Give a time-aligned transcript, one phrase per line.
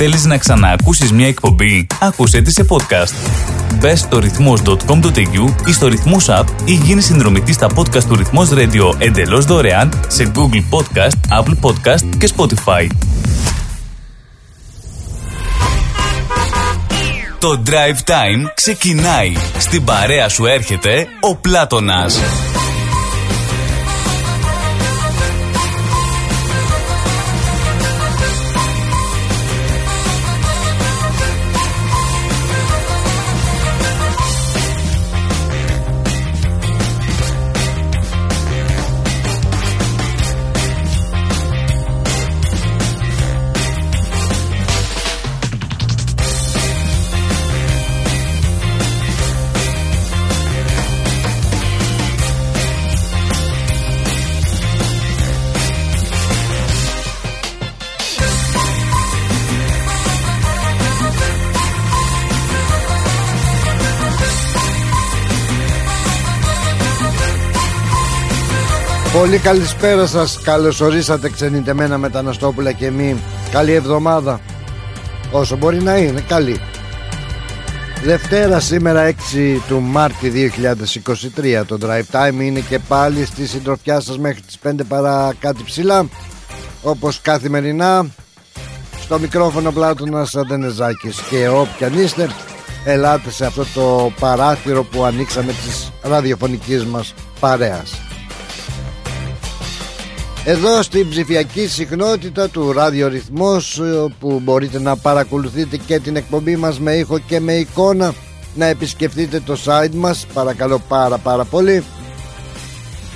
[0.00, 3.14] Θέλεις να ξαναακούσεις μια εκπομπή; Άκουσέ τη σε podcast.
[3.74, 8.94] Μπες στο ρυθμός.com.au ή στο ρυθμός app ή γίνεις συνδρομητής στα podcast του ρυθμός radio
[8.98, 12.86] εντελώς δωρεάν σε Google Podcast, Apple Podcast και Spotify.
[17.38, 19.32] Το Drive Time ξεκινάει.
[19.58, 22.18] Στην παρέα σου έρχεται ο Πλάτωνας.
[69.18, 70.40] Πολύ καλησπέρα σας.
[70.42, 73.16] Καλώς ορίσατε ξενιτεμένα μεταναστόπουλα και μη
[73.50, 74.40] Καλή εβδομάδα.
[75.30, 76.60] Όσο μπορεί να είναι καλή.
[78.04, 79.14] Δευτέρα σήμερα 6
[79.68, 80.52] του Μάρτη
[81.40, 85.62] 2023 Το Drive Time είναι και πάλι στη συντροφιά σας Μέχρι τις 5 παρά κάτι
[85.62, 86.08] ψηλά.
[86.82, 88.06] Όπως καθημερινά
[89.00, 92.28] Στο μικρόφωνο Πλάτωνας Αντενεζάκης Και όποιαν είστε
[92.84, 98.07] Ελάτε σε αυτό το παράθυρο που ανοίξαμε της ραδιοφωνικής μας παρέας
[100.44, 106.80] εδώ στην ψηφιακή συχνότητα του ραδιορυθμός ε, που μπορείτε να παρακολουθείτε και την εκπομπή μας
[106.80, 108.14] με ήχο και με εικόνα
[108.54, 111.84] να επισκεφτείτε το site μας παρακαλώ πάρα πάρα πολύ.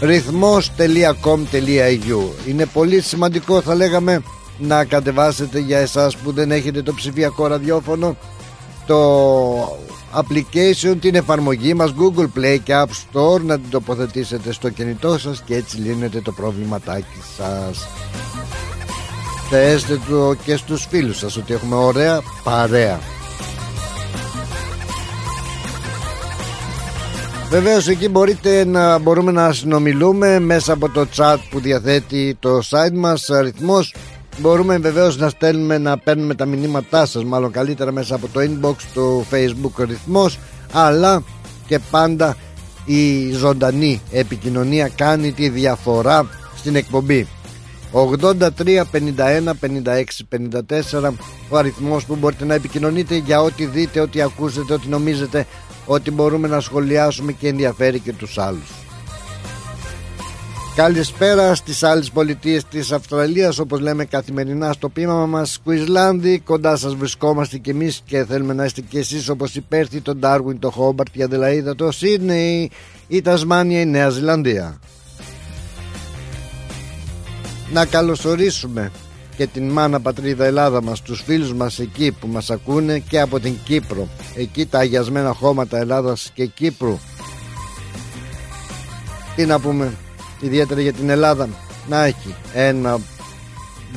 [0.00, 4.22] ρυθμός.com.au Είναι πολύ σημαντικό θα λέγαμε
[4.58, 8.16] να κατεβάσετε για εσάς που δεν έχετε το ψηφιακό ραδιόφωνο
[8.86, 9.78] το
[10.14, 15.42] application, την εφαρμογή μας Google Play και App Store να την τοποθετήσετε στο κινητό σας
[15.42, 17.88] και έτσι λύνετε το προβληματάκι σας.
[19.50, 23.00] Θέστε το και στους φίλους σας ότι έχουμε ωραία παρέα.
[27.52, 32.94] Βεβαίως εκεί μπορείτε να μπορούμε να συνομιλούμε μέσα από το chat που διαθέτει το site
[32.94, 33.30] μας.
[33.30, 33.94] Αριθμός
[34.38, 38.74] Μπορούμε βεβαίως να στέλνουμε να παίρνουμε τα μηνύματά σας Μάλλον καλύτερα μέσα από το inbox
[38.94, 40.38] του facebook ρυθμός
[40.72, 41.22] Αλλά
[41.66, 42.36] και πάντα
[42.84, 47.26] η ζωντανή επικοινωνία κάνει τη διαφορά στην εκπομπή.
[47.92, 48.38] 83
[48.92, 50.04] 51 56
[50.92, 51.12] 54
[51.48, 55.46] ο αριθμός που μπορείτε να επικοινωνείτε για ό,τι δείτε, ό,τι ακούσετε, ό,τι νομίζετε
[55.86, 58.70] ότι μπορούμε να σχολιάσουμε και ενδιαφέρει και τους άλλους
[60.74, 63.58] Καλησπέρα στις άλλες πολιτείες της Αυστραλίας.
[63.58, 68.64] Όπως λέμε καθημερινά στο πείμα μας Κουισλάνδη κοντά σας βρισκόμαστε και εμείς και θέλουμε να
[68.64, 72.70] είστε και εσείς όπως η Πέρθη, το Ντάρουιν, το Χόμπαρτ, η Αδελαίδα, το Σίδνεϊ,
[73.08, 74.78] η Τασμάνια, η Νέα Ζηλανδία.
[77.72, 78.90] Να καλωσορίσουμε
[79.36, 83.40] και την μάνα πατρίδα Ελλάδα μας τους φίλους μας εκεί που μας ακούνε και από
[83.40, 84.08] την Κύπρο.
[84.34, 86.98] Εκεί τα αγιασμένα χώματα Ελλάδας και Κύπρου.
[89.36, 89.92] Τι να πούμε;
[90.42, 91.48] Ιδιαίτερα για την Ελλάδα
[91.88, 92.98] να έχει ένα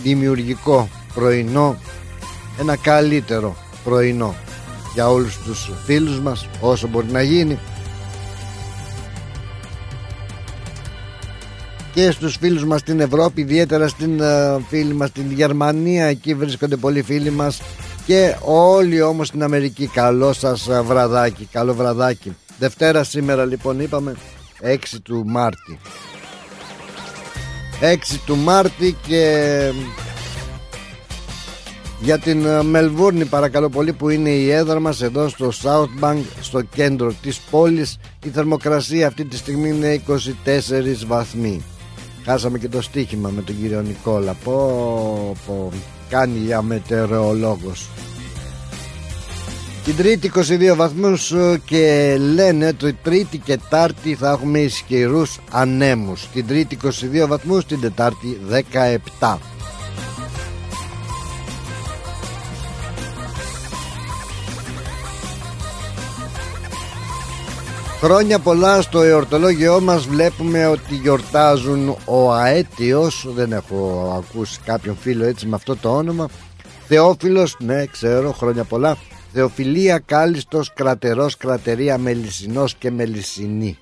[0.01, 1.77] δημιουργικό πρωινό
[2.59, 4.35] ένα καλύτερο πρωινό
[4.93, 7.59] για όλους τους φίλους μας όσο μπορεί να γίνει.
[11.93, 16.75] Και στους φίλους μας στην Ευρώπη ιδιαίτερα στην uh, φίλη μας στην Γερμανία εκεί βρίσκονται
[16.75, 17.61] πολλοί φίλοι μας.
[18.05, 22.35] Και όλοι όμως στην Αμερική καλό σας uh, βραδάκι καλό βραδάκι.
[22.59, 24.15] Δευτέρα σήμερα λοιπόν είπαμε
[24.61, 25.79] 6 του Μάρτη
[27.81, 29.71] 6 του Μάρτη και
[31.99, 36.21] για την ε, Μελβούρνη παρακαλώ πολύ που είναι η έδρα μας εδώ στο South Bank
[36.41, 37.97] στο κέντρο της πόλης.
[38.23, 40.13] Η θερμοκρασία αυτή τη στιγμή είναι 24
[41.07, 41.63] βαθμοί.
[42.25, 44.35] Χάσαμε και το στοίχημα με τον κύριο Νικόλα.
[44.43, 45.71] Πω, πω
[46.09, 47.89] κάνει για μετεωρολόγος
[49.85, 56.27] την Τρίτη 22 βαθμούς ε, και λένε ότι Τρίτη και Τάρτη θα έχουμε ισχυρούς ανέμους.
[56.33, 58.39] Την Τρίτη 22 βαθμούς, την Τετάρτη
[59.19, 59.37] 17.
[68.01, 75.25] Χρόνια πολλά στο εορτολόγιό μας βλέπουμε ότι γιορτάζουν ο Αέτιος Δεν έχω ακούσει κάποιον φίλο
[75.25, 76.29] έτσι με αυτό το όνομα
[76.87, 78.97] Θεόφιλος, ναι ξέρω χρόνια πολλά
[79.37, 83.77] Θεοφιλία Κάλιστος Κρατερός Κρατερία Μελισσινός και Μελισσινή.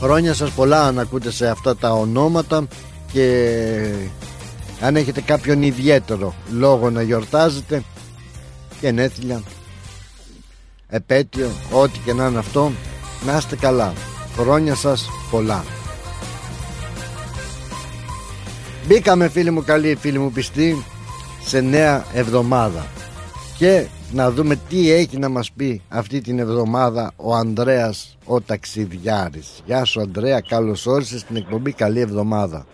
[0.00, 2.66] Χρόνια σας πολλά αν ακούτε σε αυτά τα ονόματα
[3.12, 3.94] και
[4.80, 7.82] Αν έχετε κάποιον ιδιαίτερο λόγο να γιορτάζετε
[8.80, 9.42] γενέθλια
[10.88, 12.72] επέτειο, ό,τι και να είναι αυτό
[13.26, 13.92] να είστε καλά.
[14.36, 15.64] Χρόνια σας πολλά.
[18.86, 20.84] Μπήκαμε φίλοι μου καλοί, φίλοι μου πιστοί
[21.46, 22.86] σε νέα εβδομάδα
[23.58, 29.62] και να δούμε τι έχει να μας πει αυτή την εβδομάδα ο Ανδρέας ο ταξιδιάρης
[29.66, 32.66] Γεια σου Ανδρέα, καλώς όρισες στην εκπομπή καλή εβδομάδα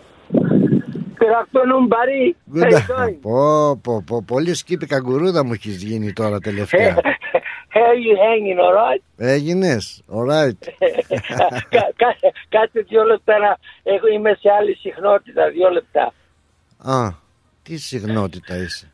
[3.21, 6.95] Πω, πω, πω, πολύ σκύπη καγκουρούδα μου έχεις γίνει τώρα τελευταία
[7.73, 9.01] How you hanging, alright?
[9.17, 10.67] Έγινες, alright.
[12.53, 16.13] Κάτσε δύο λεπτά να έχω, είμαι σε άλλη συχνότητα, δύο λεπτά.
[16.77, 17.20] Α,
[17.63, 18.91] τι συχνότητα είσαι.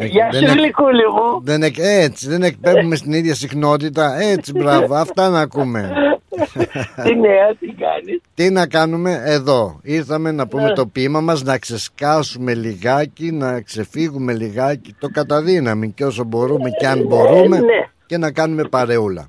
[0.00, 1.40] Γεια σου γλυκούλη μου.
[1.42, 4.20] Δεν, έτσι, δεν εκπέμπουμε στην ίδια συχνότητα.
[4.20, 5.92] Έτσι, μπράβο, αυτά να ακούμε.
[7.04, 8.20] Τι νέα, τι κάνεις.
[8.34, 9.80] Τι να κάνουμε εδώ.
[9.82, 16.04] Ήρθαμε να πούμε το ποίημα μας, να ξεσκάσουμε λιγάκι, να ξεφύγουμε λιγάκι το καταδύναμη και
[16.04, 17.88] όσο μπορούμε και αν μπορούμε ναι.
[18.06, 19.28] και να κάνουμε παρεούλα.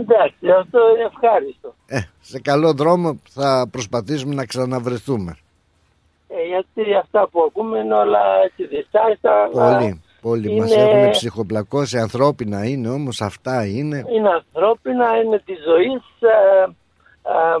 [0.00, 1.74] Εντάξει, αυτό είναι ευχάριστο.
[1.86, 5.36] Ε, σε καλό δρόμο θα προσπαθήσουμε να ξαναβρεθούμε.
[6.34, 9.48] Ε, γιατί αυτά που ακούμε είναι όλα έτσι διστάστα.
[9.52, 10.50] Πολύ, πολύ.
[10.50, 10.60] Είναι...
[10.60, 11.98] Μας έχουν ψυχοπλακώσει.
[11.98, 14.04] Ανθρώπινα είναι όμως, αυτά είναι.
[14.14, 16.02] Είναι ανθρώπινα, είναι της ζωής.
[16.20, 16.64] Ε,
[17.22, 17.56] ε,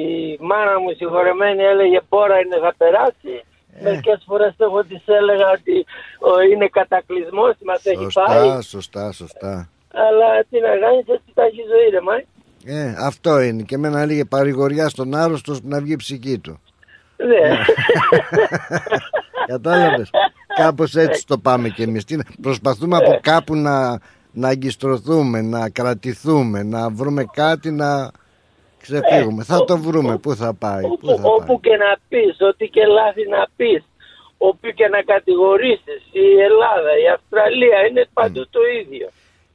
[0.00, 3.34] η μάνα μου συγχωρεμένη έλεγε πόρα είναι θα περάσει.
[3.74, 3.82] Ε.
[3.82, 5.86] Μερικές φορές εγώ της έλεγα ότι
[6.52, 8.38] είναι κατακλυσμός, μας έχει πάει.
[8.38, 9.68] Σωστά, σωστά, σωστά.
[9.92, 12.24] Αλλά τι να κάνεις, έτσι τα έχει ζωή ρε μάη.
[12.66, 13.62] Ε, αυτό είναι.
[13.62, 16.60] Και εμένα έλεγε παρηγοριά στον άρρωστο να βγει η ψυχή του.
[17.16, 17.56] Ναι.
[19.52, 20.10] Κατάλαβες.
[20.54, 22.04] Κάπως έτσι το πάμε κι εμείς.
[22.42, 24.00] Προσπαθούμε από κάπου να,
[24.32, 28.10] να αγκιστρωθούμε, να κρατηθούμε, να βρούμε κάτι να
[28.80, 29.44] ξεφύγουμε.
[29.44, 30.18] Θα το βρούμε.
[30.18, 30.82] Πού θα πάει.
[30.82, 33.84] Πού θα όπου και να πεις, ό,τι και λάθη να πεις,
[34.38, 39.08] όπου και να κατηγορήσεις, η Ελλάδα, η Αυστραλία είναι παντού το ίδιο.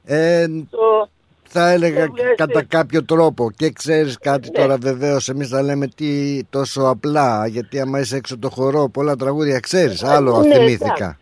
[0.06, 1.10] Ε, το,
[1.50, 3.52] θα έλεγα κατά κάποιο τρόπο.
[3.52, 4.60] Και ξέρεις κάτι ναι.
[4.60, 9.16] τώρα βεβαίως εμείς θα λέμε τι τόσο απλά γιατί άμα είσαι έξω το χορό πολλά
[9.16, 11.18] τραγούδια ξέρεις άλλο ναι, θυμήθηκα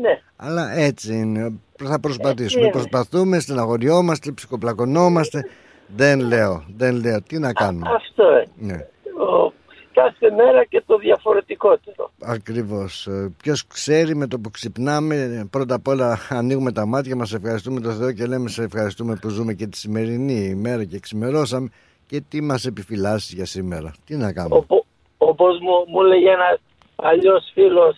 [0.00, 0.20] ναι.
[0.36, 1.52] αλλά έτσι είναι.
[1.84, 2.68] Θα προσπαθήσουμε.
[2.68, 5.46] Προσπαθούμε στεναχωριόμαστε ψυχοπλακωνόμαστε.
[5.96, 7.22] Δεν λέω δεν λέω.
[7.22, 7.86] Τι να κάνουμε.
[7.94, 8.24] αυτό
[8.60, 8.86] είναι ναι
[9.92, 12.10] κάθε μέρα και το διαφορετικότερο.
[12.22, 13.06] Ακριβώς.
[13.06, 17.80] Ε, Ποιος ξέρει με το που ξυπνάμε, πρώτα απ' όλα ανοίγουμε τα μάτια μας, ευχαριστούμε
[17.80, 21.68] τον Θεό και λέμε σε ευχαριστούμε που ζούμε και τη σημερινή ημέρα και ξημερώσαμε
[22.06, 23.92] και τι μας επιφυλάσσει για σήμερα.
[24.04, 24.66] Τι να κάνουμε;
[25.18, 26.58] Όπως μου, μου λέγε ένα
[26.96, 27.96] αλλιώς φίλος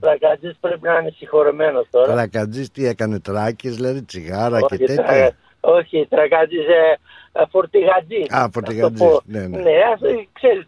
[0.00, 2.12] Τρακατζής πρέπει να είναι συγχωρεμένος τώρα.
[2.12, 5.36] Τρακατζής τι έκανε, τράκες, δηλαδή τσιγάρα και τέτοια.
[5.60, 6.98] όχι, τρακατζής ε,
[7.32, 8.30] ε, φορτηγατζής.
[8.30, 9.58] Α, φορτηγατζής, ναι, ναι.
[9.58, 9.72] Ναι,
[10.32, 10.66] ξέρεις,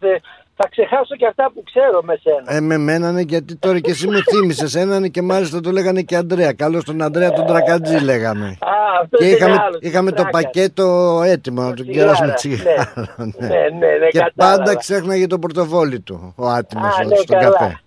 [0.57, 2.57] θα ξεχάσω και αυτά που ξέρω με σένα.
[2.57, 6.03] Ε, με μένα ναι, γιατί τώρα και εσύ μου θύμισες έναν και μάλιστα το λέγανε
[6.03, 6.53] και Αντρέα.
[6.53, 8.47] Καλώς τον Αντρέα τον Τρακατζή λέγαμε.
[8.47, 12.93] Α, αυτός και είχαμε, άλλος, είχαμε το πακέτο έτοιμο να τον κεράσουμε τσιγάρα.
[13.17, 13.47] Ναι.
[13.47, 17.81] ναι, ναι, ναι, και πάντα ξέχναγε το πορτοφόλι του ο άτιμος ναι, στον καφέ.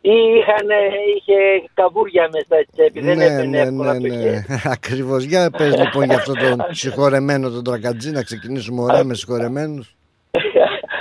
[0.00, 0.68] Ή είχαν,
[1.16, 4.44] είχε καβούρια μέσα στα τσέπης, δεν έπαιρνε ναι, εύκολα ναι, ναι.
[4.76, 5.24] Ακριβώς.
[5.24, 9.96] Για πες λοιπόν για αυτό τον συγχωρεμένο τον Τρακατζή, να ξεκινήσουμε ωραία με συγχωρεμένους.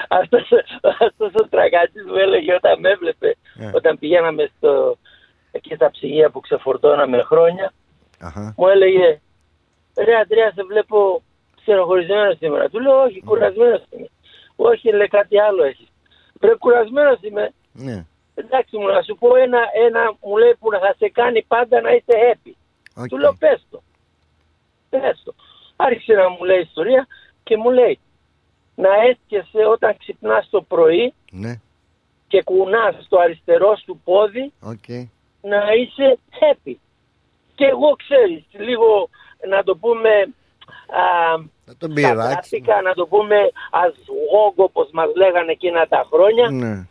[0.08, 0.50] αυτός,
[1.08, 3.74] αυτός ο τραγάτης μου έλεγε όταν με έβλεπε, yeah.
[3.74, 4.98] όταν πηγαίναμε στο,
[5.52, 7.74] εκεί στα ψυγεία που ξεφορτώναμε χρόνια,
[8.22, 8.54] uh-huh.
[8.56, 9.20] μου έλεγε
[9.98, 11.22] ρε Αντρέα σε βλέπω
[11.62, 12.70] ξεροχωρισμένο σήμερα.
[12.70, 14.10] Του λέω όχι κουρασμένος είμαι.
[14.56, 15.88] Όχι λέει κάτι άλλο έχεις.
[16.42, 17.54] Ρε κουρασμένος είμαι.
[17.78, 18.04] Yeah.
[18.40, 21.92] Εντάξει μου να σου πω ένα, ένα μου λέει που θα σε κάνει πάντα να
[21.92, 22.54] είσαι happy.
[23.02, 23.06] Okay.
[23.10, 23.82] Του λέω πες το.
[24.90, 25.34] Πες το.
[25.76, 27.08] Άρχισε να μου λέει ιστορία
[27.44, 28.00] και μου λέει
[28.76, 31.60] να έσκεσαι όταν ξυπνάς το πρωί ναι.
[32.28, 35.08] και κουνάς το αριστερό σου πόδι okay.
[35.42, 36.76] να είσαι happy.
[37.56, 39.10] Και εγώ ξέρεις, λίγο
[39.50, 40.10] να το πούμε
[40.88, 42.64] α, να τον πειράξει.
[42.84, 43.36] να το πούμε
[43.72, 46.50] ασγόγκο όπως μας λέγανε εκείνα τα χρόνια.
[46.50, 46.88] Ναι.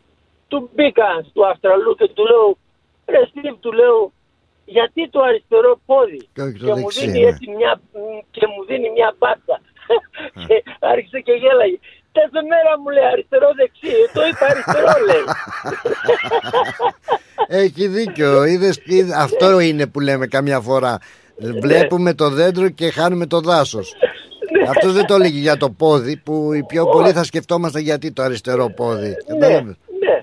[0.49, 2.59] Του μπήκα του Αυστραλού και του λέω,
[3.07, 4.13] ρε Στίβ, του λέω,
[4.65, 7.27] γιατί το αριστερό πόδι; Και, και, μου δίνει ναι.
[7.27, 7.81] έτσι μια,
[8.31, 9.61] και μου δίνει μια μπάτσα
[10.49, 11.79] και άρχισε και γέλαγε.
[12.13, 13.95] Κάθε μέρα μου λέει αριστερό δεξί.
[14.15, 15.25] Το είπα αριστερό λέει.
[17.65, 18.45] Έχει δίκιο.
[18.45, 18.81] Είδες,
[19.17, 20.99] αυτό είναι που λέμε καμιά φορά.
[21.63, 23.95] Βλέπουμε το δέντρο και χάνουμε το δάσος.
[24.69, 28.23] Αυτό δεν το έλεγε για το πόδι που οι πιο πολλοί θα σκεφτόμαστε γιατί το
[28.23, 29.17] αριστερό πόδι.
[29.39, 29.61] Ναι,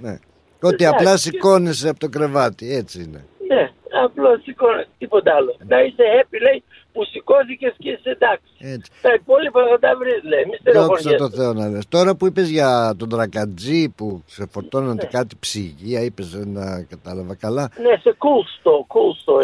[0.03, 0.09] ναι.
[0.09, 0.17] ναι.
[0.61, 3.25] Ότι απλά σηκώνεσαι από το κρεβάτι, έτσι είναι.
[3.47, 3.71] Ναι,
[4.03, 5.55] απλώ σηκώνεσαι, τίποτα άλλο.
[5.67, 8.83] Να είσαι happy, λέει, που σηκώθηκες και είσαι εντάξει.
[9.01, 10.45] Τα υπόλοιπα θα τα βρεις, λέει.
[10.45, 11.87] Μη Δόξα το Θεό να λες.
[11.89, 15.09] Τώρα που είπες για τον Τρακατζή που σε φορτώνανε ναι.
[15.09, 17.69] κάτι ψυγεία, είπες να κατάλαβα καλά.
[17.81, 19.39] Ναι, σε κούλστο, κούλστο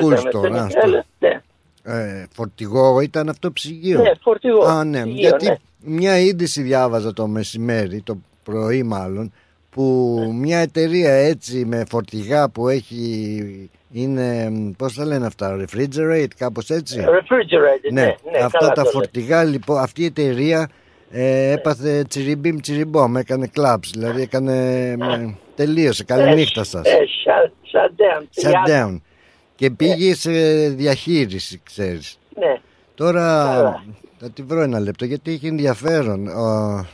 [0.47, 0.71] ήταν.
[1.19, 1.41] Ναι.
[1.83, 4.63] Ε, φορτηγό ήταν αυτό ψυγείο; Ναι, φορτηγό.
[4.63, 5.01] Α, ναι.
[5.01, 5.55] Ψυγείο, Γιατί ναι.
[5.79, 9.31] μια είδηση διάβαζα το μεσημέρι, το πρωί μάλλον,
[9.69, 10.33] που ναι.
[10.33, 17.05] μια εταιρεία έτσι με φορτηγά που έχει είναι, πώς θα λένε αυτά, refrigerate, κάπως έτσι;
[17.07, 18.01] Refrigerate, ναι.
[18.01, 20.69] ναι, ναι αυτά τα φορτηγά, λοιπόν, αυτή η εταιρεία
[21.11, 24.53] ε, έπαθε τσιριμπίμ τσιριμπόμ, έκανε κλαμπς, δηλαδή έκανε,
[24.97, 26.87] με, τελείωσε, καλή νύχτα σας.
[26.87, 26.97] Ε,
[27.71, 28.49] shut, down.
[28.49, 29.01] Shut down.
[29.55, 30.31] Και πήγε σε
[30.69, 32.19] διαχείριση, ξέρεις.
[32.35, 32.61] Ναι.
[32.95, 33.25] Τώρα
[34.19, 36.27] θα τη βρω ένα λεπτό γιατί έχει ενδιαφέρον.
[36.27, 36.85] Ο,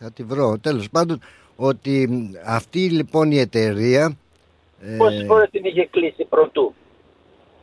[0.00, 0.58] θα τη βρω.
[0.58, 1.20] Τέλος πάντων,
[1.56, 2.08] ότι
[2.46, 4.16] αυτή λοιπόν η εταιρεία
[4.80, 6.74] ε, Πόσες φορές την είχε κλείσει πρωτού;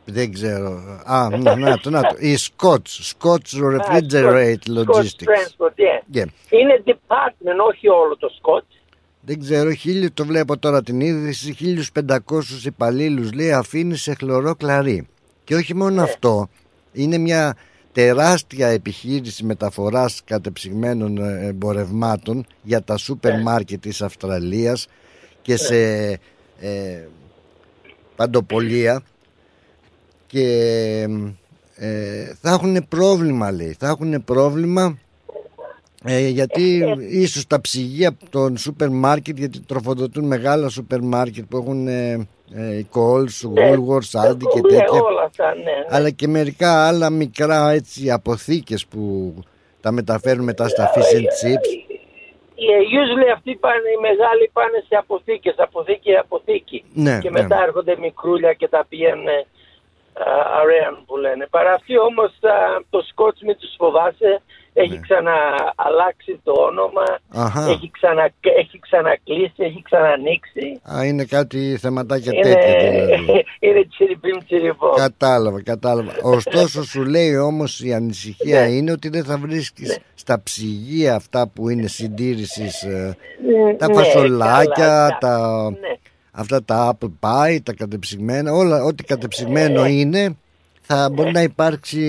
[0.04, 0.82] Δεν ξέρω.
[1.04, 2.16] Α, να, να το, να το.
[2.18, 5.26] Η Scots, Scots Refrigerate Logistics.
[5.30, 5.74] Transport,
[6.14, 6.24] yeah.
[6.50, 8.74] Είναι department, όχι όλο το Scots.
[9.20, 11.56] Δεν ξέρω, χίλιο, το βλέπω τώρα την είδηση,
[12.08, 12.14] 1500
[12.64, 15.08] υπαλλήλους λέει αφήνει σε χλωρό κλαρί.
[15.44, 16.02] Και όχι μόνο ναι.
[16.02, 16.48] αυτό,
[16.92, 17.56] είναι μια
[17.94, 24.86] τεράστια επιχείρηση μεταφοράς κατεψυγμένων ε, εμπορευμάτων για τα σούπερ μάρκετ της Αυστραλίας
[25.42, 25.58] και ναι.
[25.58, 26.10] σε
[26.60, 27.08] ε,
[28.16, 29.02] παντοπολία
[30.26, 30.46] και
[31.76, 34.98] ε, θα έχουν πρόβλημα λέει θα έχουν πρόβλημα
[36.06, 41.88] ε, γιατί ίσως τα ψυγεία των σούπερ μάρκετ γιατί τροφοδοτούν μεγάλα σούπερ μάρκετ που έχουν
[41.88, 42.12] ε,
[42.54, 45.00] ε, Coles, Woolworths, Aldi και τέτοια
[45.54, 45.86] ναι, ναι.
[45.88, 49.34] αλλά και μερικά άλλα μικρά έτσι αποθήκες που
[49.80, 51.92] τα μεταφέρουν μετά στα fish and chips
[52.98, 56.84] usually αυτοί πάνε, οι μεγάλοι πάνε σε αποθήκες, αποθήκη, αποθήκη.
[56.94, 57.64] Ναι, και μετά ναι.
[57.64, 59.26] έρχονται μικρούλια και τα πηγαίνουν
[60.60, 61.46] αρέαν που λένε.
[61.50, 62.30] Παρά αυτοί όμως
[62.90, 64.42] το σκότς μην τους φοβάσαι,
[64.74, 65.00] έχει ναι.
[65.00, 67.06] ξανααλλάξει το όνομα,
[67.70, 70.80] έχει, ξανα, έχει ξανακλείσει, έχει ξανανοίξει.
[70.94, 73.44] Α, είναι κάτι θεματάκια είναι, τέτοια δηλαδή.
[73.66, 74.90] είναι τσιριπίμ τσιριπό.
[74.96, 76.12] Κατάλαβα, κατάλαβα.
[76.22, 78.66] Ωστόσο σου λέει όμως η ανησυχία ναι.
[78.66, 79.94] είναι ότι δεν θα βρίσκεις ναι.
[80.14, 83.16] στα ψυγεία αυτά που είναι συντήρησης ε,
[83.46, 85.72] ναι, τα φασολάκια, τα...
[86.36, 90.36] Αυτά τα apple pie, τα κατεψυγμένα, όλα ό,τι κατεψυγμένο είναι
[90.86, 92.02] θα μπορεί να υπάρξει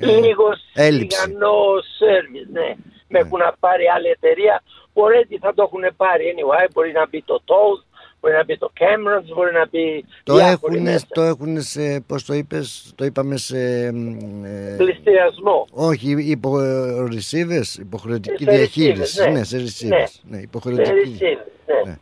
[0.00, 1.18] ε, λίγος έλλειψη.
[1.98, 2.74] σέρβις, ναι.
[3.08, 6.68] Με έχουν πάρει άλλη εταιρεία που already θα το έχουν πάρει anyway.
[6.72, 7.84] Μπορεί να μπει το Toast,
[8.20, 10.04] μπορεί να μπει το Cameron's, μπορεί να μπει...
[10.22, 13.58] Το έχουν, το έχουν σε, πώς το είπες, το είπαμε σε...
[13.86, 15.66] Ε, Πληστηριασμό.
[15.70, 16.56] Όχι, υπο,
[17.16, 19.22] receivers, υποχρεωτική διαχείριση.
[19.22, 19.30] Ναι.
[19.30, 19.88] ναι, σε receivers.
[19.88, 20.04] Ναι.
[20.22, 21.16] Ναι, υποχρεωτική.
[21.16, 21.24] Σε
[21.66, 21.90] ναι.
[21.90, 21.98] ναι.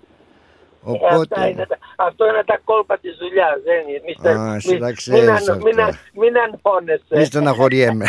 [0.84, 1.14] Οπότε...
[1.14, 3.56] Αυτά είναι, αυτό είναι τα κόλπα της δουλειάς.
[3.68, 4.40] Δεν είναι.
[4.40, 5.78] Α, εσύ τα ξέρεις μην,
[6.20, 7.14] μην αγχώνεσαι.
[7.18, 8.06] Μη στεναχωριέμαι.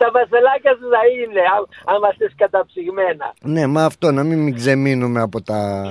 [0.00, 1.42] τα βασελάκια σου θα είναι,
[1.84, 3.34] άμα είσαι καταψυγμένα.
[3.40, 5.82] Ναι, μα αυτό, να μην, μην ξεμείνουμε από τα...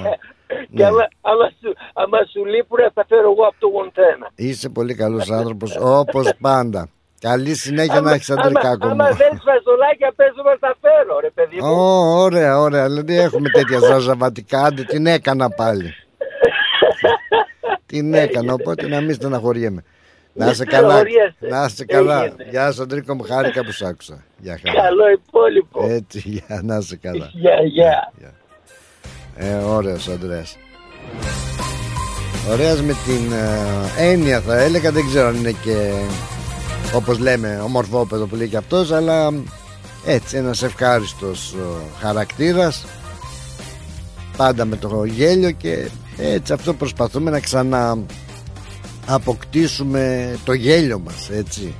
[0.47, 0.85] Και ναι.
[0.85, 4.31] άμα, άμα, σου, άμα σου λείπουν θα φέρω εγώ από το γοντένα.
[4.35, 6.89] Είσαι πολύ καλός άνθρωπος, όπως πάντα.
[7.29, 8.93] Καλή συνέχεια να έχεις αντρικά κόμμα.
[8.93, 11.67] Άμα δεν φασολάκια παίζουμε θα φέρω, ρε παιδί μου.
[11.67, 12.85] Ω, ωραία, ωραία.
[12.85, 14.63] Δηλαδή έχουμε τέτοια ζαζαβατικά.
[14.63, 15.93] Άντε, την έκανα πάλι.
[17.85, 19.83] την έκανα, οπότε να μην στεναχωριέμαι.
[20.33, 21.01] Να είσαι καλά.
[21.39, 22.33] Να είσαι καλά.
[22.49, 24.23] Γεια σου, Αντρίκο μου, χάρηκα που σ' άκουσα.
[24.37, 25.85] Γεια Καλό υπόλοιπο.
[25.89, 27.29] Έτσι, για να είσαι καλά.
[27.33, 28.11] Γεια, γεια.
[29.35, 30.57] Ε, ωραίος Αντρέας.
[32.51, 35.91] Ωραίος με την ε, έννοια θα έλεγα, δεν ξέρω αν είναι και
[36.95, 39.33] όπως λέμε ομορφόπεδο που λέει και αυτός αλλά
[40.05, 41.55] έτσι ένας ευχάριστος
[41.99, 42.85] χαρακτήρας
[44.37, 47.97] πάντα με το γέλιο και έτσι αυτό προσπαθούμε να ξανά
[49.05, 51.75] αποκτήσουμε το γέλιο μας έτσι.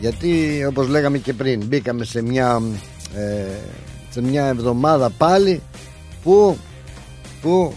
[0.00, 2.62] Γιατί όπως λέγαμε και πριν μπήκαμε σε μια
[3.14, 3.46] ε,
[4.10, 5.62] σε μια εβδομάδα πάλι
[6.22, 6.58] που,
[7.42, 7.74] που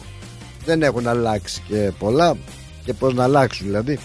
[0.66, 2.38] δεν έχουν αλλάξει και πολλά.
[2.86, 4.00] Και πως να αλλάξουν δηλαδή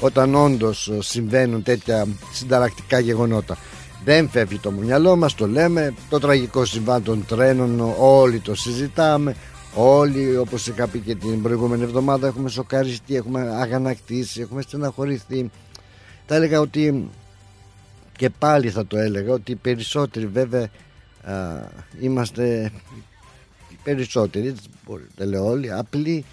[0.00, 3.56] όταν όντως συμβαίνουν τέτοια συνταρακτικά γεγονότα.
[4.04, 9.36] Δεν φεύγει το μυαλό μας, το λέμε, το τραγικό συμβάν των τρένων όλοι το συζητάμε,
[9.74, 15.50] όλοι όπως είχα πει και την προηγούμενη εβδομάδα έχουμε σοκαριστεί, έχουμε αγανακτήσει, έχουμε στεναχωρηθεί.
[16.26, 17.08] Θα έλεγα ότι
[18.16, 20.68] και πάλι θα το έλεγα ότι οι περισσότεροι βέβαια
[21.22, 21.34] α,
[22.00, 22.72] είμαστε
[23.82, 24.54] περισσότεροι,
[25.16, 26.24] δεν λέω όλοι, απλοί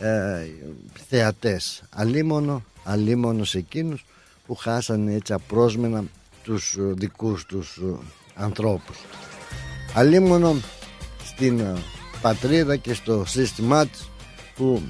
[0.00, 0.46] ε,
[1.08, 1.82] θεατές.
[1.90, 4.04] Αλίμονο αλίμονος σε εκείνους
[4.46, 6.04] που χάσανε έτσι απρόσμενα
[6.42, 7.96] τους ε, δικούς τους ε,
[8.34, 8.96] ανθρώπους.
[9.94, 10.56] Αλίμονο
[11.24, 11.74] στην ε,
[12.20, 14.08] πατρίδα και στο σύστημά της
[14.54, 14.82] που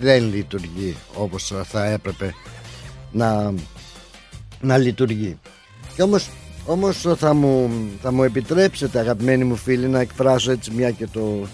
[0.00, 2.34] δεν λειτουργεί όπως θα έπρεπε
[3.12, 3.54] να,
[4.60, 5.38] να λειτουργεί.
[5.96, 6.30] Και όμως,
[6.66, 7.70] όμως θα, μου,
[8.02, 11.46] θα μου επιτρέψετε αγαπημένοι μου φίλοι να εκφράσω έτσι μια και το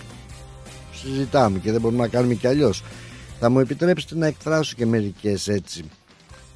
[0.95, 2.83] συζητάμε και δεν μπορούμε να κάνουμε κι αλλιώς
[3.41, 5.85] θα μου επιτρέψετε να εκφράσω και μερικές έτσι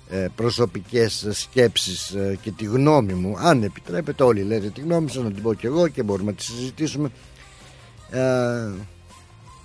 [0.09, 5.23] ε, προσωπικές σκέψεις ε, και τη γνώμη μου αν επιτρέπετε όλοι λέτε τη γνώμη σας
[5.23, 7.11] να την πω κι εγώ και μπορούμε να τη συζητήσουμε.
[8.11, 8.71] Ε,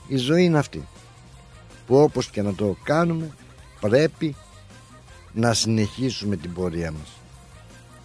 [0.07, 0.87] η ζωή είναι αυτή
[1.87, 3.31] που όπως και να το κάνουμε
[3.79, 4.35] πρέπει
[5.33, 7.09] να συνεχίσουμε την πορεία μας.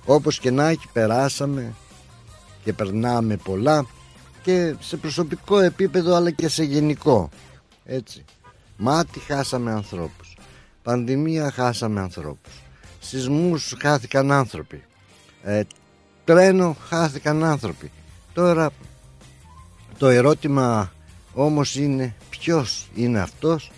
[0.05, 1.75] Όπως και να έχει περάσαμε
[2.65, 3.87] και περνάμε πολλά
[4.43, 7.29] και σε προσωπικό επίπεδο αλλά και σε γενικό
[7.85, 8.25] έτσι
[8.85, 10.37] μάτι χάσαμε ανθρώπους.
[10.83, 12.53] Πανδημία χάσαμε ανθρώπους.
[13.01, 14.85] Σεισμούς χάθηκαν άνθρωποι.
[15.43, 15.63] Ε,
[16.25, 17.91] τρένο χάθηκαν άνθρωποι.
[18.33, 18.71] Τώρα
[19.99, 20.93] το ερώτημα
[21.33, 23.71] όμως είναι ποιος είναι αυτός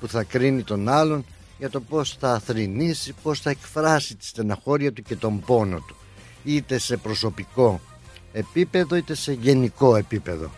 [0.00, 1.24] που θα κρίνει τον άλλον
[1.58, 5.96] για το πώς θα θρηνήσει, πώς θα εκφράσει τη στεναχώρια του και τον πόνο του.
[6.44, 7.80] Είτε σε προσωπικό
[8.32, 10.50] επίπεδο είτε σε γενικό επίπεδο.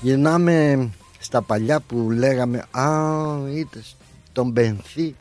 [0.00, 0.88] Γυρνάμε
[1.34, 2.88] στα παλιά που λέγαμε «Α,
[3.54, 3.82] είτε
[4.32, 5.14] τον πενθή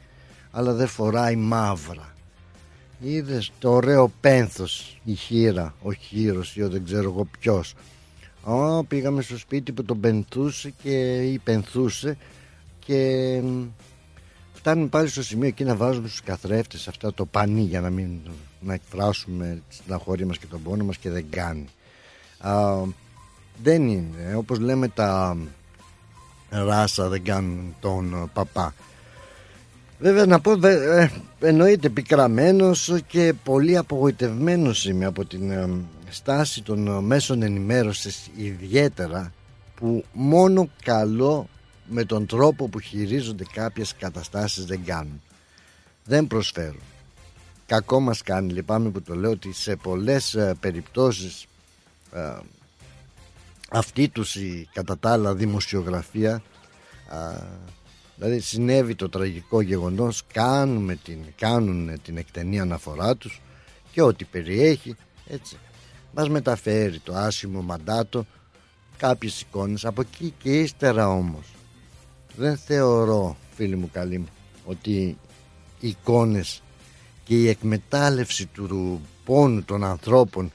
[0.52, 2.14] αλλά δεν φοράει μαύρα».
[3.00, 7.74] Είδες το ωραίο πένθος η χείρα, ο χείρος ή ο δεν ξέρω εγώ ποιος.
[8.44, 12.18] Ω, πήγαμε στο σπίτι που τον πενθούσε και ή πενθούσε
[12.86, 13.42] και
[14.54, 18.20] φτάνουμε πάλι στο σημείο εκεί να βάζουμε στους καθρέφτες αυτά το πανί για να μην
[18.60, 21.66] να εκφράσουμε την αχώρια μας και τον πόνο μας και δεν κάνει
[22.40, 22.82] Α,
[23.64, 25.38] δεν είναι όπως λέμε τα
[26.54, 28.74] ράσα δεν κάνουν τον παπά.
[30.00, 35.70] Βέβαια να πω ε, εννοείται πικραμένος και πολύ απογοητευμένος είμαι από την ε,
[36.10, 39.34] στάση των μέσων ενημέρωσης ιδιαίτερα
[39.76, 41.48] που μόνο καλό
[41.86, 45.22] με τον τρόπο που χειρίζονται κάποιες καταστάσεις δεν κάνουν.
[46.06, 46.82] Δεν προσφέρουν.
[47.66, 51.46] Κακό μας κάνει λυπάμαι που το λέω ότι σε πολλές ε, περιπτώσεις
[52.14, 52.20] ε,
[53.74, 56.44] αυτή τους η κατά τα άλλα δημοσιογραφία
[57.12, 57.44] ε,
[58.16, 63.42] δηλαδή συνέβη το τραγικό γεγονός κάνουμε την, κάνουν την εκτενή αναφορά τους
[63.92, 64.96] και ό,τι περιέχει
[65.28, 65.58] έτσι
[66.14, 68.26] μας μεταφέρει το άσημο μαντάτο
[68.98, 69.86] κάποιες εικόνες.
[69.86, 71.46] Από εκεί και ύστερα όμως
[72.36, 74.28] δεν θεωρώ φίλοι μου καλοί μου
[74.66, 75.18] ότι
[75.80, 76.62] οι εικόνες
[77.24, 80.52] και η εκμετάλλευση του πόνου των ανθρώπων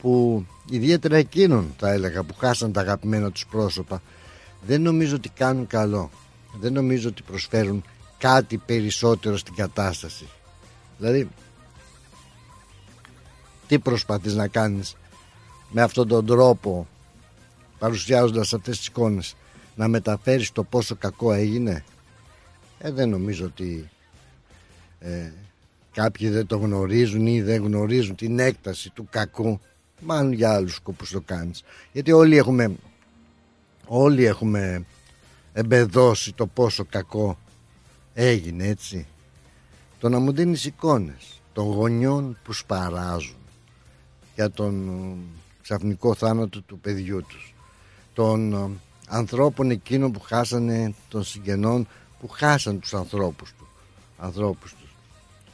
[0.00, 4.02] που ιδιαίτερα εκείνων θα έλεγα που χάσαν τα αγαπημένα τους πρόσωπα
[4.66, 6.10] δεν νομίζω ότι κάνουν καλό.
[6.60, 7.84] Δεν νομίζω ότι προσφέρουν
[8.18, 10.28] κάτι περισσότερο στην κατάσταση.
[10.98, 11.28] Δηλαδή
[13.66, 14.96] τι προσπαθείς να κάνεις
[15.70, 16.86] με αυτόν τον τρόπο
[17.78, 19.36] παρουσιάζοντας αυτές τις εικόνες
[19.74, 21.84] να μεταφέρεις το πόσο κακό έγινε;
[22.78, 23.90] Ε, δεν νομίζω ότι
[24.98, 25.32] ε,
[25.92, 29.60] κάποιοι δεν το γνωρίζουν ή δεν γνωρίζουν την έκταση του κακού
[30.00, 31.64] μάλλον για άλλους σκοπούς το κάνεις.
[31.92, 32.76] Γιατί όλοι έχουμε
[33.86, 34.84] όλοι έχουμε
[35.52, 37.38] εμπεδώσει το πόσο κακό
[38.14, 39.06] έγινε έτσι.
[39.98, 43.36] Το να μου δίνεις εικόνες των γονιών που σπαράζουν
[44.34, 45.16] για τον ε,
[45.62, 47.54] ξαφνικό θάνατο του παιδιού τους.
[48.12, 48.70] Των ε,
[49.08, 51.88] ανθρώπων εκείνων που χάσανε των συγγενών
[52.20, 53.68] που χάσαν τους ανθρώπους του
[54.18, 54.85] ανθρώπους τους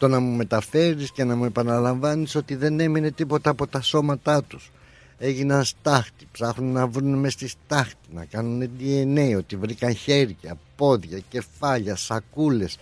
[0.02, 4.42] το να μου μεταφέρεις και να μου επαναλαμβάνεις ότι δεν έμεινε τίποτα από τα σώματά
[4.42, 4.70] τους
[5.18, 11.18] έγιναν στάχτη ψάχνουν να βρουν μες στη στάχτη να κάνουν DNA ότι βρήκαν χέρια, πόδια,
[11.28, 12.78] κεφάλια, σακούλες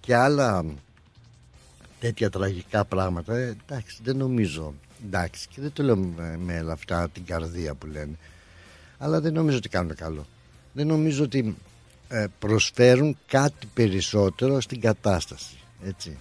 [0.00, 0.64] και άλλα
[2.00, 4.74] τέτοια τραγικά πράγματα ε, εντάξει δεν νομίζω
[5.06, 8.18] εντάξει και δεν το λέω με, με αυτά την καρδία που λένε
[8.98, 10.26] αλλά δεν νομίζω ότι κάνουν καλό.
[10.72, 11.56] Δεν νομίζω ότι
[12.08, 15.56] ε, προσφέρουν κάτι περισσότερο στην κατάσταση.
[15.84, 16.18] Έτσι.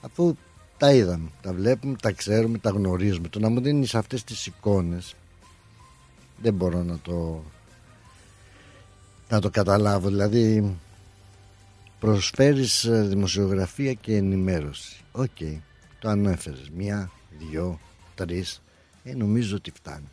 [0.00, 0.36] Αφού
[0.76, 3.28] τα είδαμε, τα βλέπουμε, τα ξέρουμε, τα γνωρίζουμε.
[3.28, 5.14] Το να μου δίνεις αυτές τις εικόνες
[6.42, 7.42] δεν μπορώ να το
[9.28, 10.08] να το καταλάβω.
[10.08, 10.76] Δηλαδή
[12.00, 14.96] προσφέρεις ε, δημοσιογραφία και ενημέρωση.
[15.12, 15.38] Οκ,
[15.98, 16.70] το ανέφερες.
[16.76, 17.80] Μία, δυο,
[18.14, 18.62] τρεις.
[19.04, 20.08] Ε, νομίζω ότι φτάνει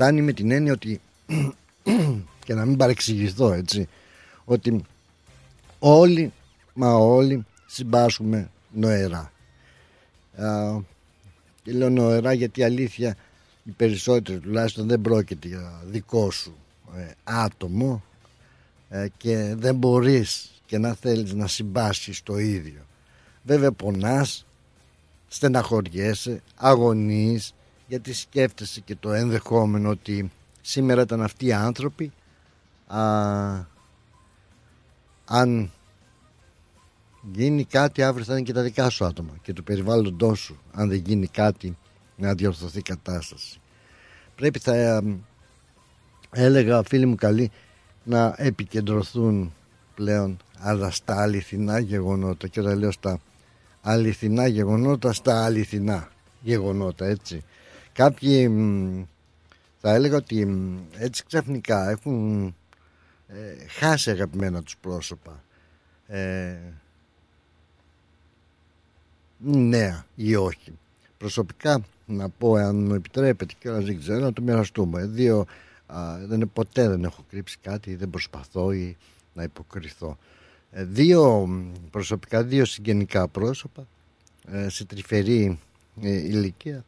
[0.00, 1.00] φτάνει με την έννοια ότι
[2.44, 3.88] και να μην παρεξηγηθώ έτσι
[4.44, 4.84] ότι
[5.78, 6.32] όλοι
[6.74, 9.32] μα όλοι συμπάσχουμε νοερά.
[10.36, 10.80] Α,
[11.62, 13.16] και λέω νοερά γιατί αλήθεια
[13.64, 16.56] οι περισσότεροι τουλάχιστον δεν πρόκειται για δικό σου
[16.96, 18.02] ε, άτομο
[18.88, 22.80] ε, και δεν μπορείς και να θέλεις να συμπάσχεις το ίδιο.
[23.42, 24.46] Βέβαια πονάς
[25.28, 27.54] στεναχωριέσαι αγωνείς
[27.86, 30.30] γιατί σκέφτεσαι και το ενδεχόμενο ότι
[30.60, 32.12] σήμερα ήταν αυτοί οι άνθρωποι.
[32.86, 33.00] Α,
[35.24, 35.70] αν
[37.32, 40.88] γίνει κάτι αύριο θα είναι και τα δικά σου άτομα και του περιβάλλοντό σου αν
[40.88, 41.76] δεν γίνει κάτι
[42.16, 43.60] να διορθωθεί η κατάσταση.
[44.34, 45.02] Πρέπει θα ε,
[46.30, 47.50] έλεγα φίλοι μου καλοί
[48.04, 49.54] να επικεντρωθούν
[49.94, 52.48] πλέον αλλά στα αληθινά γεγονότα.
[52.48, 53.20] Και όταν λέω στα
[53.82, 56.08] αληθινά γεγονότα στα αληθινά
[56.40, 57.44] γεγονότα έτσι.
[57.92, 58.48] Κάποιοι
[59.80, 60.48] θα έλεγα ότι
[60.98, 62.44] έτσι ξαφνικά έχουν
[63.26, 65.44] ε, χάσει αγαπημένα τους πρόσωπα.
[66.06, 66.56] Ε,
[69.42, 70.72] νέα ή όχι.
[71.18, 75.06] Προσωπικά να πω αν μου επιτρέπετε και δεν ξέρω να το μοιραστούμε.
[75.06, 75.46] Δύο
[76.26, 78.96] δεν, ποτέ δεν έχω κρύψει κάτι δεν προσπαθώ ή
[79.32, 80.18] να υποκριθώ.
[80.70, 81.48] Ε, δύο
[81.90, 83.86] προσωπικά δύο συγγενικά πρόσωπα
[84.48, 85.58] ε, σε τρυφερή
[86.02, 86.84] ε, ηλικία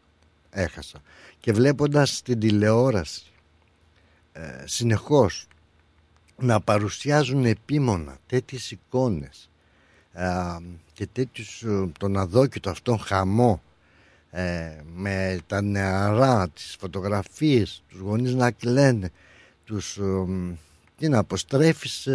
[0.51, 1.03] έχασα.
[1.41, 3.33] Και βλέποντας την τηλεόραση
[4.33, 5.47] ε, συνεχώς
[6.37, 9.51] να παρουσιάζουν επίμονα τέτοιες εικόνες
[10.93, 11.65] και τέτοιους
[11.99, 13.63] τον αδόκητο αυτόν χαμό
[14.95, 19.11] με τα νεαρά, τις φωτογραφίες, τους γονείς να κλαίνε,
[19.65, 19.99] τους,
[20.99, 22.09] τι να αποστρέφεις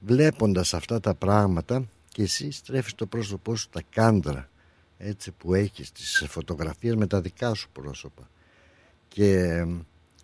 [0.00, 4.48] βλέποντας αυτά τα πράγματα και εσύ στρέφεις το πρόσωπό σου τα κάντρα
[5.02, 8.30] έτσι που έχεις τις φωτογραφίες με τα δικά σου πρόσωπα.
[9.08, 9.64] Και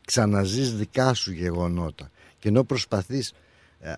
[0.07, 2.11] ξαναζείς δικά σου γεγονότα.
[2.39, 3.35] Και ενώ προσπαθείς ε,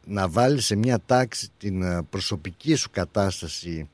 [0.06, 3.88] να βάλεις σε μια τάξη την ε, προσωπική σου κατάσταση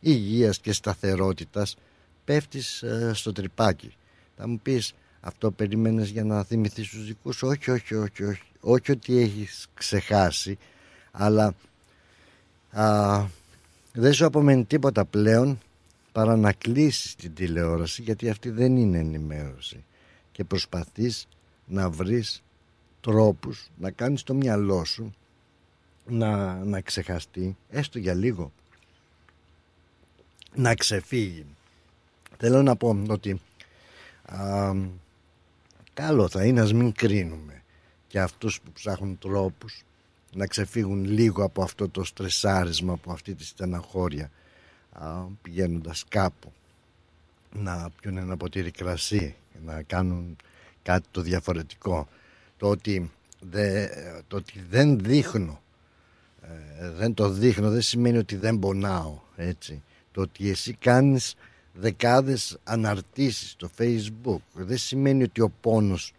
[0.00, 1.76] υγείας και σταθερότητας
[2.24, 3.94] πέφτεις ε, στο τρυπάκι.
[4.36, 8.90] Θα μου πεις αυτό περιμένεις για να θυμηθείς τους δικούς όχι όχι όχι όχι όχι
[8.90, 10.58] ότι έχεις ξεχάσει
[11.10, 11.54] αλλά
[12.70, 13.24] α,
[13.92, 15.58] δεν σου απομένει τίποτα πλέον
[16.12, 19.84] παρά να κλείσεις την τηλεόραση γιατί αυτή δεν είναι ενημέρωση
[20.32, 21.28] και προσπαθείς
[21.66, 22.42] να βρεις
[23.00, 25.14] τρόπους να κάνεις το μυαλό σου
[26.10, 28.52] να, να ξεχαστεί έστω για λίγο
[30.54, 31.46] να ξεφύγει.
[32.36, 33.40] Θέλω να πω ότι
[34.24, 34.72] α,
[35.94, 37.62] καλό θα είναι να μην κρίνουμε
[38.06, 39.84] και αυτούς που ψάχνουν τρόπους
[40.32, 44.30] να ξεφύγουν λίγο από αυτό το στρεσάρισμα από αυτή τη στεναχώρια
[45.42, 46.52] πηγαίνοντας κάπου
[47.52, 50.36] να πιούν ένα ποτήρι κρασί να κάνουν
[50.82, 52.08] κάτι το διαφορετικό.
[52.56, 53.86] Το ότι, δε,
[54.28, 55.69] το ότι δεν δείχνω ε,
[56.96, 59.82] δεν το δείχνω δεν σημαίνει ότι δεν πονάω έτσι
[60.12, 61.34] το ότι εσύ κάνεις
[61.72, 66.12] δεκάδες αναρτήσεις στο facebook δεν σημαίνει ότι ο πόνος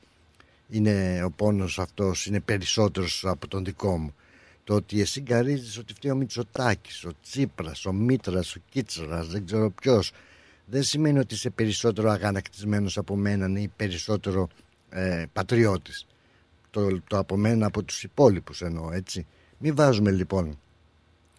[0.69, 4.13] είναι ο πόνος αυτός είναι περισσότερος από τον δικό μου
[4.63, 9.45] το ότι εσύ γκαρίζεις ότι φταίει ο Μητσοτάκης, ο Τσίπρας, ο Μήτρας, ο Κίτσρας, δεν
[9.45, 10.11] ξέρω ποιος.
[10.65, 14.47] δεν σημαίνει ότι είσαι περισσότερο αγανακτισμένος από μένα ή περισσότερο
[14.89, 16.05] ε, πατριώτης.
[16.69, 19.25] Το, το από μένα από τους υπόλοιπους εννοώ έτσι.
[19.63, 20.57] Μην βάζουμε λοιπόν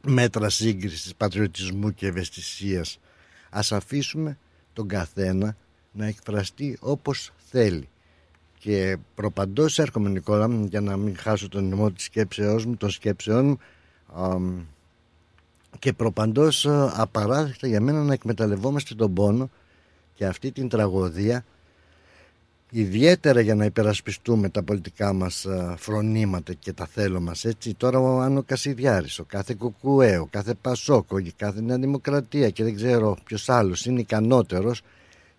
[0.06, 2.98] μέτρα σύγκρισης πατριωτισμού και ευαισθησίας.
[3.50, 4.38] Ας αφήσουμε
[4.72, 5.56] τον καθένα
[5.92, 7.88] να εκφραστεί όπως θέλει.
[8.58, 13.46] Και προπαντός έρχομαι Νικόλα για να μην χάσω τον νημό της σκέψεώς μου, των σκέψεών
[13.46, 13.58] μου
[15.78, 19.50] και προπαντός απαράδεκτα για μένα να εκμεταλλευόμαστε τον πόνο
[20.14, 21.44] και αυτή την τραγωδία
[22.74, 28.20] ιδιαίτερα για να υπερασπιστούμε τα πολιτικά μας φρονήματα και τα θέλω μας έτσι τώρα ο
[28.20, 33.16] Άνω Κασιδιάρης, ο κάθε Κουκουέ, ο κάθε Πασόκο, η κάθε Νέα Δημοκρατία και δεν ξέρω
[33.24, 34.82] ποιος άλλος είναι ικανότερος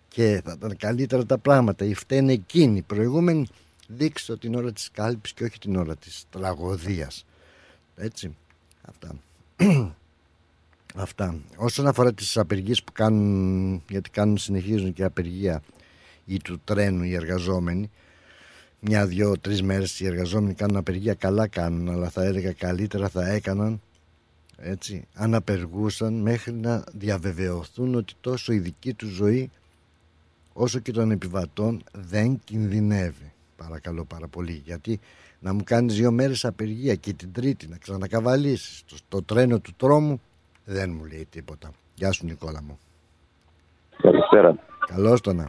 [0.08, 1.84] και θα ήταν καλύτερα τα πράγματα.
[1.84, 2.78] Η φταίνε εκείνη.
[2.78, 3.46] Η προηγούμενη
[3.88, 7.24] δείξτε την ώρα της κάλπης και όχι την ώρα της τραγωδίας.
[7.96, 8.36] Έτσι.
[8.82, 9.14] Αυτά.
[10.94, 11.36] Αυτά.
[11.56, 15.62] Όσον αφορά τις απεργίες που κάνουν, γιατί κάνουν, συνεχίζουν και απεργία
[16.24, 17.90] ή του τρένου οι εργαζόμενοι,
[18.80, 23.28] μια, δυο, τρεις μέρες οι εργαζόμενοι κάνουν απεργία, καλά κάνουν, αλλά θα έλεγα καλύτερα θα
[23.28, 23.80] έκαναν
[24.56, 29.50] έτσι, αν απεργούσαν μέχρι να διαβεβαιωθούν ότι τόσο η δική τους ζωή
[30.52, 33.32] όσο και των επιβατών δεν κινδυνεύει.
[33.56, 34.62] Παρακαλώ πάρα πολύ.
[34.64, 35.00] Γιατί
[35.40, 39.72] να μου κάνεις δύο μέρες απεργία και την τρίτη να ξανακαβαλήσεις το, το τρένο του
[39.76, 40.20] τρόμου
[40.64, 41.70] δεν μου λέει τίποτα.
[41.94, 42.78] Γεια σου Νικόλα μου.
[43.96, 44.58] Καλησπέρα.
[44.86, 45.48] Καλώς το να.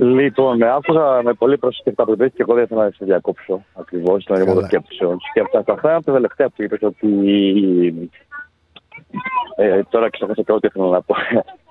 [0.00, 3.64] Λοιπόν, με άκουσα με πολύ προσοχή αυτά που και εγώ δεν ήθελα να σε διακόψω
[3.74, 5.18] ακριβώς στον αριθμό των σκέψεων.
[5.30, 8.10] Σκέφτηκα αυτά από τα τελευταία που είπες ότι.
[9.56, 11.14] Ε, τώρα ξέχασα και ό,τι ήθελα να πω.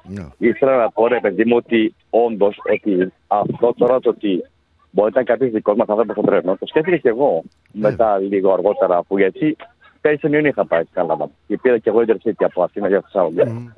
[0.04, 0.28] Ναι.
[0.38, 4.46] Ήθελα να πω ρε παιδί μου ότι όντως ότι αυτό τώρα το ότι
[4.92, 7.90] μπορεί να ήταν κάποιος δικός μας άνθρωπος στο τρένο, το σκέφτηκα και εγώ ναι.
[7.90, 9.56] μετά λίγο αργότερα που γιατί
[10.02, 11.30] πέρυσι δεν είχα πάει στην Ελλάδα.
[11.48, 13.74] Και πήρα και εγώ Intercity από Αθήνα για Θεσσαλονίκη.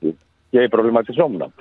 [0.00, 0.12] Mm-hmm.
[0.50, 1.52] Και προβληματιζόμουν.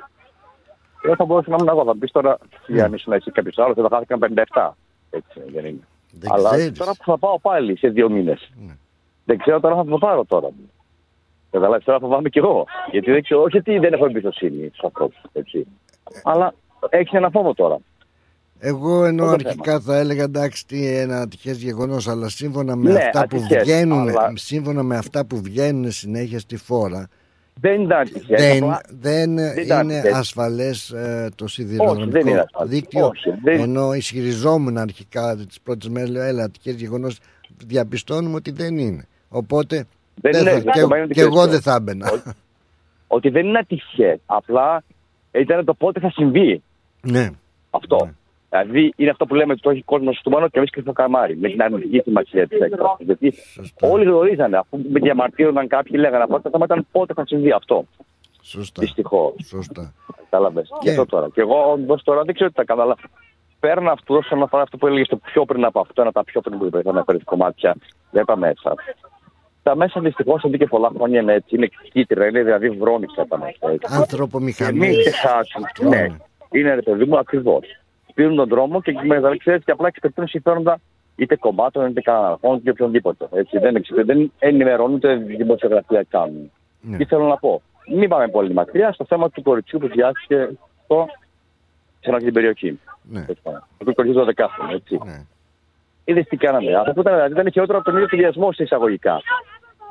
[1.05, 1.83] Δεν θα μπορούσα να ήμουν εγώ.
[1.85, 2.37] Θα πει τώρα,
[2.67, 4.69] για αν ήσουν εσύ κάποιος άλλος, θα χάθηκαν 57.
[5.09, 5.87] Έτσι δεν είναι.
[6.11, 6.77] Δεν Αλλά ξέρεις.
[6.77, 8.51] τώρα που θα πάω πάλι σε δύο μήνες.
[8.59, 8.77] Mm.
[9.25, 10.49] Δεν ξέρω τώρα θα το πάρω τώρα.
[11.51, 12.65] Καταλάβει, τώρα φοβάμαι κι εγώ.
[12.91, 15.21] Γιατί δεν ξέρω, όχι ότι δεν έχω εμπιστοσύνη στους ανθρώπους.
[16.23, 16.53] Αλλά
[16.89, 17.77] έχεις ένα φόβο τώρα.
[18.59, 23.27] Εγώ ενώ αρχικά θα έλεγα εντάξει τι ένα ατυχές γεγονός, αλλά σύμφωνα με, ναι, αυτά
[23.27, 27.07] που βγαίνουν, σύμφωνα με αυτά που βγαίνουν συνέχεια στη φόρα,
[27.61, 28.35] δεν ήταν ατυχέ.
[28.35, 29.31] Δεν, δεν,
[29.83, 33.07] είναι ασφαλές ε, το σιδηροδρομικό δίκτυο.
[33.07, 33.59] Όχι, δεν...
[33.59, 37.19] Ενώ ισχυριζόμουν αρχικά τις πρώτες μέρες, λέω έλα ατυχέ γεγονός,
[37.65, 39.07] διαπιστώνουμε ότι δεν είναι.
[39.29, 39.85] Οπότε
[40.21, 42.11] δεν δεν είναι, θα, και, και εγώ δεν θα έμπαινα.
[42.11, 42.31] Ότι,
[43.07, 44.19] ότι δεν είναι ατυχές.
[44.25, 44.83] Απλά
[45.31, 46.61] ήταν το πότε θα συμβεί.
[47.01, 47.29] Ναι.
[47.69, 47.97] Αυτό.
[48.05, 48.11] Ναι.
[48.49, 50.91] Δηλαδή είναι αυτό που λέμε ότι το έχει κόσμο στο μόνο και εμείς και στο
[50.91, 51.37] καμάρι.
[51.37, 53.03] Με την αρνητική σημασία τη έκφραση.
[53.03, 53.87] Γιατί Σωστά.
[53.87, 57.85] όλοι γνωρίζανε, αφού με διαμαρτύρονταν κάποιοι, λέγανε αυτό το θέμα ήταν πότε θα συμβεί αυτό.
[58.41, 58.81] Σωστά.
[58.81, 59.33] Δυστυχώς.
[59.45, 59.93] Σωστά.
[60.17, 60.69] Κατάλαβες.
[60.79, 60.89] Και...
[60.89, 61.29] αυτό τώρα.
[61.33, 62.97] Και εγώ όντω τώρα δεν ξέρω τι θα κάνω, αλλά
[63.59, 66.23] παίρνω αυτό όσον αφορά αυτό που έλεγες στο πιο πριν από αυτό, ένα από τα
[66.23, 67.75] πιο πριν που είπε, να φέρει κομμάτια
[68.11, 68.73] για τα μέσα.
[69.63, 73.37] Τα μέσα δυστυχώς αντί και πολλά χρόνια είναι έτσι, είναι κίτρινα, είναι δηλαδή βρώμικα τα
[73.37, 73.95] μέσα.
[73.95, 75.25] Άνθρωπο μηχανής.
[75.81, 76.07] Ναι,
[76.51, 77.84] είναι ρε παιδί μου ακριβώς
[78.15, 80.79] πήρουν τον δρόμο και με ξέρεις και απλά εξυπηρετούν συμφέροντα
[81.15, 83.27] είτε κομμάτων είτε καναλαφών είτε οποιονδήποτε.
[83.31, 83.59] Έτσι.
[83.59, 86.51] Δεν, δεν ενημερώνουν ούτε δημοσιογραφία κάνουν.
[86.81, 86.97] Ναι.
[86.97, 87.61] Τι θέλω να πω;
[87.95, 90.49] Μην πάμε πολύ μακριά στο θέμα του κοριτσιού που βιάστηκε
[90.83, 91.05] στο,
[91.99, 92.79] σε αυτή την περιοχή.
[93.03, 93.25] Ναι.
[93.85, 94.99] Το κοριτσιού 12 έτσι.
[95.05, 95.25] Ναι.
[96.03, 96.75] Είδες τι κάναμε.
[96.75, 99.21] Αυτό που ήταν, δηλαδή, ήταν χειρότερο από τον ίδιο βιασμό σε εισαγωγικά.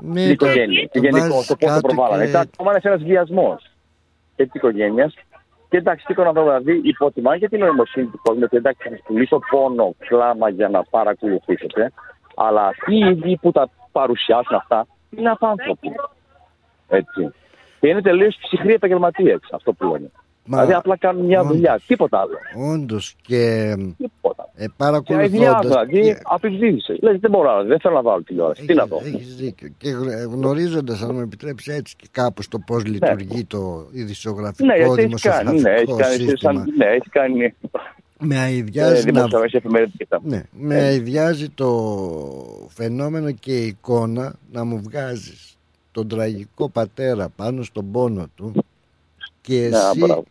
[0.01, 0.85] Ναι, την οικογένεια.
[0.85, 2.25] Και γενικώ, το πώ το προβάλλανε.
[2.25, 3.71] Ήταν ακόμα ένας βιασμός
[4.37, 5.15] και της οικογένειας
[5.75, 8.47] και εντάξει, τι να δω, δηλαδή υποτιμά για την νοημοσύνη του κόσμου.
[8.47, 11.93] Και εντάξει, θα πουλήσω πόνο, κλάμα για να παρακολουθήσετε.
[12.37, 15.93] Αλλά αυτοί οι ίδιοι που τα παρουσιάσουν αυτά είναι απάνθρωποι.
[16.89, 17.33] Έτσι.
[17.81, 20.11] Και είναι τελείως ψυχροί επαγγελματίες αυτό που λένε.
[20.47, 22.71] Μα, δηλαδή απλά κάνουν μια όντως, δουλειά, τίποτα άλλο.
[22.73, 24.51] Όντως και τίποτα.
[24.55, 25.61] ε, παρακολουθώντας.
[25.61, 26.19] Δηλαδή και...
[26.23, 26.93] απειβδίδησε.
[26.93, 28.65] Δηλαδή δεν μπορώ, δεν θέλω να βάλω τηλεόραση.
[28.65, 29.01] Τι να δω.
[29.05, 29.69] Έχεις δίκιο.
[29.79, 29.91] Και
[30.31, 32.91] γνωρίζοντας, αν μου επιτρέψει έτσι και κάπως το πώς ναι.
[32.91, 36.53] λειτουργεί το ειδησιογραφικό ναι, δημοσιογραφικό ναι, έχει κάνει, σύστημα.
[36.53, 37.55] Σαν, ναι, έχει κάνει.
[38.19, 39.27] Με αειδιάζει, ε, να...
[40.23, 40.85] ναι, με ε.
[40.85, 41.71] αειδιάζει το
[42.69, 45.57] φαινόμενο και η εικόνα να μου βγάζεις
[45.93, 48.65] τον τραγικό πατέρα πάνω στον πόνο του
[49.41, 50.23] και ναι, εσύ ε,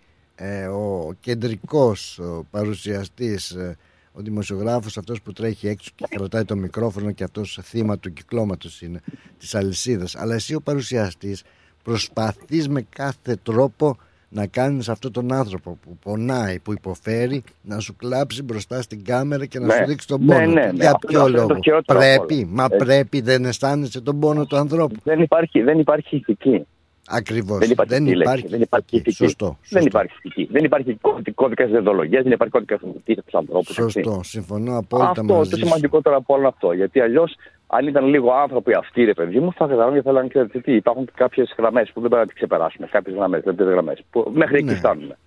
[0.67, 3.77] ο κεντρικός ο παρουσιαστής ε,
[4.13, 8.81] ο δημοσιογράφος αυτός που τρέχει έξω και κρατάει το μικρόφωνο και αυτός θύμα του κυκλώματος
[8.81, 9.01] είναι
[9.37, 10.15] της αλυσίδας.
[10.15, 11.43] Αλλά εσύ ο παρουσιαστής
[11.83, 13.97] προσπαθείς με κάθε τρόπο
[14.29, 19.45] να κάνεις αυτόν τον άνθρωπο που πονάει, που υποφέρει να σου κλάψει μπροστά στην κάμερα
[19.45, 19.73] και να ναι.
[19.73, 20.71] σου δείξει τον πόνο ναι, ναι, ναι.
[20.71, 24.95] Για ποιο λόγο; πρέπει, μα πρέπει δεν αισθάνεσαι τον πόνο του ανθρώπου.
[25.03, 26.65] Δεν υπάρχει, δεν υπάρχει ηθική
[27.09, 27.57] Ακριβώς.
[27.57, 29.11] Δεν υπάρχει, δεν υπάρχει, δεν υπάρχει ηθική.
[29.11, 29.79] Σωστό, σωστό.
[29.79, 30.47] Δεν υπάρχει ηθική.
[30.51, 30.97] Δεν υπάρχει
[31.35, 33.73] κώδικας δεδολογίας, δεν υπάρχει κώδικα ηθική τους ανθρώπους.
[33.73, 36.71] Σωστό, συμφωνώ απόλυτα αυτό, μαζί το σημαντικότερο από όλο αυτό.
[36.71, 37.35] Γιατί αλλιώς,
[37.67, 40.75] αν ήταν λίγο άνθρωποι αυτοί, ρε παιδί μου, θα καταλάβουν και θα λένε ξέρετε τι.
[40.75, 42.87] Υπάρχουν κάποιες γραμμές που δεν πρέπει να τις ξεπεράσουμε.
[42.91, 44.03] Κάποιες γραμμές, λεπτές γραμμές.
[44.33, 44.75] Μέχρι εκεί ναι.
[44.75, 45.17] φτάνουμε.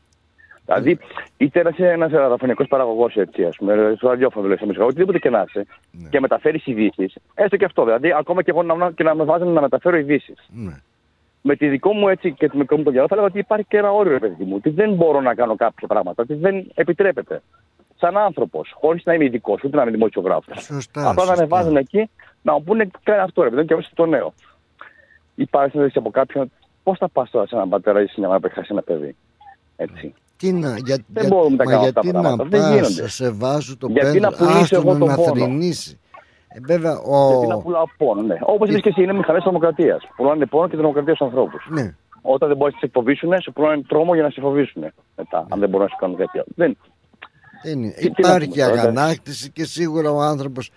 [0.64, 0.98] Δηλαδή,
[1.36, 5.66] είτε είσαι ένας ραδιοφωνικός παραγωγός, έτσι, ας πούμε, στο ραδιόφωνο, δηλαδή, οτιδήποτε και να είσαι,
[5.90, 6.08] ναι.
[6.08, 7.84] και μεταφέρεις ειδήσεις, έστω και αυτό.
[7.84, 10.48] Δηλαδή, ακόμα και εγώ να, και να με βάζουν να μεταφέρω ειδήσεις.
[10.48, 10.80] Ναι
[11.46, 13.66] με τη δικό μου έτσι και το μικρό μου το γερό, θα έλεγα ότι υπάρχει
[13.68, 14.54] και ένα όριο, παιδί μου.
[14.56, 16.22] Ότι δεν μπορώ να κάνω κάποια πράγματα.
[16.22, 17.42] Ότι δεν επιτρέπεται.
[17.98, 20.70] Σαν άνθρωπος, χωρίς να είμαι ειδικός, ούτε να είμαι δημοσιογράφος.
[20.94, 22.10] Απλά να με βάζουν εκεί
[22.42, 24.34] να μου πούνε κάνει αυτό, ρε παιδί και όχι το νέο.
[25.34, 26.50] Υπάρχει συνέντευξη από κάποιον,
[26.82, 29.16] πώς θα πας τώρα σε έναν πατέρα ή σε μια μάνα που έχεις ένα παιδί;
[29.76, 30.14] Έτσι.
[30.36, 32.44] Τι να, για, δεν για, μπορούμε να κάνουμε αυτά τα πράγματα.
[32.44, 33.08] Δεν γίνονται.
[33.08, 35.46] Σε βάζω το γιατί να πουλήσω εγώ τον πόνο.
[36.56, 37.28] Ε, βέβαια, ο...
[37.28, 38.36] Γιατί να πουλάω πόνο, ναι.
[38.40, 40.00] Όπως είπες και εσύ, είναι μηχανέ δημοκρατία.
[40.16, 41.66] Πουλάνε πόνο και δημοκρατία στους ανθρώπους.
[41.70, 41.94] Ναι.
[42.22, 44.82] Όταν δεν μπορείς να σε εκφοβήσουν, σου πουλάνε τρόμο για να σε φοβήσουν.
[45.16, 45.46] Μετά, ναι.
[45.50, 46.48] αν δεν μπορούν να σε κάνουν κάτι άλλο.
[46.54, 46.76] Δεν.
[47.62, 47.92] Δεν είναι.
[47.92, 50.70] Τι, Υπάρχει και αγανάκτηση και σίγουρα ο άνθρωπος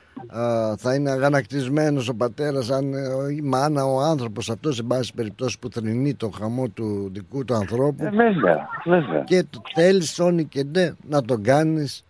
[0.77, 5.59] θα είναι αγανακτισμένος ο πατέρας, αν ε, η μάνα, ο άνθρωπος αυτός, σε πάση περιπτώσει,
[5.59, 8.03] που θρυνεί το χαμό του δικού του ανθρώπου.
[8.03, 9.23] Ε, βέβαια, βέβαια.
[9.23, 12.03] Και θέλεις, όνει και ντε, να τον κάνεις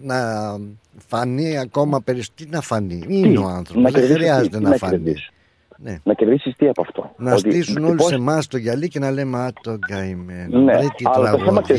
[0.00, 0.16] να
[1.08, 2.48] φανεί ακόμα περισσότερο.
[2.48, 3.92] Τι να φανεί, είναι ο άνθρωπος.
[3.92, 5.14] Δεν χρειάζεται να, να φανεί.
[5.76, 5.98] Ναι.
[6.04, 7.40] Να κερδίσει τι από αυτό; Να ότι...
[7.40, 10.58] στήσουν όλοι σε εμάς το γυαλί και να λέμε Α, τον καημένο.
[10.58, 11.74] Ναι, τι αλλά το θέμα και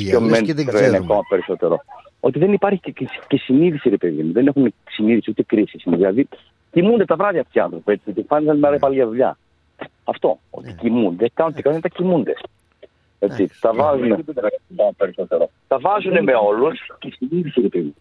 [0.53, 1.83] δεν είναι ακόμα περισσότερο.
[2.19, 4.31] Ότι δεν υπάρχει και, και, και συνείδηση, ρε παιδί μου.
[4.31, 5.79] Δεν έχουν συνείδηση ούτε κρίση.
[5.85, 6.27] Δηλαδή,
[6.71, 7.91] κοιμούνται τα βράδια αυτοί οι άνθρωποι.
[7.91, 9.37] Έτσι, και πάνε την μέρα πάλι για δουλειά.
[10.03, 10.39] Αυτό.
[10.49, 10.73] Ότι ναι.
[10.73, 11.15] κοιμούνται.
[11.15, 12.33] Δεν κάνουν τι κάνουν, τα κοιμούνται.
[13.19, 14.25] Έτσι, τα βάζουν.
[15.67, 17.93] Τα βάζουν με όλους και συνείδηση, ρε παιδί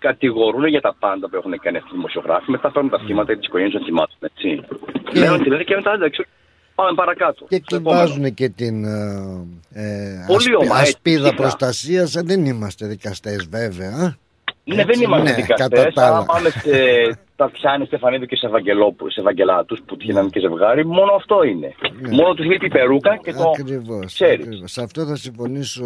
[0.00, 2.50] κατηγορούν για τα πάντα που έχουν κάνει αυτοί οι δημοσιογράφοι.
[2.50, 4.16] Μετά παίρνουν τα θύματα και τι οικογένειε των θυμάτων.
[4.20, 4.48] Έτσι.
[5.18, 6.26] Λένε δηλαδή και μετά εντάξει.
[6.74, 7.46] Πάμε παρακάτω.
[7.48, 12.10] Και εκεί βάζουν και την ε, ε ασπί, ασπίδα προστασίας.
[12.12, 14.16] Δεν είμαστε δικαστές, βέβαια.
[14.64, 15.92] Ναι, δεν είμαστε ναι, δικαστές.
[15.94, 16.70] Αλλά πάμε σε
[17.40, 18.48] τα πιάνει Στεφανίδη και σε,
[19.06, 21.74] σε Ευαγγελάτους που τυχαίναν και ζευγάρι, μόνο αυτό είναι.
[22.00, 22.14] Ναι.
[22.16, 24.62] Μόνο τους λείπει η περούκα και το ακριβώς, ξέρεις.
[24.64, 25.84] Σε αυτό θα συμφωνήσω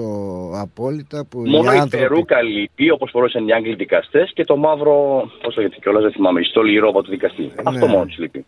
[0.55, 1.27] απόλυτα.
[1.31, 4.95] Που μόνο οι η περούκα λείπει, όπως φορούσαν οι Άγγλοι δικαστές, και το μαύρο.
[5.43, 7.43] Πώς το γιατί κιόλας δεν θυμάμαι, η στόλη ρόβα του δικαστή.
[7.43, 7.53] Ναι.
[7.64, 8.45] Αυτό μόνος του λείπει.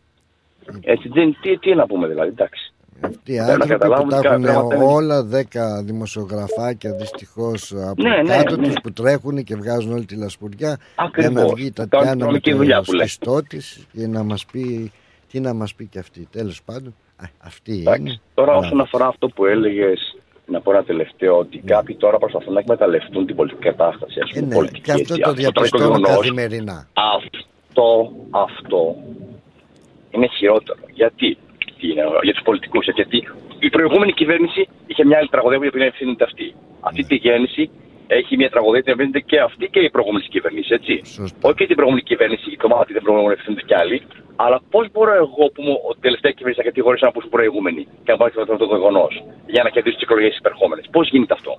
[0.82, 1.08] Έτσι,
[1.40, 2.72] τι, τι να πούμε δηλαδή, εντάξει.
[3.00, 8.66] Αυτοί οι άνθρωποι που τα έχουν όλα δέκα δημοσιογραφάκια δυστυχώς από ναι, ναι, κάτω ναι,
[8.66, 11.32] τους που τρέχουν και βγάζουν όλη τη λασπουριά Ακριβώς.
[11.32, 13.58] για να βγει η Τατιάνα με το σκιστό τη
[13.92, 14.92] και να μας πει
[15.30, 16.28] τι να μας πει και αυτή.
[16.30, 16.94] Τέλος πάντων
[17.38, 18.20] αυτή είναι.
[18.34, 21.74] Τώρα όσον αφορά αυτό που έλεγες να πω ένα τελευταίο ότι ναι.
[21.74, 24.20] κάποιοι τώρα προσπαθούν να εκμεταλλευτούν την πολιτική κατάσταση.
[24.20, 26.88] Ας πούμε, ε, ναι, και αυτό το διαπιστώνω καθημερινά.
[27.16, 28.96] Αυτό, αυτό
[30.10, 30.78] είναι χειρότερο.
[30.92, 31.38] Γιατί
[32.22, 32.86] για τους πολιτικούς.
[32.94, 36.54] Γιατί η προηγούμενη κυβέρνηση είχε μια άλλη τραγωδία που την ευθύνεται αυτή.
[36.80, 37.70] Αυτή τη γέννηση
[38.06, 40.70] έχει μια τραγωδία που ευθύνεται και αυτή και η προηγούμενη κυβέρνησης.
[40.70, 41.00] Έτσι.
[41.40, 44.02] Όχι και την προηγούμενη κυβέρνηση, η κομμάτι δεν προηγούμενη ευθύνεται κι άλλοι.
[44.36, 48.10] Αλλά πώς μπορώ εγώ που μου ο τελευταία κυβέρνηση να κατηγορήσω να πω προηγούμενη και
[48.12, 50.84] να πάρει αυτό το γεγονός για να κερδίσω τις εκλογές υπερχόμενες.
[50.90, 51.58] Πώς γίνεται αυτό;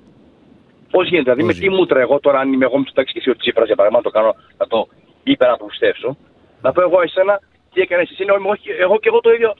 [0.91, 3.19] Πώς γίνεται, δηλαδή με τι μούτρα εγώ τώρα, αν είμαι εγώ με το τάξη και
[3.19, 4.87] εσύ ο Τσίπρας για παράδειγμα, το κάνω να το
[5.23, 6.17] υπεραπλουστεύσω,
[6.61, 7.41] να πω εγώ εσένα
[7.73, 8.23] τι έκανες εσύ,
[8.79, 9.55] εγώ και εγώ το ίδιο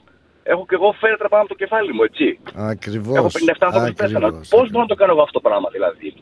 [0.52, 2.38] έχω και εγώ φέρετρα πάνω από το κεφάλι μου, έτσι.
[2.54, 3.16] Ακριβώς.
[3.16, 4.32] Έχω 57 άνθρωποι που πέθαναν.
[4.48, 6.14] Πώς μπορώ να το κάνω εγώ αυτό το πράγμα, δηλαδή;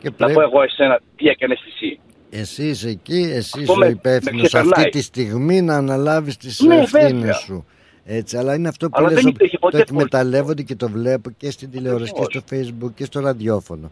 [0.00, 2.00] Και Να πω εγώ εσένα τι έκανε εσύ.
[2.30, 7.36] Εσύ είσαι εκεί, εσύ είσαι ο υπεύθυνος αυτή τη στιγμή να αναλάβεις τις ναι, ευθύνες
[7.36, 7.66] σου.
[8.04, 9.22] Έτσι, αλλά είναι αυτό που λες,
[9.70, 13.90] το εκμεταλλεύονται και το βλέπω και στην τηλεόραση και στο facebook και στο ραδιόφωνο.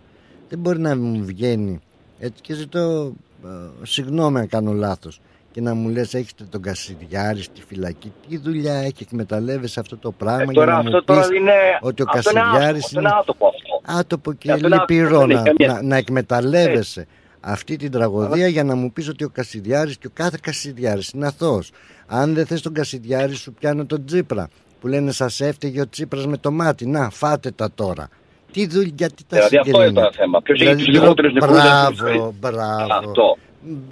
[0.48, 1.80] Δεν μπορεί να μου βγαίνει
[2.18, 3.12] έτσι και ζητώ
[3.44, 3.48] ε,
[3.82, 5.20] συγγνώμη αν κάνω λάθος
[5.52, 10.12] και να μου λες έχετε τον Κασιδιάρης στη φυλακή τι δουλειά έχει εκμεταλλεύεσαι αυτό το
[10.12, 13.98] πράγμα ε, τώρα, για να αυτό μου είναι, ότι ο Κασιδιάρης είναι, άτομο αυτό.
[13.98, 17.06] άτομο και λυπηρό να, να, να, εκμεταλλεύεσαι
[17.40, 21.26] αυτή την τραγωδία για να μου πεις ότι ο Κασιδιάρης και ο κάθε Κασιδιάρης είναι
[21.26, 21.70] αθώος
[22.06, 24.48] αν δεν θες τον Κασιδιάρη σου πιάνω τον Τζίπρα
[24.80, 28.08] που λένε σας έφταιγε ο Τσίπρας με το μάτι να φάτε τα τώρα
[28.52, 30.42] τι δουλειά, γιατί τα δηλαδή αυτό είναι το θέμα.
[30.42, 32.94] Ποιος δηλαδή, έχει τους λιγότερους Μπράβο, μπράβο.
[32.94, 33.36] Αυτό.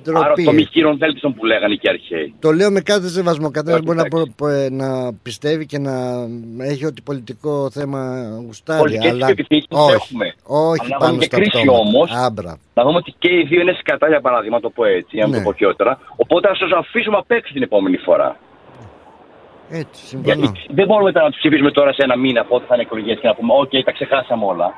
[0.02, 0.24] Ντροπή.
[0.24, 0.66] Άρα το μη
[0.98, 2.34] βέλτιστον που λέγανε και οι αρχαίοι.
[2.38, 3.50] Το λέω με κάθε σεβασμό.
[3.50, 5.94] Καθένα μπορεί να, ε, να, πιστεύει και να
[6.58, 8.00] έχει ό,τι πολιτικό θέμα
[8.44, 8.98] γουστάρει.
[8.98, 10.34] Αλλά όχι, έχουμε.
[10.42, 12.10] όχι αλλά πάνω στα κρίση όμως.
[12.74, 15.36] Να δούμε ότι και οι δύο είναι σκατά για παράδειγμα, το πω έτσι, αν ναι.
[15.36, 15.98] το πω χειρότερα.
[16.16, 18.36] Οπότε ας τους αφήσουμε απ' έξω την επόμενη φορά.
[19.70, 20.34] Έτσι, συμφωνώ.
[20.34, 23.18] Γιατί δεν μπορούμε τώρα να τους ψηφίσουμε τώρα σε ένα μήνα πότε θα είναι εκλογές
[23.20, 24.68] και να πούμε: Οκ, τα ξεχάσαμε όλα.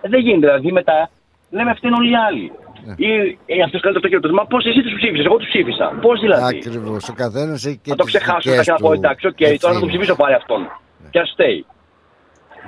[0.00, 0.46] Ε, δεν γίνεται.
[0.46, 1.10] Δηλαδή μετά
[1.50, 2.52] λέμε αυτοί είναι όλοι οι άλλοι.
[2.84, 2.94] Ναι.
[2.96, 5.86] Ή, ή αυτός κάνει το κύριο Μα πώς εσύ τους ψήφισες, εγώ τους ψήφισα.
[6.00, 7.08] Πώς δηλαδή; Ακριβώς.
[7.08, 7.90] Ο καθένας έχει και.
[7.90, 8.82] Θα το ξεχάσω, θα του...
[8.82, 10.60] πω εντάξει, OK, okay, τώρα θα το ψηφίσω πάλι αυτόν.
[10.60, 11.08] Ναι.
[11.10, 11.66] Και ας φταίει.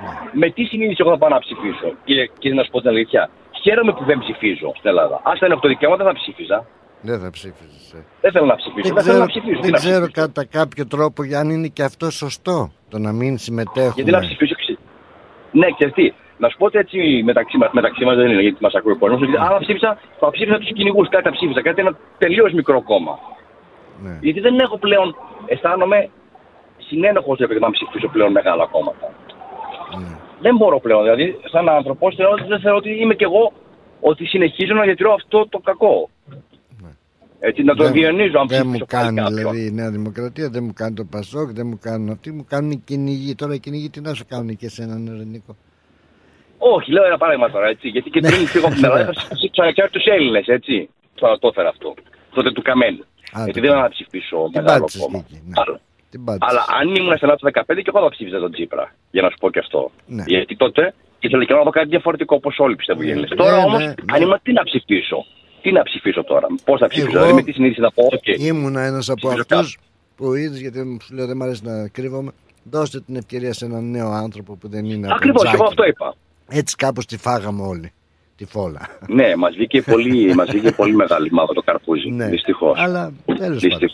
[0.03, 0.13] Ναι.
[0.41, 3.29] Με τι συνείδηση εγώ θα πάω να ψηφίσω, κύριε, κύριε να σου πω την αλήθεια;
[3.63, 5.15] Χαίρομαι που δεν ψηφίζω στην Ελλάδα.
[5.15, 6.65] Αν ήταν αυτό το δικαίωμα, δεν θα ψήφιζα.
[7.01, 7.95] Δεν θα ψήφιζες.
[8.21, 8.93] Δεν θέλω να ψηφίσω.
[8.93, 9.61] Δεν, δεν ξέρω, να ψηφίσω.
[9.61, 12.71] Δεν ξέρω κατά κάποιο τρόπο αν είναι και αυτό σωστό.
[12.89, 13.93] Το να μην συμμετέχουμε.
[13.95, 14.55] Γιατί να ψηφίσω.
[15.51, 16.97] Ναι, και τι να σου πω ότι έτσι
[17.29, 19.21] μεταξύ, μεταξύ μας δεν είναι γιατί μας ακούει ο κόσμος.
[19.21, 21.09] Αν ψήφισα, θα ψήφισα τους κυνηγούς.
[21.09, 21.61] Κάτι θα ψήφισα.
[21.61, 23.19] Κάτι ένα τελείως μικρό κόμμα.
[24.03, 24.17] Ναι.
[24.21, 26.09] Γιατί δεν έχω πλέον, αισθάνομαι
[26.87, 29.07] συνένοχος επειδή να ψηφίσω πλέον μεγάλα κόμματα.
[29.99, 30.17] Ναι.
[30.39, 31.01] Δεν μπορώ πλέον.
[31.01, 32.15] Δηλαδή, σαν άνθρωπος,
[32.47, 33.53] δεν θεωρώ ότι είμαι κι εγώ
[33.99, 36.09] ότι συνεχίζω να διατηρώ αυτό το κακό.
[36.81, 36.89] Ναι.
[37.39, 40.93] Έτσι, να το διαιωνίζω αν Δεν μου κάνει δηλαδή η Νέα Δημοκρατία, δεν μου κάνει
[40.93, 43.35] το Πασόκ, δεν μου κάνουν αυτοί, μου κάνουν οι κυνηγοί.
[43.35, 45.55] Τώρα οι κυνηγοί τι να σου κάνουν και σε έναν ελληνικό.
[46.75, 47.87] Όχι, λέω ένα παράδειγμα τώρα, έτσι.
[47.87, 50.89] Γιατί και πριν φύγω από την Ελλάδα θα ψηφίσω τους Έλληνες, έτσι.
[51.15, 51.93] Τώρα το έφερα αυτό.
[52.33, 53.05] Τότε του Καμένου.
[53.43, 55.25] Γιατί δεν θα ψηφίσω μεγάλο κόμμα.
[55.45, 56.35] Ναι.
[56.39, 58.95] Αλλά αν ήμουν στην Ελλάδα το 2015 και εγώ θα ψήφιζα τον Τσίπρα.
[59.11, 59.91] Για να σου πω και αυτό.
[60.07, 60.23] Ναι.
[60.27, 63.29] Γιατί τότε ήθελα και να πω κάτι διαφορετικό όπως όλοι πιστεύω οι Έλληνες.
[63.29, 65.25] Ναι, τώρα όμως, αν ήμουν τι να ψηφίσω;
[65.61, 68.03] Τι να ψηφίσω τώρα, πώς θα ψηφίσω, δηλαδή με τι συνείδηση να πω.
[68.11, 68.39] Okay.
[68.39, 69.77] Ήμουνα ένας από αυτούς
[70.15, 72.31] που είδες, γιατί σου λέω δεν μου αρέσει να κρύβομαι,
[72.63, 76.15] δώστε την ευκαιρία σε έναν νέο άνθρωπο που δεν είναι Ακριβώς, εγώ αυτό είπα.
[76.51, 77.91] Έτσι κάπως τη φάγαμε όλοι.
[78.35, 78.81] Τη φόλα.
[79.07, 82.09] Ναι, μας βγήκε πολύ, μας βγήκε πολύ μεγάλη μαύρο το καρπούζι.
[82.09, 82.25] Ναι.
[82.25, 82.79] Δυστυχώς.
[82.79, 83.89] Αλλά τέλος πάντων.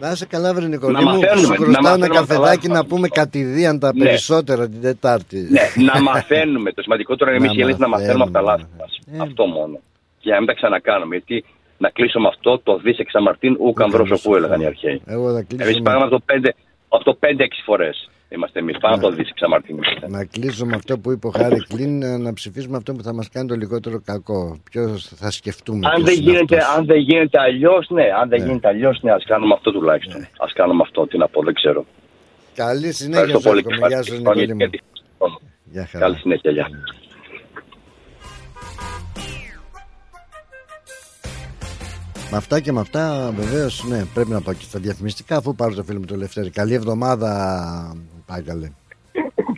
[0.00, 1.04] Να είσαι καλά, βρε Νικολή.
[1.04, 4.04] Μου σου χρωστάω ένα καφεδάκι να πούμε κατηδίαν τα ναι.
[4.04, 5.48] περισσότερα την Τετάρτη.
[5.50, 6.72] Ναι, να μαθαίνουμε.
[6.72, 8.98] Το σημαντικότερο είναι εμείς οι Έλληνες να μαθαίνουμε από τα λάθη μας.
[9.12, 9.18] Ε.
[9.20, 9.80] Αυτό μόνο.
[10.18, 11.16] Και να μην τα ξανακάνουμε.
[11.16, 11.44] Γιατί
[11.78, 15.02] να κλείσω με αυτό το δι εξαμαρτίν ου καμπρόσο που έλεγαν οι αρχαίοι.
[15.56, 16.04] Εμείς πάγαμε
[16.88, 17.26] αυτό 5-6
[17.64, 18.10] φορές.
[18.28, 19.32] Είμαστε εμείς πάνω από το Δύση
[20.08, 23.28] Να κλείσω με αυτό που είπε ο Χάρη Κλίν, να ψηφίσουμε αυτό που θα μας
[23.28, 24.58] κάνει το λιγότερο κακό.
[24.70, 25.88] Ποιος θα σκεφτούμε.
[25.94, 28.04] Αν δεν, γίνεται, αν δεν γίνεται αλλιώς, ναι.
[28.20, 28.46] Αν δεν ναι.
[28.46, 30.20] γίνεται αλλιώς, ναι, ας κάνουμε αυτό τουλάχιστον.
[30.20, 30.26] Ναι.
[30.26, 31.84] Α κάνουμε αυτό, τι να πω, δεν ξέρω.
[32.54, 33.52] Καλή συνέχεια, σου
[33.88, 34.70] Γεια σα, Νικόλη μου.
[35.98, 36.68] Καλή συνέχεια, γεια.
[42.30, 45.74] Με αυτά και με αυτά βεβαίως ναι, πρέπει να πάω και στα διαφημιστικά αφού πάρω
[45.74, 46.50] το φίλο μου το Λευτέρη.
[46.50, 47.30] Καλή εβδομάδα,
[48.26, 48.70] καλέ.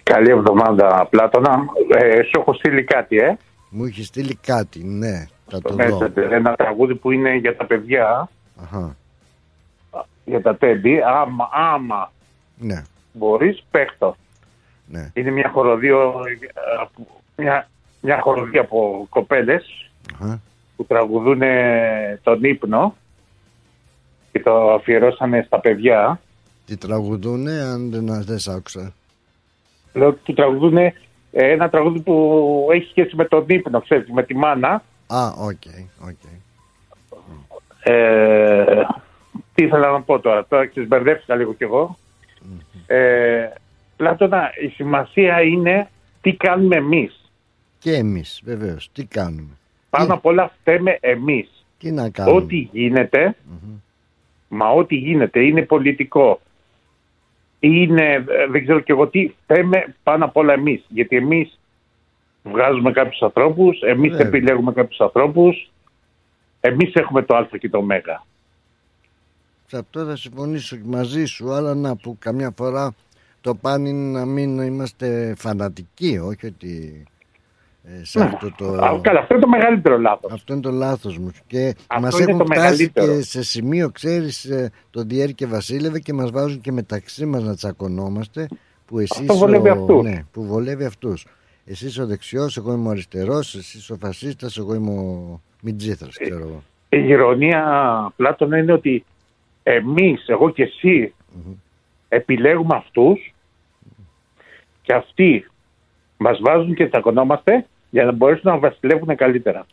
[0.03, 1.64] Καλή εβδομάδα, Πλάτωνα.
[1.89, 3.37] Ε, σου έχω στείλει κάτι, ε.
[3.71, 5.27] Μου έχει στείλει κάτι, ναι.
[5.49, 6.12] Θα το δω.
[6.31, 8.29] Ένα τραγούδι που είναι για τα παιδιά.
[8.62, 8.97] Αχα.
[10.25, 11.01] Για τα τέντι.
[11.03, 12.12] Άμα, άμα
[12.59, 12.83] ναι.
[13.12, 14.17] μπορείς, παίχτο.
[14.87, 15.11] Ναι.
[15.14, 15.97] Είναι μια χοροδία,
[17.37, 17.69] μια,
[18.01, 19.91] μια χοροδία από κοπέλες
[20.77, 21.41] που τραγουδούν
[22.23, 22.97] τον ύπνο
[24.33, 26.21] και το αφιερώσανε στα παιδιά.
[26.67, 28.93] Τι τραγουδούνε, αν δεν, δεν σ' άκουσα.
[29.93, 30.77] Λέω ότι τραγουδούν
[31.31, 34.83] ένα τραγούδι που έχει σχέση με τον ύπνο, ξέρεις, με τη μάνα.
[35.07, 35.62] Α, OK,
[36.09, 36.19] OK.
[37.83, 38.83] Ε,
[39.55, 41.97] τι ήθελα να πω τώρα, τώρα ξεσμπερδεύτηκα λίγο κι εγώ.
[42.87, 43.49] Ε,
[43.97, 45.91] Πλάτωνα, η σημασία είναι
[46.21, 47.31] τι κάνουμε εμείς.
[47.79, 49.57] Και εμείς, βεβαίως, τι κάνουμε.
[49.91, 51.64] Πάνω απ' όλα φταίμε εμείς.
[51.79, 52.37] Τι να κάνουμε.
[52.37, 52.69] Ό,τι
[54.49, 56.41] μα ό,τι γίνεται είναι πολιτικό.
[57.61, 60.85] Είναι, δεν ξέρω και εγώ τι, φταίμε πάνω απ' όλα εμείς.
[60.89, 61.59] Γιατί εμείς
[62.43, 65.71] βγάζουμε κάποιους ανθρώπους, εμείς επιλέγουμε κάποιους ανθρώπους,
[66.61, 67.85] εμείς έχουμε το α και το ω.
[69.67, 72.95] Σε αυτό θα συμφωνήσω μαζί σου, αλλά να που καμιά φορά
[73.41, 77.16] το πάνε να μην είμαστε φανατικοί, όχι ότι ε,
[78.03, 78.24] σε ναι.
[78.24, 79.01] αυτό το...
[79.03, 80.32] καλά, αυτό είναι το μεγαλύτερο λάθος.
[80.32, 81.30] Αυτό είναι το λάθος μου.
[81.47, 83.16] Και αυτό μας έχουν φτάσει μεγαλύτερο.
[83.16, 87.43] και σε σημείο, ξέρεις, ε, το Διέρη και Βασίλευε και μας βάζουν και μεταξύ μας
[87.43, 88.49] να τσακωνόμαστε
[88.87, 90.03] που εσείς αυτό βολεύει αυτούς.
[90.03, 91.26] Ναι, που βολεύει αυτούς.
[91.64, 96.39] Εσύ ο δεξιός, εγώ είμαι ο αριστερός, εσύ ο φασίστας, εγώ είμαι ο Μιτζήθρας, ξέρω
[96.39, 96.62] εγώ.
[96.89, 97.62] Η ηρωνία,
[98.16, 99.05] Πλάτων, είναι ότι
[99.62, 101.14] εμείς, εγώ και εσύ,
[102.09, 103.34] επιλέγουμε αυτούς
[104.82, 105.47] και αυτοί
[106.16, 109.66] μας βάζουν και τσακωνόμαστε για να μπορέσουν να βασιλεύουν καλύτερα.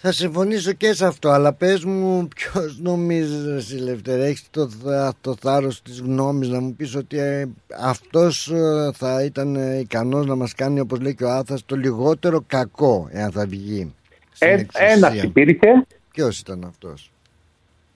[0.00, 4.68] Θα συμφωνήσω και σε αυτό, αλλά πες μου ποιος νομίζεις Λευτέρα, έχεις το,
[5.20, 7.48] το θάρρος της γνώμης να μου πεις ότι ε,
[7.80, 11.76] αυτός ε, θα ήταν ε, ικανός να μας κάνει όπως λέει και ο Άθας το
[11.76, 13.94] λιγότερο κακό εάν θα βγει.
[14.38, 15.86] Ε, ένας υπήρχε.
[16.10, 17.12] Ποιος ήταν αυτός;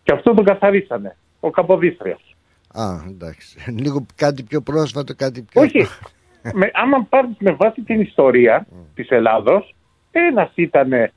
[0.03, 2.37] Και αυτό τον καθαρίσανε, ο Καποδίστριος.
[2.73, 3.57] Α, εντάξει.
[3.79, 5.61] Λίγο κάτι πιο πρόσφατο, κάτι πιο...
[5.61, 5.87] Όχι.
[6.53, 8.77] Με, άμα πάρεις με βάση την ιστορία mm.
[8.95, 9.75] της Ελλάδος,
[10.11, 11.11] ένας ήταν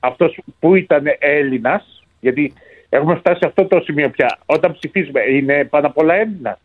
[0.00, 2.52] αυτός που ήταν Έλληνας, γιατί
[2.88, 4.38] έχουμε φτάσει σε αυτό το σημείο πια.
[4.46, 6.58] Όταν ψηφίζουμε, είναι πάνω απ' όλα Έλληνας.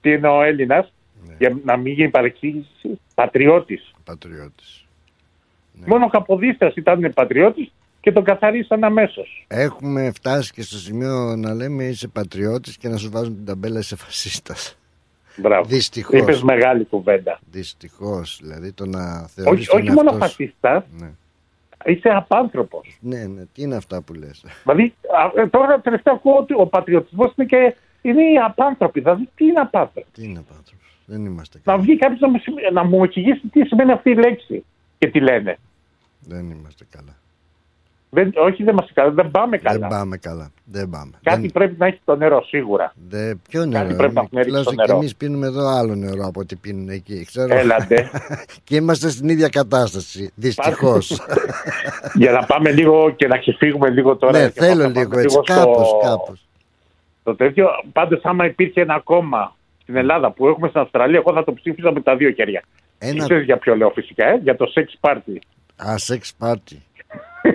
[0.00, 0.92] Τι είναι ο Έλληνας,
[1.26, 1.34] ναι.
[1.38, 3.94] για να μην γίνει παρεξήγηση, πατριώτης.
[4.04, 4.86] Πατριώτης.
[5.72, 5.84] Ναι.
[5.86, 9.44] Μόνο ο Καποδίστρας ήταν πατριώτης και τον καθαρίσαν αμέσως.
[9.48, 13.78] Έχουμε φτάσει και στο σημείο να λέμε είσαι πατριώτης και να σου βάζουν την ταμπέλα
[13.78, 14.76] είσαι φασίστας.
[15.36, 15.64] Μπράβο.
[15.68, 16.20] Δυστυχώς.
[16.20, 17.40] Είπες μεγάλη κουβέντα.
[17.50, 18.38] Δυστυχώς.
[18.42, 19.68] Δηλαδή το να θεωρείς.
[19.68, 20.84] Όχι, όχι μόνο φασίστας.
[20.98, 21.10] Ναι.
[21.84, 22.98] Είσαι απάνθρωπος.
[23.00, 24.44] Ναι, ναι, τι είναι αυτά που λες.
[24.62, 24.94] Δηλαδή,
[25.36, 29.00] ε, τώρα τελευταία ακούω ότι ο πατριωτισμός είναι και είναι οι απάνθρωποι.
[29.00, 30.06] Δηλαδή, τι είναι απάνθρωποι.
[30.12, 30.82] Τι είναι απάνθρωποι.
[31.06, 31.60] Δεν είμαστε.
[31.64, 34.64] Να βγει κάποιος να, να μου εξηγήσει τι σημαίνει αυτή η λέξη
[34.98, 35.58] και τι λένε.
[36.20, 37.16] Δεν είμαστε καλά.
[38.14, 39.78] Δεν, όχι, δεν, μας, δεν πάμε καλά.
[39.78, 40.50] Δεν πάμε καλά.
[40.64, 41.10] Δεν πάμε.
[41.22, 41.50] Κάτι δεν...
[41.52, 42.94] πρέπει να έχει το νερό, σίγουρα.
[43.08, 43.82] Δε, ποιο νερό.
[43.82, 44.86] Κάτι πρέπει να έχει το νερό.
[44.86, 47.24] Και εμείς πίνουμε εδώ άλλο νερό από ό,τι πίνουν εκεί.
[47.24, 47.54] Ξέρω.
[47.54, 48.10] Έλατε.
[48.64, 50.32] και είμαστε στην ίδια κατάσταση.
[50.34, 51.20] Δυστυχώς.
[52.20, 54.38] Για να πάμε λίγο και να ξεφύγουμε λίγο τώρα.
[54.38, 55.40] Ναι, θέλω λίγο έτσι.
[55.44, 56.46] Κάπως, κάπως.
[57.22, 61.44] Το τέτοιο, πάντως, άμα υπήρχε ένα κόμμα στην Ελλάδα που έχουμε στην Αυστραλία, εγώ θα
[61.44, 62.62] το ψήφιζα με τα δύο χέρια.
[62.98, 63.24] Ένα...
[63.24, 65.36] Ξέρεις για ποιο λέω φυσικά, ε; για το sex party.
[65.76, 66.76] Α, sex party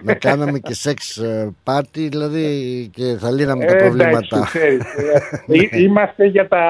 [0.03, 1.21] να κάναμε και σεξ
[1.63, 2.45] πάρτι δηλαδή
[2.93, 4.39] και θα λύναμε τα ε, προβλήματα.
[4.45, 4.83] ξέρεις,
[5.47, 6.63] ε, είμαστε για τα,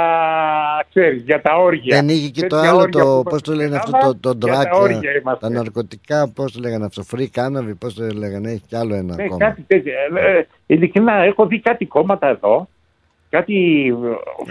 [0.90, 1.96] ξέρεις, για τα όργια.
[1.96, 4.68] Δεν είχε και το άλλο, το, πώς το λένε αυτό, το, το ντράκ,
[5.24, 8.96] τα, τα ναρκωτικά, πώς το λέγανε αυτό, free cannabis, πώς το λέγανε, έχει κι άλλο
[8.96, 9.46] ένα ναι, κόμμα.
[9.46, 9.92] Κάτι τέτοιο.
[10.16, 12.68] Ε, ειλικρινά, έχω δει κάτι κόμματα εδώ,
[13.30, 13.86] κάτι.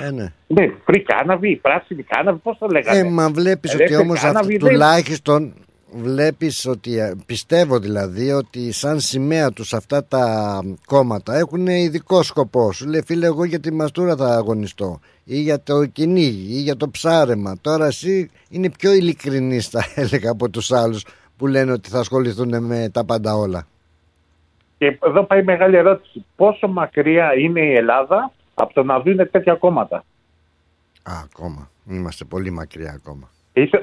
[0.07, 0.33] Ε, ναι.
[0.47, 2.99] ναι, free cannabis, πράσινη cannabis, πώς το λέγανε.
[2.99, 4.25] Ε, μα βλέπεις ότι όμως
[4.59, 5.55] τουλάχιστον
[5.93, 12.73] βλέπεις ότι ε, πιστεύω δηλαδή ότι σαν σημαία τους αυτά τα κόμματα έχουν ειδικό σκοπό
[12.73, 12.89] σου.
[12.89, 15.01] Λέει φίλε εγώ για τη μαστούρα θα αγωνιστώ.
[15.25, 17.57] Ή για το κυνήγι ή για το ψάρεμα.
[17.61, 21.05] Τώρα εσύ είναι πιο ειλικρινής θα έλεγα από τους άλλους
[21.37, 23.67] που λένε ότι θα ασχοληθούν με τα πάντα όλα
[24.79, 26.25] και εδώ πάει μεγάλη ερώτηση.
[26.37, 30.05] Πόσο μακριά είναι η Ελλάδα από το να δουν τέτοια κόμματα;
[31.03, 31.71] Α, ακόμα.
[31.89, 33.31] Είμαστε πολύ μακριά ακόμα.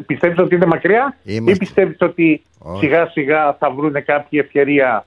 [0.05, 1.51] Πιστεύεις ότι είναι μακριά Είμαστε...
[1.51, 2.41] ή πιστεύεις ότι
[2.79, 5.05] σιγά σιγά θα βρουν κάποια ευκαιρία;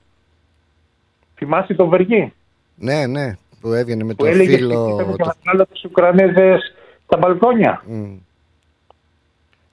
[1.35, 2.33] Θυμάσαι τον Βεργή.
[2.75, 4.35] Ναι, ναι, που έβγαινε με το φίλο.
[4.35, 4.75] Που έλεγε
[5.59, 6.73] ότι τους Ουκρανέζες
[7.05, 7.83] στα μπαλκόνια.
[7.91, 8.17] Mm.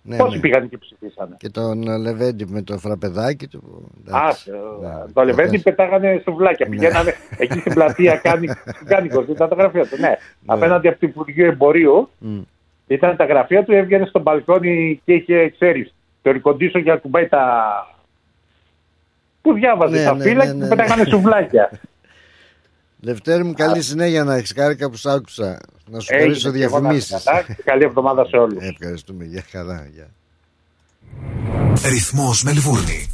[0.06, 0.40] Ναι, Πόσοι ναι.
[0.40, 3.90] πήγαν και ψηφίσανε; Και τον Λεβέντι με το φραπεδάκι του.
[4.10, 4.28] Α,
[4.80, 6.68] ναι, το Λεβέντι πετάγανε σουβλάκια.
[6.68, 6.76] Ναι.
[6.76, 8.48] Πηγαίνανε εκεί στην πλατεία κάνει,
[8.84, 9.96] κάνει ήταν τα γραφεία του.
[9.96, 10.08] Ναι.
[10.08, 10.16] ναι.
[10.46, 12.42] Απέναντι από το Υπουργείο Εμπορίου mm.
[12.86, 17.28] Ήταν τα γραφεία του, έβγαινε στο μπαλκόνι και είχε, ξέρεις, το ρικοντήσο για να κουμπάει
[17.28, 17.44] τα.
[19.42, 21.70] Που διάβαζε ναι, τα ναι, φύλλα ναι, ναι, και πετάγανε σουβλάκια.
[23.06, 25.60] Δευτέρη μου, καλή συνέχεια να έχεις χάρηκα που σ' άκουσα.
[25.86, 27.24] Να σου χαρίσω διαφημίσεις.
[27.64, 28.64] Καλή εβδομάδα σε όλους.
[28.78, 29.24] Ευχαριστούμε.
[29.24, 29.88] Γεια χαρά.
[29.92, 30.06] Γεια.
[31.90, 33.13] Ρυθμός Μελβούρνη.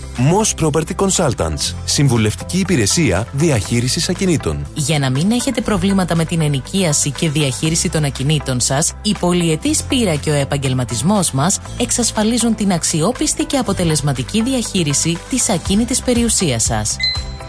[0.29, 1.75] Moss Property Consultants.
[1.85, 4.65] Συμβουλευτική υπηρεσία διαχείρισης ακινήτων.
[4.73, 9.83] Για να μην έχετε προβλήματα με την ενοικίαση και διαχείριση των ακινήτων σας, η πολυετής
[9.83, 16.95] πείρα και ο επαγγελματισμός μας εξασφαλίζουν την αξιόπιστη και αποτελεσματική διαχείριση της ακίνητης περιουσίας σας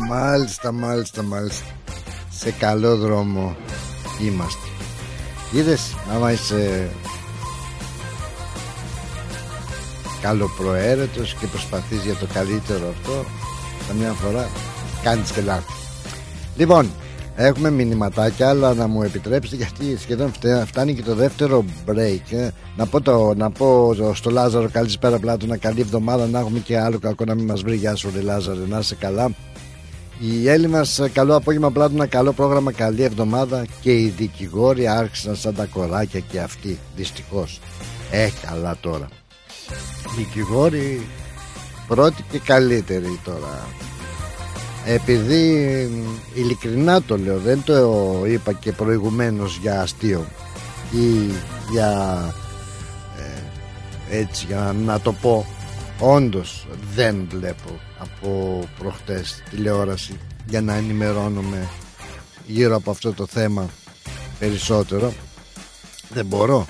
[0.10, 1.66] Μάλιστα, μάλιστα, μάλιστα.
[2.30, 3.56] Σε καλό δρόμο
[4.22, 4.69] είμαστε.
[5.52, 6.90] Είδες άμα είσαι
[10.22, 13.26] καλοπροαίρετος και προσπαθείς για το καλύτερο αυτό
[13.88, 14.50] καμιά φορά
[15.04, 15.74] κάνεις και λάθη
[16.58, 16.90] λοιπόν
[17.36, 20.32] έχουμε μηνυματάκια αλλά να μου επιτρέψετε γιατί σχεδόν
[20.66, 22.50] φτάνει και το δεύτερο break ε.
[22.76, 26.80] να, πω το, να πω στο Λάζαρο καλησπέρα πλάτο να καλή εβδομάδα να έχουμε και
[26.80, 27.76] άλλο κακό να μην μας βρει.
[27.76, 29.30] Γεια σου ρε Λάζαρο να είσαι καλά
[30.20, 35.56] οι Έλληνες, καλό απόγευμα πλάτο, ένα καλό πρόγραμμα, καλή εβδομάδα και οι δικηγόροι άρχισαν σαν
[35.56, 37.60] τα κοράκια και αυτοί, δυστυχώς.
[38.12, 39.08] Ε, καλά τώρα.
[40.18, 41.08] Δικηγόροι
[41.88, 43.68] πρώτοι και καλύτεροι τώρα.
[44.86, 45.44] Επειδή
[46.34, 50.26] ειλικρινά το λέω, δεν το είπα και προηγουμένως για αστείο.
[50.92, 51.34] ή
[51.72, 52.20] για
[53.18, 55.46] ε, έτσι για να το πω
[56.00, 61.70] όντως δεν βλέπω από προχτές τηλεόραση για να ενημερώνομαι
[62.46, 63.70] γύρω από αυτό το θέμα
[64.40, 65.14] περισσότερο.
[66.10, 66.66] Δεν μπορώ.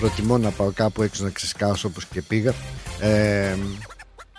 [0.00, 2.54] Προτιμώ να πάω κάπου έξω να ξεσκάσω όπως και πήγα.
[3.00, 3.56] Ε,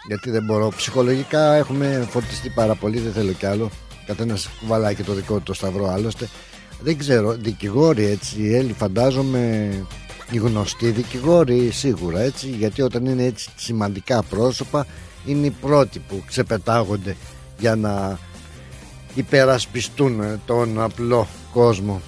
[0.08, 0.72] γιατί δεν μπορώ.
[0.76, 3.70] Ψυχολογικά έχουμε φορτιστεί πάρα πολύ δεν θέλω κι άλλο.
[4.06, 6.30] Καθένας κουβαλάει και το δικό του το σταυρό άλλωστε.
[6.82, 9.72] Δεν ξέρω δικηγόροι έτσι Έλλη φαντάζομαι
[10.34, 14.86] οι γνωστοί δικηγόροι σίγουρα έτσι γιατί όταν είναι έτσι σημαντικά πρόσωπα
[15.25, 17.15] είναι οι πρώτοι που ξεπετάγονται
[17.59, 18.19] για να
[19.15, 22.01] υπερασπιστούν τον απλό κόσμο.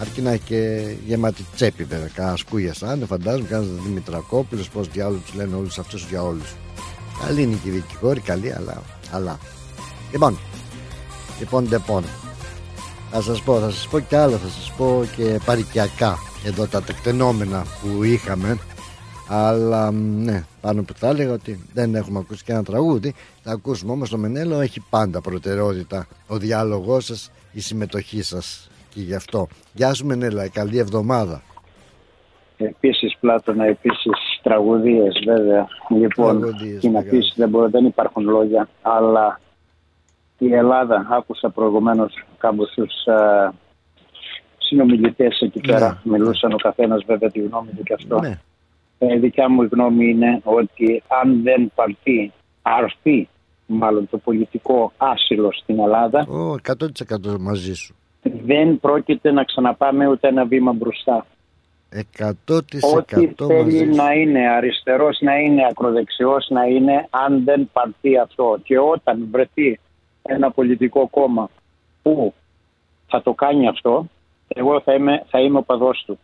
[0.00, 2.08] Αρκεί να έχει και γεμάτη τσέπη βέβαια.
[2.14, 6.54] Κανένα σκούγια σαν φαντάζομαι κανένας Δημητρακόπουλος πως διάλογο τους λένε όλους αυτούς για όλους.
[7.24, 9.38] Καλή είναι και η δικηγόρη καλή αλλά, αλλά.
[10.12, 10.38] λοιπόν
[11.38, 12.04] λοιπόν λοιπόν
[13.10, 16.82] θα σας πω θα σας πω και άλλο θα σας πω και παρικιακά εδώ τα
[16.82, 18.58] τεκτενόμενα που είχαμε.
[19.28, 23.14] Αλλά ναι πάνω που θα έλεγα ότι δεν έχουμε ακούσει και ένα τραγούδι.
[23.42, 24.60] Θα ακούσουμε όμως το Μενέλο.
[24.60, 28.70] Έχει πάντα προτεραιότητα ο διάλογός σας η συμμετοχή σας.
[28.88, 29.46] Και γι' αυτό.
[29.72, 30.48] Γεια σου Μενέλα.
[30.48, 31.42] Καλή εβδομάδα.
[32.56, 34.12] Επίσης Πλάτωνα, επίσης
[34.42, 35.66] τραγουδίες βέβαια.
[35.88, 39.40] Λοιπόν και να πεις δεν, δεν υπάρχουν λόγια αλλά
[40.38, 42.92] η Ελλάδα άκουσα προηγουμένως κάμποσους
[44.72, 46.00] συνομιλητές εκεί ναι, πέρα.
[46.04, 46.18] Ναι.
[46.18, 48.20] Μιλούσαν ο καθένας βέβαια τη γνώμη του και αυτό.
[48.20, 48.38] Ναι.
[48.98, 53.28] Ε, δικιά μου γνώμη είναι ότι αν δεν πάρθει, αρθεί
[53.66, 56.26] μάλλον το πολιτικό άσυλο στην Ελλάδα.
[56.26, 56.72] Oh,
[57.34, 57.94] 100% μαζί σου.
[58.22, 61.26] Δεν πρόκειται να ξαναπάμε ούτε ένα βήμα μπροστά.
[62.18, 62.30] 100%
[62.96, 68.58] Ό,τι θέλει να είναι αριστερός, να είναι ακροδεξιός, να είναι αν δεν πάρθει αυτό.
[68.62, 69.78] Και όταν βρεθεί
[70.22, 71.50] ένα πολιτικό κόμμα
[72.02, 72.34] που
[73.06, 74.06] θα το κάνει αυτό,
[74.54, 76.18] εγώ θα είμαι, θα είμαι ο παδός του.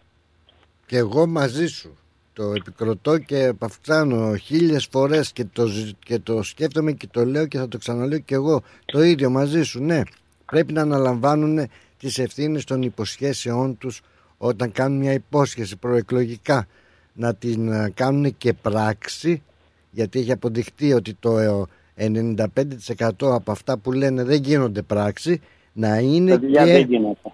[0.87, 1.97] Και εγώ μαζί σου.
[2.33, 5.69] Το επικροτώ και παυξάνω χίλιες φορές και το,
[5.99, 8.63] και το σκέφτομαι και το λέω και θα το ξαναλέω και εγώ.
[8.85, 10.01] Το ίδιο μαζί σου, ναι.
[10.45, 11.69] Πρέπει να αναλαμβάνουν
[11.99, 14.01] τις ευθύνες των υποσχέσεών τους
[14.39, 16.67] όταν κάνουν μια υπόσχεση προεκλογικά
[17.13, 19.43] να την ε, κάνουν και πράξη
[19.91, 21.67] γιατί έχει αποδειχτεί ότι το
[21.99, 25.41] 95% από αυτά που λένε δεν γίνονται πράξη
[25.79, 26.87] να είναι, και,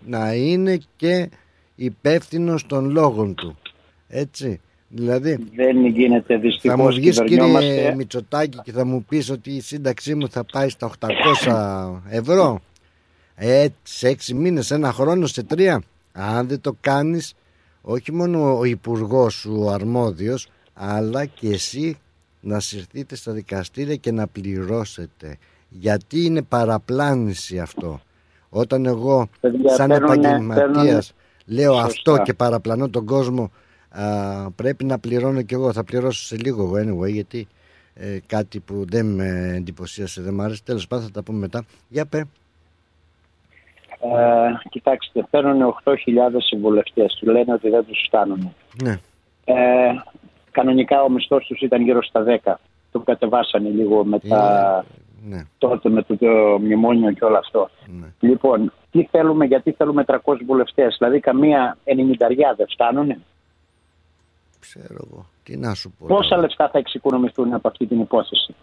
[0.06, 1.28] να είναι και
[1.74, 3.58] υπεύθυνο των λόγων του.
[4.08, 4.60] Έτσι.
[4.88, 9.60] Δηλαδή, δεν γίνεται δυστυχώς Θα μου βγεις κύριε Μητσοτάκη και θα μου πεις ότι η
[9.60, 10.90] σύνταξή μου θα πάει στα
[11.44, 12.60] 800 ευρώ.
[13.34, 15.82] Ε, σε έξι μήνες, ένα χρόνο, σε τρία.
[16.12, 17.34] Αν δεν το κάνεις,
[17.82, 21.96] όχι μόνο ο υπουργός σου ο αρμόδιος, αλλά και εσύ
[22.40, 25.38] να συρθείτε στα δικαστήρια και να πληρώσετε.
[25.68, 28.00] Γιατί είναι παραπλάνηση αυτό.
[28.56, 29.28] Όταν εγώ
[29.66, 31.14] σαν επαγγελματίας
[31.46, 33.50] λέω αυτό και παραπλανώ τον κόσμο
[33.88, 34.02] α,
[34.50, 35.72] πρέπει να πληρώνω κι εγώ.
[35.72, 37.48] Θα πληρώσω σε λίγο anyway γιατί
[37.94, 40.62] ε, κάτι που δεν με εντυπωσίασε, δεν μου άρεσε.
[40.64, 41.64] Τέλος πάντων θα τα πούμε μετά.
[41.88, 42.18] Για πέ.
[42.18, 42.26] Ε,
[44.70, 45.92] κοιτάξτε, παίρνουν 8.000
[46.38, 47.16] συμβουλευτές.
[47.20, 48.54] Του λένε ότι δεν τους φτάνουν.
[48.82, 48.98] Ναι.
[49.44, 49.54] Ε,
[50.50, 52.54] κανονικά ο μισθός τους ήταν γύρω στα 10.
[52.92, 54.84] Το κατεβάσανε λίγο μετά
[55.28, 55.42] ναι.
[55.58, 57.70] τότε με το, το μνημόνιο και όλο αυτό.
[57.86, 58.06] Ναι.
[58.20, 61.90] Λοιπόν, τι θέλουμε, γιατί θέλουμε 300 βουλευτές, δηλαδή καμία 90
[62.56, 63.14] δεν φτάνουν.
[64.60, 65.26] Ξέρω εγώ.
[65.42, 66.06] Τι να σου πω.
[66.06, 68.54] Πόσα λεφτά θα εξοικονομηθούν από αυτή την υπόθεση;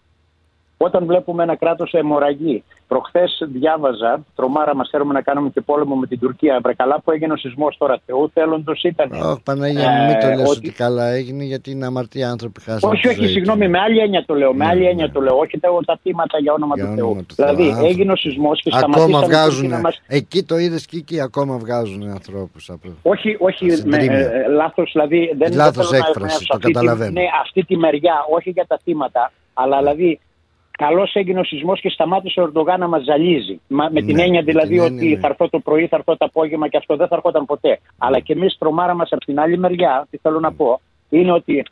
[0.83, 2.63] Όταν βλέπουμε ένα κράτος αιμορραγή.
[2.87, 6.59] Προχθές διάβαζα, τρομάρα μας θέλουμε να κάνουμε και πόλεμο με την Τουρκία.
[6.63, 7.99] Βρε καλά που έγινε ο σεισμός τώρα.
[8.05, 9.11] Θεού θέλοντος ήταν.
[9.11, 10.67] Όχι, Παναγία, ε, μην το λες ότι...
[10.67, 10.71] ότι...
[10.71, 12.93] καλά έγινε γιατί είναι αμαρτία άνθρωποι χάσανε.
[12.93, 14.53] Όχι, όχι, συγγνώμη, με άλλη έννοια το λέω.
[14.53, 15.11] Με άλλη ναι, έννοια ναι.
[15.11, 15.37] το λέω.
[15.37, 17.25] Όχι τα, τα θύματα για όνομα για του Θεού.
[17.35, 19.15] Δηλαδή έγινε ο σεισμός και σταματήσαμε.
[19.15, 19.79] Ακόμα βγάζουν.
[19.79, 20.01] Μας...
[20.07, 22.71] Εκεί το είδες και εκεί ακόμα βγάζουν ανθρώπους.
[23.01, 25.33] Όχι, όχι, ε, λάθος δηλαδή.
[25.37, 27.11] Δεν λάθος έκφραση, το καταλαβαίνω.
[27.11, 30.19] Ναι, αυτή τη μεριά, όχι για τα θύματα, αλλά δηλαδή
[30.85, 33.61] Καλώ έγινε ο σεισμός και σταμάτησε ο Ερντογάν να μας ζαλίζει.
[33.67, 35.19] με την ναι, έννοια δηλαδή ότι ναι.
[35.19, 37.79] θα έρθω το πρωί, θα έρθω το απόγευμα και αυτό δεν θα έρχονταν ποτέ.
[37.97, 41.63] Αλλά και εμείς τρομάρα μας από την άλλη μεριά, τι θέλω να πω, είναι ότι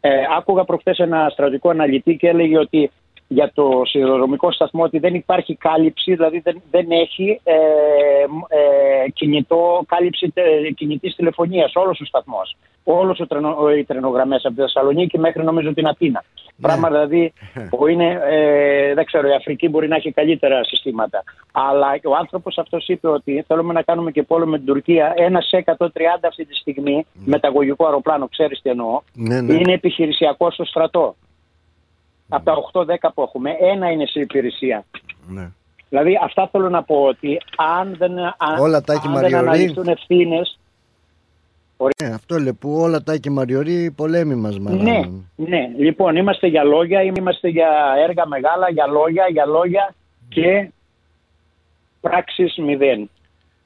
[0.00, 2.90] ε, άκουγα προχθές ένα στρατικό αναλυτή και έλεγε ότι
[3.32, 7.54] για το σιδηροδρομικό σταθμό ότι δεν υπάρχει κάλυψη, δηλαδή δεν, δεν έχει ε,
[8.48, 12.56] ε, κινητό, κάλυψη ε, κινητής τηλεφωνίας, όλος ο σταθμός.
[12.84, 16.24] Όλος ο τρενο, οι τρενογραμμές από τη Θεσσαλονίκη μέχρι νομίζω την Αθήνα.
[16.56, 16.68] Ναι.
[16.68, 17.32] Πράγμα δηλαδή
[17.70, 21.22] που είναι, ε, δεν ξέρω, η Αφρική μπορεί να έχει καλύτερα συστήματα.
[21.52, 25.12] Αλλά ο άνθρωπος αυτός είπε ότι θέλουμε να κάνουμε και πόλεμο με την Τουρκία.
[25.16, 25.86] Ένα σε 130
[26.28, 27.02] αυτή τη στιγμή, ναι.
[27.24, 29.54] μεταγωγικό αεροπλάνο, ξέρεις τι εννοώ, ναι, ναι.
[29.54, 31.14] είναι επιχειρησιακό στο στρατό
[32.32, 34.84] από τα 8-10 που έχουμε, ένα είναι σε υπηρεσία.
[35.28, 35.50] Ναι.
[35.88, 38.12] Δηλαδή αυτά θέλω να πω ότι αν δεν,
[38.60, 40.40] Όλα τα αν δεν αναλυθούν ευθύνε.
[41.96, 45.00] Ε, αυτό λέει που όλα τα και μαριωρεί πολέμοι μας Ναι,
[45.36, 45.70] ναι.
[45.76, 47.68] Λοιπόν, είμαστε για λόγια, είμαστε για
[48.08, 49.94] έργα μεγάλα, για λόγια, για λόγια
[50.28, 50.70] και
[52.00, 53.10] πράξεις μηδέν.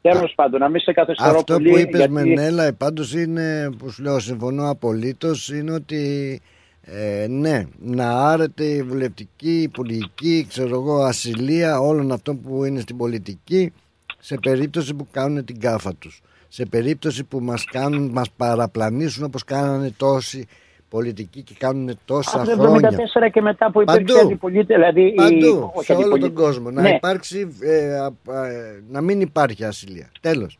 [0.01, 1.71] Τέλος πάντων, να μην σε καθυστερώ Αυτό πολύ.
[1.71, 2.13] που είπες γιατί...
[2.13, 6.41] Μενέλα, πάντως είναι που σου λέω, συμφωνώ απολύτως, είναι ότι
[6.89, 12.81] ε, ναι, να άρεται η βουλευτική, η πολιτική, ξέρω εγώ, ασυλία όλων αυτών που είναι
[12.81, 13.73] στην πολιτική
[14.19, 16.23] σε περίπτωση που κάνουν την κάφα τους.
[16.49, 20.47] Σε περίπτωση που μας κάνουν, μας παραπλανήσουν όπως κάνανε τόσοι
[20.89, 22.91] πολιτικοί και κάνουν τόσα Από το χρόνια.
[22.91, 24.27] 1974 και μετά που υπήρξε Παντού.
[24.27, 26.71] αντιπολίτευση, δηλαδή Παντού, η, σε όλο αντιπολί- τον κόσμο.
[26.71, 26.89] Να Ναι.
[26.91, 30.11] υπάρξει, ε, α, α, ε, να μην υπάρχει ασυλία.
[30.21, 30.59] Τέλος.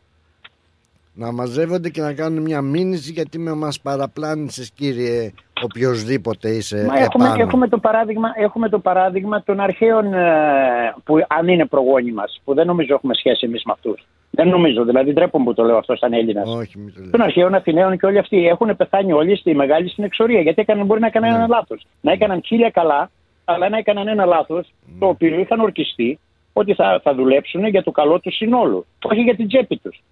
[1.15, 5.33] Να μαζεύονται και να κάνουν μια μήνυση γιατί με μας παραπλάνησες κύριε
[5.63, 7.43] οποιοδήποτε είσαι Μα έχουμε, επάνω.
[7.43, 12.55] έχουμε, το παράδειγμα, έχουμε το παράδειγμα των αρχαίων ε, που αν είναι προγόνοι μας, που
[12.55, 14.07] δεν νομίζω έχουμε σχέση εμείς με αυτούς.
[14.31, 16.49] Δεν νομίζω, δηλαδή ντρέπομαι που το λέω αυτό σαν Έλληνας.
[16.49, 17.11] Όχι, μην το λες.
[17.11, 20.41] Των αρχαίων Αθηναίων και όλοι αυτοί έχουν πεθάνει όλοι στη μεγάλη στην εξορία.
[20.41, 21.37] Γιατί έκαναν, μπορεί να έκαναν Ναι.
[21.37, 21.87] ένα λάθος.
[22.01, 23.11] Να έκαναν χίλια καλά,
[23.45, 24.99] αλλά να έκαναν ένα λάθος Ναι.
[24.99, 26.19] το οποίο είχαν ορκιστεί
[26.53, 28.87] ότι θα, θα δουλέψουν για το καλό τους συνόλου.
[29.03, 30.03] Όχι για την τσέπη τους.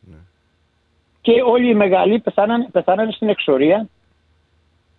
[0.00, 0.16] Ναι.
[1.20, 3.88] Και όλοι οι μεγάλοι πεθάναν, πεθάναν στην εξορία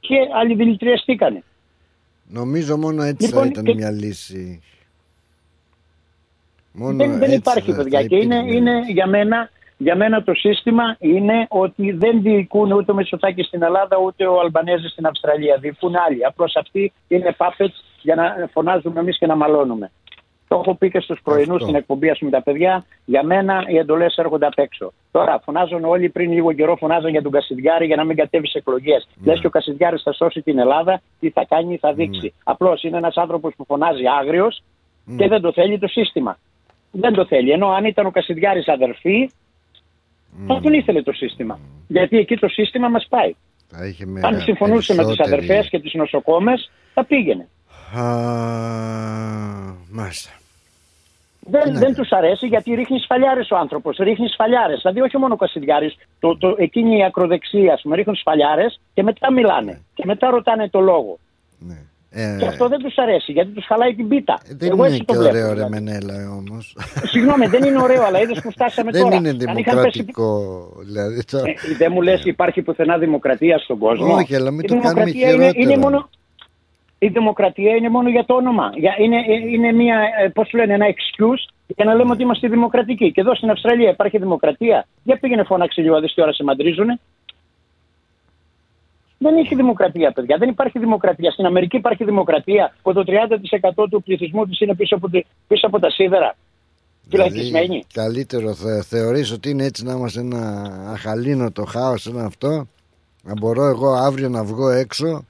[0.08, 1.43] και άλλοι δηλητηριαστήκανε.
[2.28, 4.62] Νομίζω μόνο έτσι Λοιπόν, θα ήταν και- μια λύση.
[6.72, 8.56] Μόνο δεν, δεν έτσι υπάρχει θα- παιδιά θα και είναι, υπήρχε.
[8.58, 13.64] είναι για μένα για μένα το σύστημα είναι ότι δεν διοικούν ούτε ο Μητσοτάκης στην
[13.64, 15.58] Ελλάδα ούτε ο Αλμπανέζης στην Αυστραλία.
[15.58, 16.26] Διοικούν άλλοι.
[16.26, 19.91] Απλώς αυτοί είναι puppets για να φωνάζουμε εμείς και να μαλώνουμε.
[20.56, 22.86] Το έχω πει και στους πρωινούς στην εκπομπή ας πούμε, τα παιδιά.
[23.06, 24.93] Για μένα οι εντολές έρχονται απ' έξω.
[25.12, 28.58] Τώρα φωνάζουν όλοι πριν λίγο καιρό, φωνάζουν για τον Κασιδιάρη για να μην κατέβεις σε
[28.58, 29.08] εκλογές.
[29.16, 29.32] Ναι.
[29.32, 32.34] Λες και ο Κασιδιάρης θα σώσει την Ελλάδα, τι θα κάνει, θα δείξει.
[32.43, 34.64] Απλώς είναι ένας άνθρωπος που φωνάζει άγριος
[35.18, 36.38] και δεν το θέλει το σύστημα.
[36.91, 37.51] Δεν το θέλει.
[37.51, 39.30] Ενώ αν ήταν ο Κασιδιάρης αδερφή,
[40.47, 41.60] θα τον ήθελε το σύστημα.
[41.88, 43.34] Γιατί εκεί το σύστημα μας πάει.
[43.68, 47.47] Θα είχε με Αν συμφωνούσε με τι περισσότερη- αδερφές και τι νοσοκόμες, θα πήγαινε.
[47.97, 48.03] Α,
[49.91, 50.30] μάλιστα.
[51.48, 53.98] Δεν, δεν τους αρέσει γιατί ρίχνει σφαλιάρες ο άνθρωπος.
[53.98, 54.80] Ρίχνει σφαλιάρες.
[54.82, 59.04] Δηλαδή, όχι μόνο ο Κασιδιάρης, το, το, εκείνη η ακροδεξία, ας πούμε, ρίχνουν σφαλιάρες και
[59.04, 59.82] μετά μιλάνε.
[59.93, 61.18] Και μετά ρωτάνε το λόγο.
[62.18, 64.39] Ε, Και αυτό δεν τους αρέσει γιατί τους χαλάει την πίτα.
[64.48, 65.36] δεν Εγώ είναι έτσι και το βλέπω.
[65.36, 65.72] ωραίο ρε δηλαδή.
[65.74, 66.78] Μενέλα όμως.
[67.12, 69.16] Συγγνώμη, δεν είναι ωραίο, αλλά είδες που φτάσαμε δεν τώρα.
[69.16, 70.30] είναι Αν είχαν πέσει δημοκρατικό.
[70.86, 71.50] Δηλαδή, τώρα.
[71.50, 74.14] Ε, δεν μου λες υπάρχει πουθενά δημοκρατία στον κόσμο.
[74.16, 75.62] Όχι, αλλά μην η το κάνουμε δημοκρατία είναι, χειρότερο.
[75.72, 76.10] είναι μόνο,
[77.00, 78.72] η δημοκρατία είναι μόνο για το όνομα.
[78.76, 79.18] Για, είναι,
[79.52, 83.12] είναι μια, ε, πώς λένε, ένα excuse για να λέμε ότι είμαστε δημοκρατικοί.
[83.12, 84.88] Και εδώ στην Αυστραλία υπάρχει δημοκρατία.
[85.04, 87.00] Για πήγαινε φώναξε λίγο, δεις τι ώρα σε μαντρίζουνε.
[89.18, 90.38] Δεν έχει δημοκρατία, παιδιά.
[90.38, 91.32] Δεν υπάρχει δημοκρατία.
[91.32, 95.68] Στην Αμερική υπάρχει δημοκρατία που το 30% του πληθυσμού της είναι πίσω από, τη- πίσω
[95.68, 96.36] από τα σίδερα.
[97.10, 97.66] Φυλακισμένοι.
[97.68, 102.68] Δηλαδή, καλύτερο θε, θεωρείς ότι είναι έτσι να είμαστε ένα αχαλήνοτο χάος ένα αυτό;
[103.24, 105.26] Να μπορώ εγώ αύριο να βγω έξω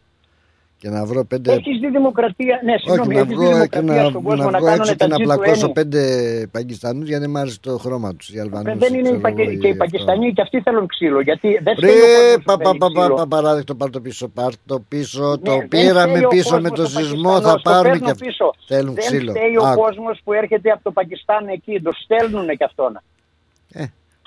[0.86, 2.59] και να βρω πέντε Έχεις δει δημοκρατία.
[2.65, 4.67] Ναι, όχι συγγνώμη, να έχεις δει βγω και δημοκρατία να, στον κόσμο να να, βγω
[4.67, 5.21] έξω κάνουν και τα να G20.
[5.23, 6.01] πλακώσω πέντε
[6.51, 9.47] Πακιστανούς γιατί δεν μ' άρεσε το χρώμα τους οι Αλβανούς Δεν είναι οι, ξέρω Πακε-
[9.49, 9.83] εγώ, και οι αυτό.
[9.83, 11.21] Πακιστανοί και αυτοί θέλουν ξύλο.
[11.21, 13.15] Γιατί δεν Ρε, φταίει ο κόσμος που πα, πα, θέλει πα, πα, ξύλο.
[13.15, 16.55] πα, παράδεκτο, πάρ' το πίσω, πάρ' το πίσω, το Ναι, δεν πήραμε φταίει ο πίσω
[16.59, 18.25] με κόσμος το ο σεισμό, θα Πακιστανός, το πάρουμε παίρνω και αυτοί.
[18.25, 18.45] πίσω.
[18.67, 19.31] Θέλουν δεν ξύλο.
[19.31, 19.81] φταίει ο Άκου.
[19.81, 22.91] κόσμος που έρχεται από το Πακιστάν εκεί, το στέλνουν και αυτόν.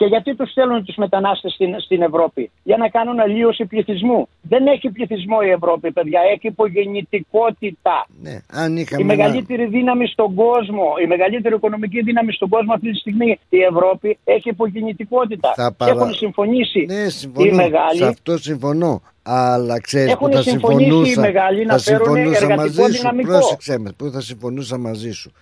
[0.00, 0.04] Ε.
[0.04, 4.28] Και γιατί τους στέλνουν τους μετανάστες στην, στην Ευρώπη, Για να κάνουν αλλίωση πληθυσμού.
[4.42, 6.20] Δεν έχει πληθυσμό η Ευρώπη, παιδιά.
[6.34, 8.06] Έχει υπογεννητικότητα.
[8.22, 12.72] Ναι, αν Η είχαμε ένα- μεγαλύτερη δύναμη στον κόσμο, η μεγαλύτερη οικονομική δύναμη στον κόσμο
[12.72, 15.52] αυτή τη στιγμή, η Ευρώπη, έχει υπογεννητικότητα.
[15.56, 17.48] Θα Και παρα- Έχουν συμφωνήσει Ναι, συμφωνώ.
[17.48, 17.96] οι μεγάλοι.
[17.98, 19.02] Σε αυτό συμφωνώ.
[19.22, 22.82] Αλλά ξέρεις Έχουν που θα συμφωνήσει οι συμφωνούσα, μεγάλοι να θα φέρουν συμφωνούσα εργατικό μαζί
[22.92, 23.00] σου.
[23.00, 23.28] δυναμικό.
[23.30, 25.32] Πρόσεξε με, που θα συμφωνούσα μαζί σου.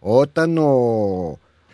[0.00, 0.68] Όταν ο,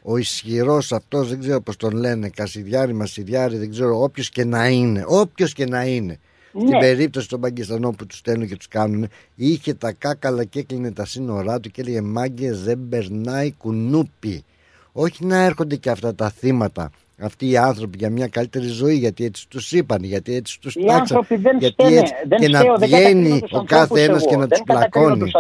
[0.03, 4.69] ο ισχυρός αυτός, δεν ξέρω πώς τον λένε, Κασιδιάρη, Μασιδιάρη, δεν ξέρω, όποιος και να
[4.69, 6.19] είναι, όποιος και να είναι.
[6.49, 6.79] Στην Ναι.
[6.79, 11.05] περίπτωση των Παγκιστανών που τους στέλνουν και τους κάνουν, είχε τα κάκαλα και έκλεινε τα
[11.05, 14.45] σύνορά του και έλεγε Μάγκε δεν περνάει κουνούπι.
[14.93, 16.91] Όχι να έρχονται και αυτά τα θύματα
[17.23, 20.81] αυτοί οι άνθρωποι για μια καλύτερη ζωή γιατί έτσι τους είπαν, γιατί έτσι τους Οι
[20.81, 21.99] τάξαν άνθρωποι δεν γιατί φταίνε.
[21.99, 24.31] έτσι Δεν και να φταίω, δεν βγαίνει κατακρίνω τους ο ανθρώπους κάθε ένας εγώ.
[24.31, 25.35] και να τους Δεν κατακρίνω πλακώνει τους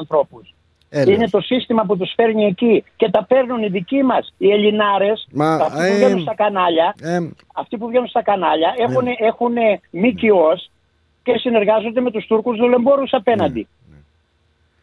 [0.90, 1.08] ανθρώπους.
[1.08, 1.12] Έλα.
[1.14, 4.34] Είναι το σύστημα που τους φέρνει εκεί και τα παίρνουν οι δικοί μας.
[4.38, 7.18] Οι Ελληνάρες, Μα, αυτοί που ε, βγαίνουν στα κανάλια, ε,
[7.54, 9.54] αυτοί που βγαίνουν στα κανάλια έχουν, έχουν
[9.90, 10.70] ΜΚΟς
[11.22, 13.68] και συνεργάζονται με τους Τούρκους δουλεμπόρους απέναντι.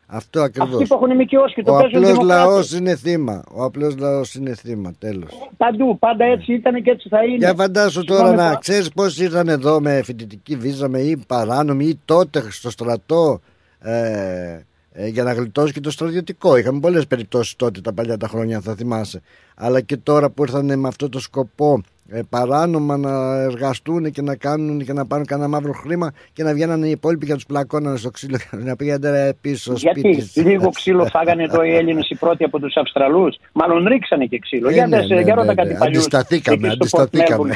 [0.08, 2.46] αυτό ακριβώς Αυτοί που έχουν ΜΚΟς και το ο παίζουν απλός δημοκράτες.
[2.46, 7.10] λαός είναι θύμα ο απλός λαός είναι θύμα τέλος Παντού, πάντα έτσι ήταν και έτσι
[7.10, 7.36] θα είναι.
[7.36, 11.24] Για φαντάσου τώρα Συγγνώμη, να πα- ξέρεις πως ήρθαν εδώ με φοιτητική βίζα με ή
[11.28, 13.40] παράνομη ή τότε στο στρατό
[13.80, 14.60] ε,
[15.00, 16.58] ε, για να γλιτώσει και το στρατιωτικό.
[16.58, 19.22] Είχαμε πολλές περιπτώσεις τότε τα παλιά τα χρόνια, θα θυμάσαι.
[19.56, 24.36] Αλλά και τώρα που ήρθαν με αυτό το σκοπό ε, παράνομα να εργαστούν και να
[24.36, 27.98] κάνουν και να πάρουν κανένα μαύρο χρήμα και να βγαίνουν οι υπόλοιποι για τους πλακώνανε
[27.98, 30.50] στο ξύλο και να πήγαινε πίσω Γιατί σπίτι.
[30.50, 34.70] λίγο ξύλο φάγανε εδώ οι Έλληνες οι πρώτοι από τους Αυστραλούς; Μάλλον ρίξανε και ξύλο.
[34.70, 35.78] Ε, για ναι, ναι, για ρώτα ναι, κάτι ναι.
[35.78, 35.98] παλιούς.
[35.98, 37.54] Αντισταθήκαμε, αντισταθήκαμε.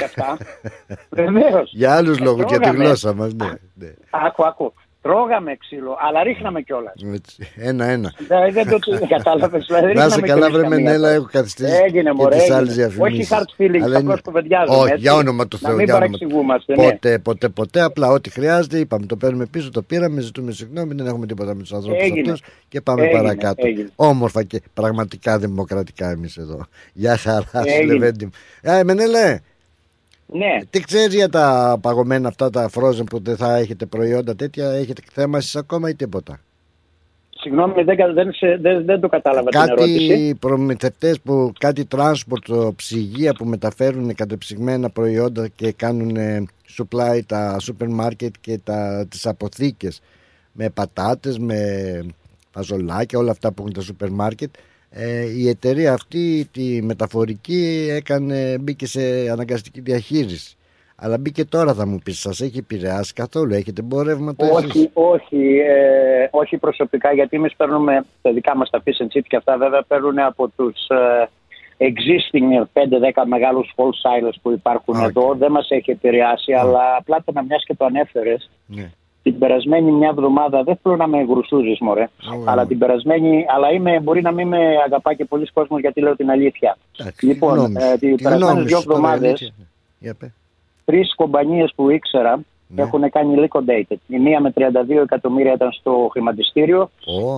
[1.10, 1.72] Βεβαίως.
[1.74, 3.34] Για άλλους λόγους, για τη γλώσσα μας.
[3.34, 3.94] Ναι, ναι.
[4.10, 4.74] Άκου, άκου.
[5.02, 6.94] Τρώγαμε ξύλο, αλλά ρίχναμε κιόλας.
[7.56, 8.14] Ένα-ένα.
[8.54, 8.80] Δεν το
[9.16, 9.66] κατάλαβες.
[9.68, 11.72] Δηλαδή, να σε καλά, βρε Μενέλα, έχω καθιστήσει.
[11.86, 12.38] Έγινε, μωρέ.
[13.00, 14.78] Όχι hard feelings, απλώς κουβεντιάζουμε.
[14.78, 15.76] Όχι, για όνομα του Θεού.
[15.76, 16.76] μην παρεξηγούμαστε.
[16.76, 16.84] Ναι.
[16.84, 17.82] Ποτέ, ποτέ, ποτέ.
[17.82, 21.62] Απλά ό,τι χρειάζεται, είπαμε, το παίρνουμε πίσω, το πήραμε, ζητούμε συγγνώμη, δεν έχουμε τίποτα με
[21.62, 23.68] τους ανθρώπους αυτούς και πάμε παρακάτω.
[23.96, 26.66] Όμορφα και πραγματικά δημοκρατικά εμείς εδώ.
[26.94, 27.44] Γεια χαρά,
[27.86, 28.30] Λεβέντι.
[28.62, 29.40] Ε, Μενέλε.
[30.34, 30.58] Ναι.
[30.70, 35.02] Τι ξέρεις για τα παγωμένα αυτά τα frozen που δεν θα έχετε προϊόντα τέτοια, έχετε
[35.12, 36.40] θέμα εσείς ακόμα ή τίποτα;
[37.30, 40.08] Συγγνώμη, δεν, δεν, δεν, δεν το κατάλαβα κάτι την ερώτηση.
[40.08, 46.18] Κάτι προμηθευτές που, κάτι transport, ψυγεία που μεταφέρουν κατεψυγμένα προϊόντα και κάνουν
[46.78, 50.02] supply τα σούπερ μάρκετ και τα, τις αποθήκες
[50.52, 51.60] με πατάτες, με
[52.52, 54.54] φαζολάκια, όλα αυτά που έχουν τα σούπερ μάρκετ
[54.94, 60.56] ε, η εταιρεία αυτή τη μεταφορική έκανε, μπήκε σε αναγκαστική διαχείριση.
[60.96, 65.58] Αλλά μπήκε τώρα θα μου πεις, σας έχει επηρεάσει καθόλου, έχετε εμπορεύματα Όχι, εσείς; όχι,
[65.58, 69.58] ε, όχι προσωπικά γιατί εμείς παίρνουμε τα δικά μας τα fish and chips και αυτά
[69.58, 71.30] βέβαια παίρνουν από τους ε,
[71.78, 75.08] existing 5-10 μεγάλους wholesalers που υπάρχουν okay.
[75.08, 75.36] εδώ.
[75.38, 78.50] Δεν μας έχει επηρεάσει, αλλά απλά το να μιας και το ανέφερες.
[78.66, 78.92] Ναι
[79.24, 82.10] την περασμένη μια εβδομάδα, δεν θέλω να με γρουσούζεις μωρέ,
[82.46, 86.16] αλλά την περασμένη, αλλά είμαι, μπορεί να μην με αγαπά και πολλοί κόσμος γιατί λέω
[86.16, 86.78] την αλήθεια.
[87.22, 89.54] λοιπόν, ε, την περασμένη δύο εβδομάδες,
[90.86, 92.82] τρεις κομπανίες που ήξερα ναι.
[92.82, 93.98] έχουν κάνει liquidated.
[94.08, 94.64] Η μία με 32
[95.04, 96.90] εκατομμύρια ήταν στο χρηματιστήριο,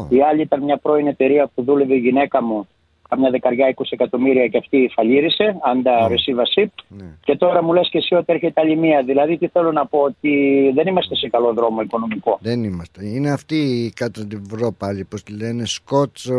[0.09, 2.67] η άλλη ήταν μια πρώην εταιρεία που δούλευε η γυναίκα μου
[3.13, 6.67] καμιά δεκαριά 20 εκατομμύρια και αυτή φαλήρισε, αν τα receivership.
[6.87, 7.05] Ναι.
[7.23, 9.03] Και τώρα μου λες και εσύ ότι έρχεται άλλη μία.
[9.03, 10.31] Δηλαδή τι θέλω να πω, ότι
[10.75, 12.37] δεν είμαστε σε καλό δρόμο οικονομικό.
[12.41, 13.05] Δεν είμαστε.
[13.05, 16.31] Είναι αυτή η κάτω την βρω πάλι, πώς τη λένε, Scotch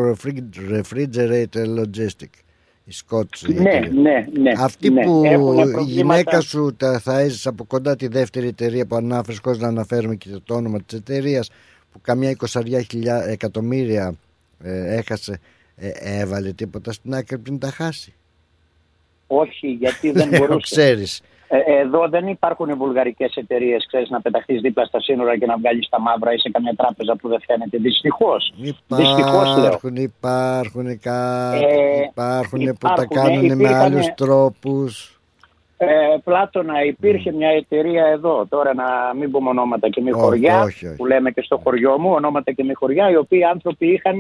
[0.73, 2.33] Refrigerator Logistic.
[2.87, 3.55] Η Scotch.
[3.55, 4.53] Ναι, ναι, ναι.
[4.59, 5.05] Αυτή ναι.
[5.05, 5.23] που
[5.81, 9.69] η γυναίκα σου τα, θα έζησες από κοντά τη δεύτερη εταιρεία που ανάφερες, χωρίς να
[9.69, 11.51] αναφέρουμε και το όνομα της εταιρείας
[11.93, 12.63] που καμιά 20
[13.29, 14.15] εκατομμύρια
[14.63, 15.41] ε, έχασε
[15.77, 18.15] ε, έβαλε τίποτα στην άκρη πριν τα χάσει.
[19.27, 20.59] Όχι, γιατί δεν μπορούσε.
[20.61, 21.23] Ξέρεις.
[21.49, 25.89] Ε, εδώ δεν υπάρχουν βουλγαρικές εταιρείες, ξέρεις, να πεταχτείς δίπλα στα σύνορα και να βγάλεις
[25.89, 27.79] τα μαύρα ή σε καμιά τράπεζα που δεν φαίνεται.
[27.79, 28.55] Δυστυχώς.
[29.19, 31.65] Υπάρχουν, υπάρχουν κάτι.
[31.65, 35.19] Ε, υπάρχουν που τα κάνουν με άλλους τρόπους.
[35.77, 35.87] Ε,
[36.25, 41.31] Πλάτωνα, υπήρχε μια εταιρεία εδώ, τώρα να μην πούμε ονόματα και μη χωριά, που λέμε
[41.31, 44.19] και στο χωριό μου, ονόματα και μη χωριά, οι οποίοι άνθρωποι είχαν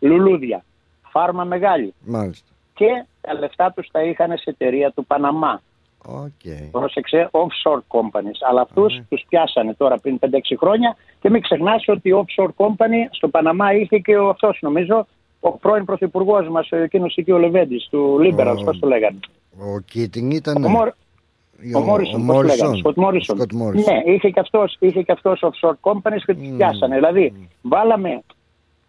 [0.00, 0.64] λουλούδια
[1.10, 1.94] φάρμα μεγάλη.
[2.04, 2.48] Μάλιστα.
[2.74, 5.60] Και τα λεφτά τους τα είχαν σε εταιρεία του Παναμά.
[6.06, 6.68] Okay.
[6.70, 8.38] Πρόσεξε, offshore companies.
[8.48, 9.04] Αλλά αυτούς okay.
[9.08, 10.26] τους πιάσανε τώρα πριν 5-6
[10.58, 15.06] χρόνια και μην ξεχνάς ότι offshore company στο Παναμά είχε και ο αυτός, νομίζω,
[15.40, 18.64] ο πρώην πρωθυπουργός μας, εκείνος εκεί ο Λεβέντης, του Liberals, oh.
[18.64, 19.18] πώς το λέγανε.
[19.58, 20.64] Ο Κίτινγκ ήταν.
[20.64, 20.88] Ο, Μόρ...
[21.74, 22.76] ο, Μόρισον, πώς λέγανε.
[22.76, 23.36] Σκοτ Μόρισον.
[23.74, 26.56] Ναι, είχε και αυτός είχε και αυτός offshore companies και τους mm.
[26.56, 26.94] πιάσανε.
[26.94, 28.22] Δηλαδή, βάλαμε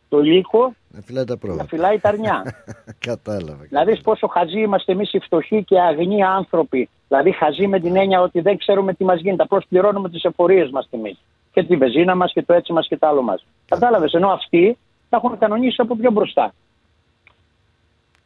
[0.09, 1.63] το λύκο να φυλάει τα πρόβατα.
[1.63, 2.63] Να φυλάει τα αρνιά.
[3.07, 3.63] κατάλαβα.
[3.63, 6.89] Δηλαδή, πόσο χαζοί είμαστε εμείς οι φτωχοί και αγνοί άνθρωποι.
[7.07, 9.43] Δηλαδή, χαζοί με την έννοια ότι δεν ξέρουμε τι μας γίνεται.
[9.43, 11.17] Απλώς πληρώνουμε τις εφορίες μας τιμή.
[11.53, 13.45] Και τη βεζίνα μας και το έτσι μας και το άλλο μας.
[13.67, 14.13] Κατάλαβες.
[14.13, 14.77] Ενώ αυτοί
[15.09, 16.53] τα έχουν κανονίσει από πιο μπροστά.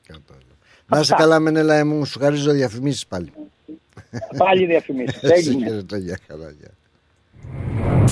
[0.07, 0.43] Κατάλαβα.
[0.87, 3.31] Να είσαι καλά, Μενέλα μου, σου χαρίζω διαφημίσεις πάλι.
[4.37, 5.23] Πάλι διαφημίσεις.
[5.37, 5.85] Έγινε.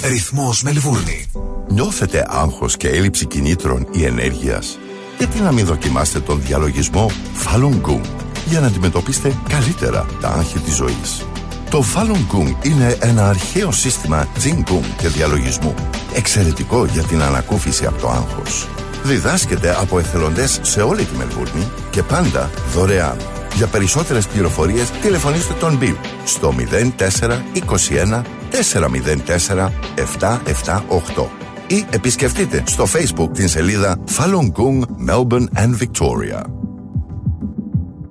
[0.03, 1.25] Ρυθμός Μελβούρνη.
[1.67, 4.79] Νιώθετε άγχος και έλλειψη κινήτρων ή ενέργειας;
[5.17, 7.11] Γιατί να μην δοκιμάσετε τον διαλογισμό
[7.45, 8.01] Falun Gong
[8.45, 11.25] για να αντιμετωπίσετε καλύτερα τα άγχη της ζωής;
[11.69, 15.73] Το Falun Gong είναι ένα αρχαίο σύστημα Jing Gong και διαλογισμού.
[16.13, 18.67] Εξαιρετικό για την ανακούφιση από το άγχος.
[19.03, 23.17] Διδάσκεται από εθελοντές σε όλη τη Μελβούρνη και πάντα δωρεάν.
[23.55, 25.95] Για περισσότερες πληροφορίες τηλεφωνήστε τον Bill
[26.25, 26.53] στο
[26.97, 28.21] 0421
[28.51, 31.25] 404 778
[31.67, 36.41] ή επισκεφτείτε στο Facebook την σελίδα Falun Gong Melbourne and Victoria.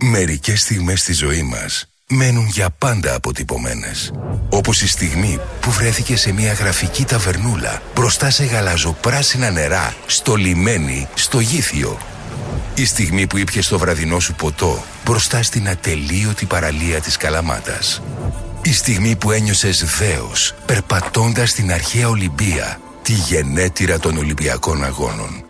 [0.02, 4.12] Μερικές στιγμές στη ζωή μας μένουν για πάντα αποτυπωμένες.
[4.50, 11.08] Όπως η στιγμή που βρέθηκε σε μια γραφική ταβερνούλα μπροστά σε γαλαζοπράσινα νερά, στο λιμένι,
[11.14, 11.98] στο γήθιο.
[12.80, 18.02] Η στιγμή που ήπιες το βραδινό σου ποτό μπροστά στην ατελείωτη παραλία της Καλαμάτας.
[18.62, 25.49] Η στιγμή που ένιωσες δέος περπατώντας στην αρχαία Ολυμπία τη γενέτειρα των Ολυμπιακών Αγώνων.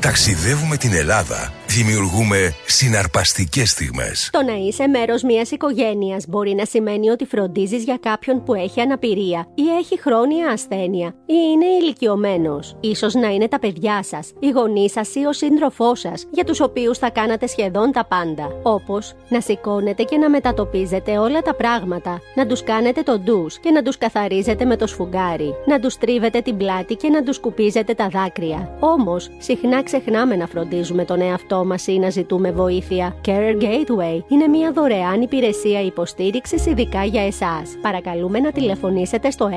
[0.00, 4.28] Ταξιδεύουμε την Ελλάδα Δημιουργούμε συναρπαστικές στιγμές.
[4.32, 8.80] Το να είσαι μέρος μιας οικογένειας μπορεί να σημαίνει ότι φροντίζεις για κάποιον που έχει
[8.80, 12.76] αναπηρία ή έχει χρόνια ασθένεια ή είναι ηλικιωμένος.
[12.96, 16.60] σω να είναι τα παιδιά σας, οι γονείς σας ή ο σύντροφός σας, για τους
[16.60, 18.48] οποίους θα κάνατε σχεδόν τα πάντα.
[18.62, 23.70] Όπως να σηκώνετε και να μετατοπίζετε όλα τα πράγματα, να τους κάνετε το ντους και
[23.70, 27.94] να τους καθαρίζετε με το σφουγγάρι, να τους τρίβετε την πλάτη και να τους σκουπίζετε
[27.94, 28.76] τα δάκρυα.
[28.80, 33.14] Όμως, συχνά ξεχνάμε να φροντίζουμε τον εαυτό μας ή να ζητούμε βοήθεια.
[33.26, 37.76] Care Gateway είναι μια δωρεάν υπηρεσία υποστήριξης ειδικά για εσάς.
[37.82, 39.50] Παρακαλούμε να τηλεφωνήσετε στο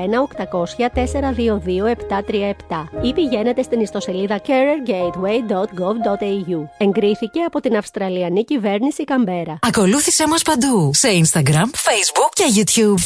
[2.76, 6.68] 1-800-422-737 ή πηγαίνετε στην ιστοσελίδα caregateway.gov.au.
[6.78, 9.58] Εγκρίθηκε από την Αυστραλιανή κυβέρνηση Καμπέρα.
[9.62, 13.00] Ακολούθησέ μας παντού σε Instagram, Facebook και YouTube.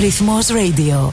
[0.00, 1.12] Ρυθμός Radio.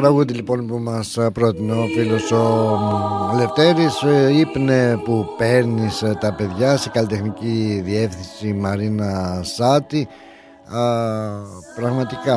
[0.00, 2.78] τραγούδι λοιπόν που μας πρότεινε ο φίλος ο
[3.36, 10.08] Λευτέρης ε, Ήπνε που παίρνεις ε, τα παιδιά σε καλλιτεχνική διεύθυνση Μαρίνα Σάτι.
[10.64, 10.82] Α,
[11.76, 12.36] Πραγματικά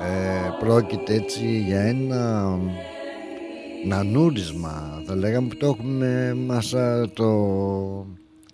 [0.00, 2.58] ε, πρόκειται έτσι για ένα
[3.86, 6.74] νανούρισμα θα λέγαμε που το έχουμε μας
[7.14, 7.26] το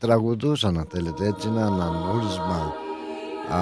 [0.01, 2.73] τραγουδούσαν αν θέλετε έτσι ένα νανούρισμα.
[3.51, 3.59] Α,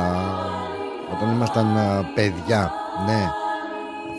[1.17, 1.67] όταν ήμασταν
[2.15, 2.73] παιδιά
[3.07, 3.44] ναι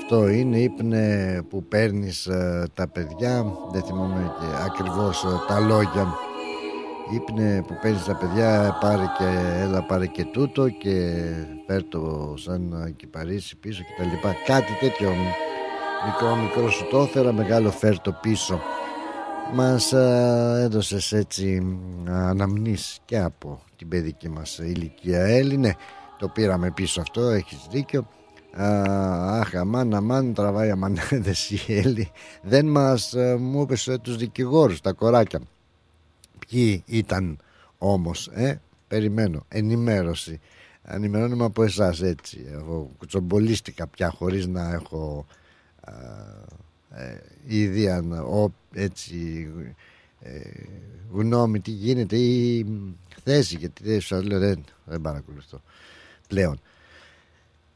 [0.07, 6.07] αυτό είναι ύπνε που παίρνεις ε, τα παιδιά δεν θυμάμαι και ακριβώς ε, τα λόγια.
[7.13, 9.23] Ύπνε που παίρνεις τα παιδιά πάρε και
[9.61, 11.23] έλα πάρε και τούτο και
[11.67, 14.35] φέρ το σαν κυπαρίσι πίσω και τα λοιπά.
[14.45, 15.09] Κάτι τέτοιο.
[16.05, 18.61] Μικρό μικρό σου το έφερα μεγάλο φέρ το πίσω.
[19.53, 21.77] Μας ε, έδωσες έτσι
[22.07, 25.19] αναμνήσεις και από την παιδική μας ηλικία.
[25.19, 25.75] Έλληνε
[26.17, 28.07] το πήραμε πίσω αυτό έχεις δίκιο
[28.57, 32.11] Αχ, αμάν, αμάν, τραβάει αμανέδες η Έλλη.
[32.41, 35.41] Δεν μας ε, μου έπεσε τους δικηγόρους, τα κοράκια.
[36.47, 37.37] Ποιοι ήταν
[37.77, 40.39] όμως, ε, περιμένω, ενημέρωση.
[40.83, 42.45] Ενημερώνουμε από εσάς έτσι.
[42.51, 45.25] Εγώ κουτσομπολίστηκα πια χωρίς να έχω
[46.95, 49.47] ε, ήδη ο, έτσι
[50.19, 50.39] ε,
[51.11, 52.65] γνώμη τι γίνεται ή
[53.23, 55.61] θέση γιατί δεν σας λέω δεν, δεν παρακολουθώ
[56.27, 56.59] πλέον.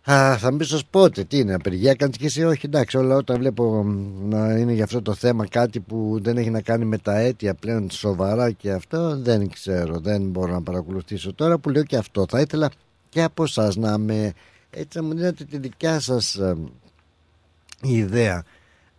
[0.03, 2.97] Α, θα μπει στο πότε, τι είναι, απεργία κάνεις και εσύ, όχι εντάξει.
[2.97, 3.83] Όλα όταν βλέπω
[4.23, 7.53] να είναι για αυτό το θέμα κάτι που δεν έχει να κάνει με τα αίτια
[7.53, 12.25] πλέον σοβαρά και αυτό, δεν ξέρω, δεν μπορώ να παρακολουθήσω τώρα που λέω και αυτό.
[12.29, 12.71] Θα ήθελα
[13.09, 14.33] και από εσά να με
[14.69, 16.55] έτσι να μου δίνετε τη δικιά σας ε,
[17.81, 18.43] ιδέα.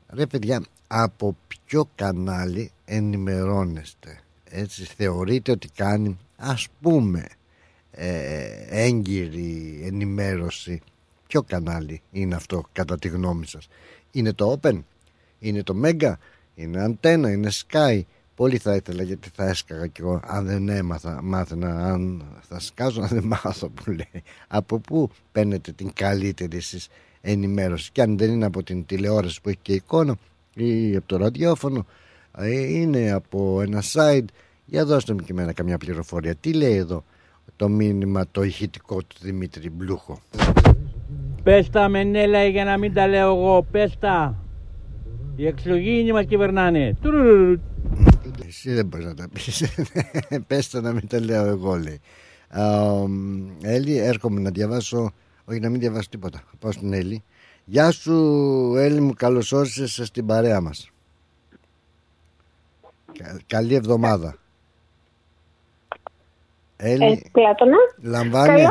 [0.09, 7.27] Ρε παιδιά, από ποιο κανάλι ενημερώνεστε, έτσι θεωρείτε ότι κάνει ας πούμε
[7.91, 10.81] ε, έγκυρη ενημέρωση
[11.31, 13.69] Ποιο κανάλι είναι αυτό κατά τη γνώμη σας;
[14.11, 14.81] Είναι το Open;
[15.39, 16.13] Είναι το Mega;
[16.55, 18.01] Είναι Antenna; Είναι Sky;
[18.35, 23.01] Πολύ θα ήθελα γιατί θα έσκαγα κι εγώ αν δεν έμαθα, μάθαινα αν θα σκάζω
[23.01, 24.23] αν δεν μάθω που λέει.
[24.49, 26.89] Από πού παίρνετε την καλύτερη εσείς
[27.21, 30.17] ενημέρωση; Και αν δεν είναι από την τηλεόραση που έχει και εικόνα
[30.55, 31.87] ή από το ραδιόφωνο
[32.69, 34.25] είναι από ένα site
[34.65, 36.35] για δώστε μου και εμένα καμιά πληροφορία.
[36.35, 37.05] Τι λέει εδώ
[37.57, 40.21] το μήνυμα το ηχητικό του Δημήτρη Μπλούχο;
[41.43, 43.67] Πες τα Μενέλα για να μην τα λέω εγώ.
[43.71, 44.45] Πες τα.
[45.37, 46.97] Οι εξωγήινοι μας κυβερνάνε.
[48.47, 49.65] Εσύ δεν μπορείς να τα πεις.
[50.47, 52.01] Πες τα να μην τα λέω εγώ λέει.
[53.63, 55.13] Έλλη έρχομαι να διαβάσω
[55.45, 56.43] όχι να μην διαβάσω τίποτα.
[56.59, 57.23] Πάω στην Έλλη.
[57.65, 58.13] Γεια σου
[58.77, 60.91] Έλλη μου καλώς όρισες στην παρέα μας.
[63.47, 64.40] Καλή εβδομάδα.
[66.83, 67.77] Έλλη, ε, Πλάτωνα.
[68.03, 68.63] Λαμβάνει.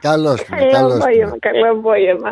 [0.00, 0.68] Καλό απόγευμα.
[0.70, 1.38] Καλό απόγευμα.
[1.38, 2.30] Καλό απόγευμα.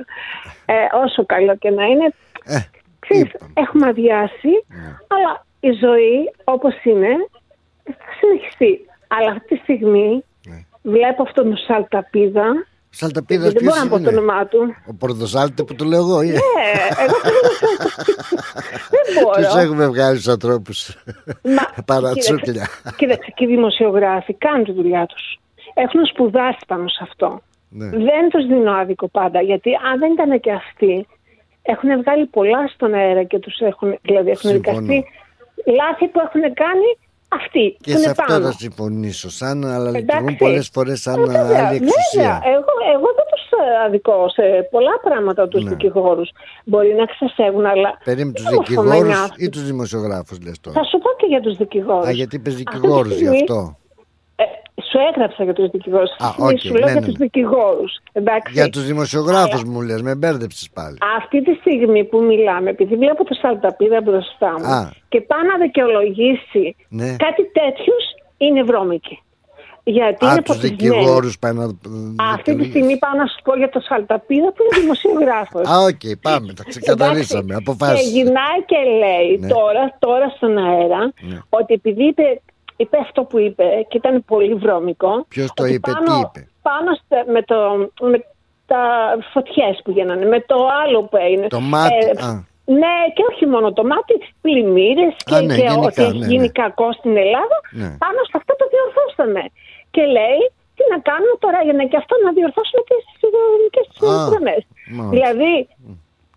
[0.67, 0.75] Ε,
[1.05, 2.15] όσο καλό και να είναι.
[2.45, 2.59] Ε,
[2.99, 4.97] ξέρεις, έχουμε αδειάσει, ναι.
[5.09, 7.13] αλλά η ζωή όπως είναι
[7.85, 8.81] θα συνεχιστεί.
[9.09, 10.65] Αλλά αυτή τη στιγμή ναι.
[10.83, 12.67] βλέπω αυτόν τον Σαλταπίδα
[12.97, 14.75] Σαλταπίδας Δεν μπορώ να πω το όνομά του.
[14.87, 16.23] Ο Πορδοσάλτε που το λέω εγώ.
[16.23, 16.29] Ναι,
[17.05, 17.17] εγώ
[18.91, 19.35] δεν μπορώ.
[19.35, 20.97] Τους έχουμε βγάλει τους ανθρώπους.
[21.87, 22.69] Παρατσούκλια.
[22.97, 25.41] Κοίταξε, και οι δημοσιογράφοι κάνουν τη δουλειά τους.
[25.75, 27.41] Έχουν σπουδάσει πάνω σε αυτό.
[27.69, 27.89] Ναι.
[27.89, 29.41] Δεν τους δίνω άδικο πάντα.
[29.41, 31.07] Γιατί αν δεν ήταν και αυτοί,
[31.63, 35.05] έχουν βγάλει πολλά στον αέρα και τους έχουν, δηλαδή έχουν δικαστεί
[35.79, 36.89] λάθη που έχουν κάνει
[37.41, 37.77] αυτοί.
[37.81, 39.31] Και σε αυτό θα συμφωνήσω.
[39.31, 42.43] Σαν, αλλά λειτουργούν πολλές φορές σαν ε, άλλη εξουσία.
[42.45, 45.71] Εγώ, εγώ δεν τους ε, αδικώ σε πολλά πράγματα τους ναι.
[45.71, 46.31] δικηγόρους.
[46.65, 47.99] Μπορεί να ξεσέγουν, αλλά.
[48.05, 52.07] Περίμενε τους δικηγόρους ή τους δημοσιογράφους, λες τώρα; Θα σου πω και για τους δικηγόρους.
[52.07, 53.77] Α, γιατί είπες δικηγόρους γι' αυτό.
[54.95, 56.11] Ε, σου έγραψα για τους δικηγόρους.
[56.11, 57.07] Α, okay, σου λέω ναι, για ναι.
[57.07, 57.93] τους δικηγόρους.
[58.53, 60.97] Για τους δημοσιογράφους μου λες, με μπέρδεψες πάλι.
[61.19, 64.91] Αυτή τη στιγμή που μιλάμε, επειδή βλέπω το Σαλταπίδα μπροστά μου Α.
[65.09, 67.17] και πάω να δικαιολογήσει ναι.
[67.17, 68.05] κάτι τέτοιους
[68.37, 69.19] είναι βρώμικοι.
[69.87, 71.65] Γιατί Α, είναι τους δικηγόρους πάει να
[72.33, 75.69] Αυτή τη στιγμή πάω να σου πω για το Σαλταπίδα που είναι δημοσιογράφος.
[75.69, 78.03] Α, OK, okay, πάμε, τα ξεκαθαρίσαμε, αποφάσισε.
[78.03, 79.49] Και γυρνάει και λέει ναι.
[79.49, 81.39] τώρα, τώρα στον αέρα ναι.
[81.49, 82.41] ότι επειδή είπε
[82.77, 85.25] είπε αυτό που είπε και ήταν πολύ βρώμικο.
[85.29, 86.91] Ποιος το είπε, πάνω, τι είπε; Πάνω
[87.33, 87.57] με, το,
[88.01, 88.25] με
[88.67, 88.83] τα
[89.33, 91.47] φωτιές που γίνανε, με το άλλο που έγινε.
[91.49, 92.13] Το μάτι, ε,
[92.65, 96.59] Ναι, και όχι μόνο το μάτι, πλημμύρες και, ναι, και ότι έχει ναι, γίνει ναι.
[96.63, 97.57] κακό στην Ελλάδα.
[97.71, 97.91] Ναι.
[98.05, 99.43] Πάνω σε αυτό το διορθώσαμε.
[99.95, 100.41] Και λέει,
[100.77, 103.83] τι να κάνουμε τώρα για να και αυτό να διορθώσουμε και στις υγειονομικέ
[104.31, 104.57] γραμμέ.
[105.15, 105.53] Δηλαδή,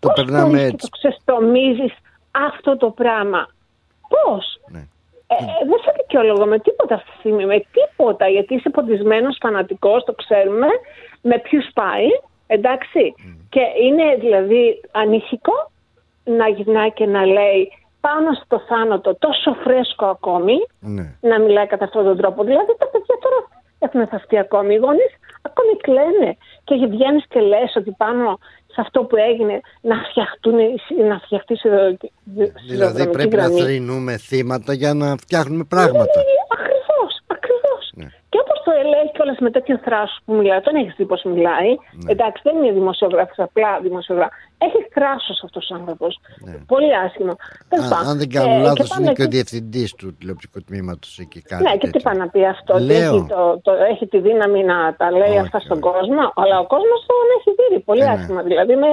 [0.02, 0.76] το περνάμε έτσι.
[0.76, 1.94] το ξεστομίζεις
[2.48, 3.40] αυτό το πράγμα;
[4.12, 4.44] Πώς;
[5.30, 5.36] Ναι.
[5.36, 7.44] Ε, δεν σε δικαιολογώ με τίποτα αυτή τη στιγμή.
[7.46, 8.28] Με τίποτα.
[8.28, 10.66] Γιατί είσαι ποντισμένο, φανατικός, το ξέρουμε.
[11.22, 12.06] Με ποιους πάει.
[12.46, 13.14] Εντάξει.
[13.48, 15.70] Και είναι δηλαδή ανησυχικό
[16.24, 21.14] να γυρνάει και να λέει πάνω στο θάνατο τόσο φρέσκο ακόμη, Ναι.
[21.20, 22.44] να μιλάει κατά αυτόν τον τρόπο.
[22.44, 23.36] Δηλαδή τα παιδιά τώρα
[23.78, 24.74] έχουν θαυτεί ακόμη.
[24.74, 26.36] Οι γονείς ακόμη κλαίνε.
[26.64, 28.38] Και βγαίνεις και λες ότι πάνω
[28.78, 29.56] σε αυτό που έγινε
[29.90, 30.56] να, φτιαχτούν,
[31.10, 32.10] να φτιαχτεί σιδηροδρομική
[32.68, 33.58] Δηλαδή πρέπει γραμμή.
[33.58, 36.18] να θρυνούμε θύματα για να φτιάχνουμε πράγματα.
[36.56, 37.02] Ακριβώ,
[37.34, 37.74] ακριβώ.
[38.00, 38.08] Ναι.
[38.30, 41.70] Και όπω το λέει κιόλα με τέτοιο θράσος που μιλάει, τον έχεις δει πώς μιλάει.
[42.04, 42.10] Ναι.
[42.12, 44.36] Εντάξει, δεν είναι δημοσιογράφος, απλά δημοσιογράφος.
[44.66, 46.12] Έχει θράσος αυτός ο άνθρωπος.
[46.72, 47.32] Πολύ άσχημο.
[47.70, 47.90] Τέλος Ναι.
[47.90, 48.10] Αν, πάντων.
[48.10, 51.12] αν δεν κάνω Ε, λάθος, και είναι πάμε και ο εκεί- διευθυντής του τηλεοπτικού τμήματος
[51.24, 51.62] εκεί κάτι.
[51.62, 52.00] Ναι, και τι τέτοιο.
[52.06, 53.14] πάει να πει αυτό, ότι Λέω.
[53.16, 56.98] έχει, το, το, έχει τη δύναμη να τα λέει αυτά στον κόσμο, αλλά ο κόσμος
[57.08, 58.12] τον έχει δει πολύ Ε, ναι.
[58.16, 58.90] άσχημα, δηλαδή με,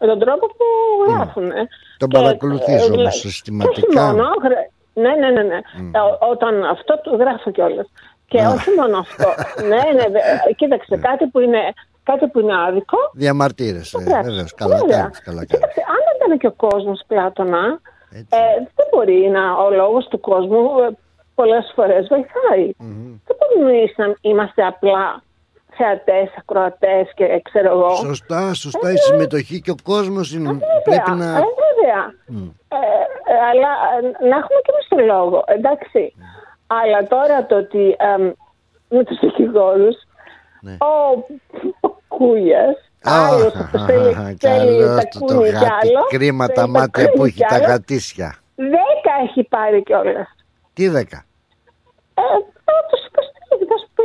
[0.00, 0.64] με τον τρόπο που
[1.08, 1.46] γράφουν.
[1.50, 1.62] ε.
[2.02, 3.80] Τον Και, παρακολουθείς ε, όμως δηλα- συστηματικά.
[3.80, 4.68] Και όχι μόνο, γρα-
[5.04, 5.58] ναι, ναι, ναι, ναι.
[5.96, 7.86] Ε, ό- όταν αυτό το γράφω κιόλας.
[8.28, 9.28] Και όχι μόνο αυτό.
[9.70, 11.60] ναι, ναι, δε- κοίταξε, κάτι που είναι,
[12.02, 14.30] κάτι που είναι άδικο, Διαμαρτύρεσαι, γράψει.
[14.30, 14.54] βεβαίως.
[14.54, 14.98] Καλά Βέβαια.
[15.00, 15.50] κάνεις, καλά κάνεις.
[15.52, 17.80] Κοίταξε, αν δεν ήταν και ο κόσμος πλάτωνα,
[18.10, 18.38] ε,
[18.76, 20.96] δεν μπορεί να, ο λόγος του κόσμου ε,
[21.34, 22.64] πολλές φορές βοηθάει.
[23.26, 25.22] Δεν μπορούμε εμείς να είμαστε απλά
[25.76, 27.94] θεατές, ακροατές και ε, ξέρω εγώ.
[27.94, 28.92] Σωστά, σωστά.
[28.92, 30.48] Η συμμετοχή και ο κόσμος είναι.
[30.84, 31.36] Πρέπει Βέβαια, να.
[31.38, 32.02] ε, βέβαια.
[32.68, 32.76] Ε,
[33.32, 36.14] ε, αλλά ε, να έχουμε και εμείς το λόγο, εντάξει.
[36.70, 38.32] Αλλά τώρα το ότι ε,
[38.88, 39.96] με τους δικηγόρους,
[40.60, 40.76] Ναι.
[40.80, 41.10] ο,
[41.80, 45.64] ο Κούγιας, άλλος που θέλει, θέλει Καλώς τα το, το κούνη κι γάτι.
[45.86, 48.34] άλλο, Κρίμα τα θέλει μάτια κούνη που έχει κι τα άλλο, γατήσια.
[48.54, 50.28] Δέκα έχει πάρει κιόλας.
[50.72, 51.24] Τι δέκα;
[52.14, 52.22] Ε,
[52.90, 54.02] τους υποστηρίζει, θα σου πει,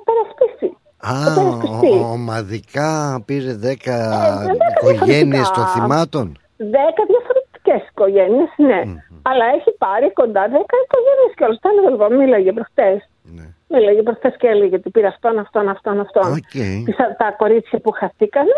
[0.00, 0.76] υπερασπίσει.
[0.96, 1.98] Α, Υπερασπιστεί.
[2.04, 3.96] ο- ομαδικά πήρε δέκα
[4.46, 5.52] δεν οικογένειες διαφορετικά.
[5.54, 6.38] των θυμάτων.
[6.56, 8.80] Δέκα διαφορετικές οικογένειες, ναι.
[9.22, 11.56] Αλλά έχει πάρει κοντά δέκα οικογένειες κιόλας.
[11.62, 13.08] Το έλεγα, μίλαγε προχτές.
[13.22, 13.46] Ναι.
[13.68, 16.32] Μίλαγε προχτές και έλεγε ότι πήρε αυτόν, αυτόν, αυτόν, αυτόν.
[16.32, 16.50] Οκ.
[16.86, 18.50] Τι θα- Τα κορίτσια που χαθήκανε,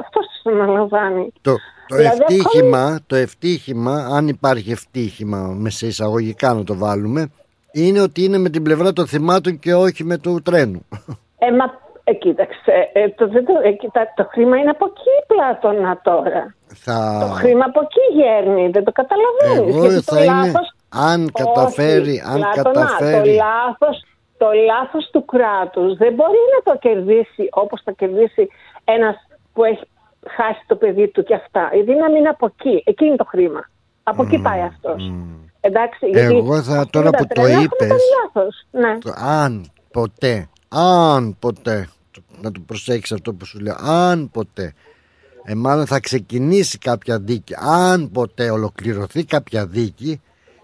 [0.00, 1.32] αυτό του αναλαμβάνει.
[1.40, 1.52] Το,
[1.88, 7.30] το Δηλαδή, ευτύχημα, το ευτύχημα, αν υπάρχει ευτύχημα με σε εισαγωγικά να το βάλουμε,
[7.72, 10.86] είναι ότι είναι με την πλευρά των θυμάτων και όχι με του τρένου.
[11.38, 11.64] Ε, μα,
[12.08, 16.54] ε, κοίταξε, ε, το, δεν το, ε, κοίτα, το χρήμα είναι από εκεί πλάτωνα τώρα.
[16.66, 17.18] Θα...
[17.20, 19.74] Το χρήμα από εκεί γέρνει, δεν το καταλαβαίνεις.
[19.76, 20.52] Εγώ γιατί θα είναι,
[20.88, 23.28] αν Όχι, καταφέρει, αν Πλάτωνα, καταφέρει.
[23.36, 23.96] Το λάθος,
[24.36, 28.48] το λάθος του κράτους δεν μπορεί να το κερδίσει όπως θα κερδίσει
[28.84, 29.16] ένας
[29.52, 29.84] που έχει
[30.36, 31.70] χάσει το παιδί του και αυτά.
[31.72, 32.82] Η δύναμη είναι από εκεί.
[32.86, 33.68] Εκεί είναι το χρήμα.
[34.02, 35.12] Από εκεί πάει αυτός.
[35.60, 38.66] Εντάξει, γιατί Εγώ θα- αυτοί τώρα τα που το τρένα έχουν είπες- κάνει λάθος.
[38.70, 38.98] Ναι.
[38.98, 41.94] Το αν ποτέ, αν ποτέ, το-
[42.42, 44.72] να το προσέξεις αυτό που σου λέω, αν ποτέ,
[45.44, 50.20] ε, μάλλον θα ξεκινήσει κάποια δίκη, αν ποτέ ολοκληρωθεί κάποια δίκη,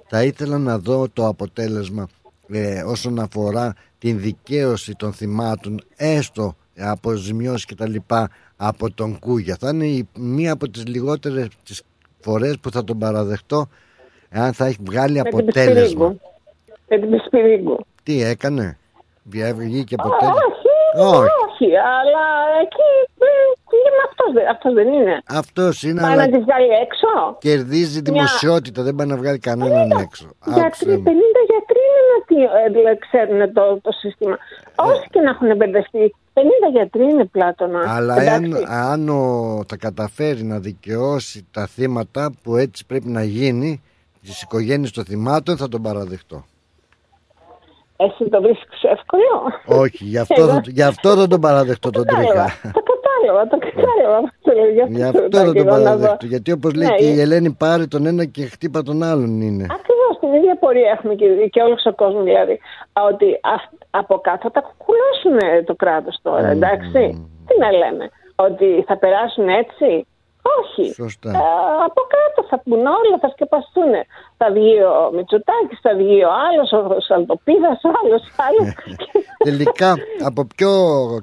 [0.09, 2.09] θα ήθελα να δω το αποτέλεσμα
[2.49, 9.57] ε, όσον αφορά την δικαίωση των θυμάτων, έστω αποζημιώσεις και τα λοιπά από τον Κούγια.
[9.61, 11.83] Θα είναι η- μία από τις λιγότερες τις
[12.20, 13.69] φορές που θα τον παραδεχτώ
[14.29, 16.09] εάν θα έχει βγάλει Με την αποτέλεσμα.
[16.09, 16.20] Πισπυρίγκου.
[16.89, 17.79] Με την Πισπυρίγκου.
[18.03, 18.79] Τι έκανε,
[19.24, 21.19] Βγα- βγήκε Όχι, αποτέλεσμα.
[21.19, 21.31] όχι,
[21.62, 21.76] Όχι.
[21.98, 22.24] αλλά
[22.64, 22.89] εκεί
[23.26, 23.30] ε,
[23.78, 25.14] είναι αυτός, δεν- αυτός δεν είναι.
[25.40, 27.10] Αυτός είναι, Πάει αλλά να τη βγάλει έξω;
[27.48, 30.26] κερδίζει δημοσιότητα, δεν πάει να βγάλει κανέναν έξω.
[30.44, 31.43] Γιατροί, Άκουσε 50 με.
[31.52, 34.36] γιατροί είναι να τι, ε, δηλαδή, ξέρουν το, το σύστημα.
[34.74, 36.40] Όσοι και να έχουν μπερδευτεί, 50
[36.72, 37.94] γιατροί είναι πλάτωνα.
[37.97, 38.64] Αλλά Εντάξει.
[38.66, 39.22] αν, αν ο,
[39.68, 43.82] θα καταφέρει να δικαιώσει τα θύματα που έτσι πρέπει να γίνει,
[44.22, 46.44] τις οικογένειες των θυμάτων θα τον παραδεχτώ.
[48.07, 49.31] Εσύ το βρίσκεις εύκολο;
[49.83, 52.70] Όχι, γι' αυτό, θα, γι' αυτό θα τον παραδεχτώ τον Κατάλαβα, Τρίχα.
[52.77, 54.16] το κατάλαβα, το κατάλαβα.
[54.29, 55.85] αυτό λέω, γι' αυτό Γι' το αυτό ρωτάω θα και τον εγώ να δω.
[55.85, 56.27] παραδεχτώ.
[56.27, 59.41] Γιατί όπως λέει Ναι, και η ε, Ελένη πάρει τον ένα και χτύπα τον άλλον
[59.41, 59.66] είναι.
[59.79, 62.55] Ακριβώς την ίδια πορεία έχουμε και, και όλος ο κόσμος δηλαδή.
[63.11, 63.27] Ότι
[63.57, 67.01] αυ- από κάτω θα τα κουκουλώσουν το κράτος τώρα, εντάξει.
[67.47, 68.05] Τι να λέμε,
[68.47, 70.07] ότι θα περάσουν έτσι;
[70.43, 70.93] Όχι.
[70.93, 71.31] Σωστά.
[71.31, 71.39] Ε,
[71.85, 73.93] από κάτω θα πουν όλα, θα σκεπαστούν.
[74.36, 78.74] Θα βγει ο Μητσοτάκης, θα βγει ο άλλος, ο Σαλτοπίδας, ο άλλος, άλλος.
[79.44, 79.94] Τελικά,
[80.24, 80.70] από ποιο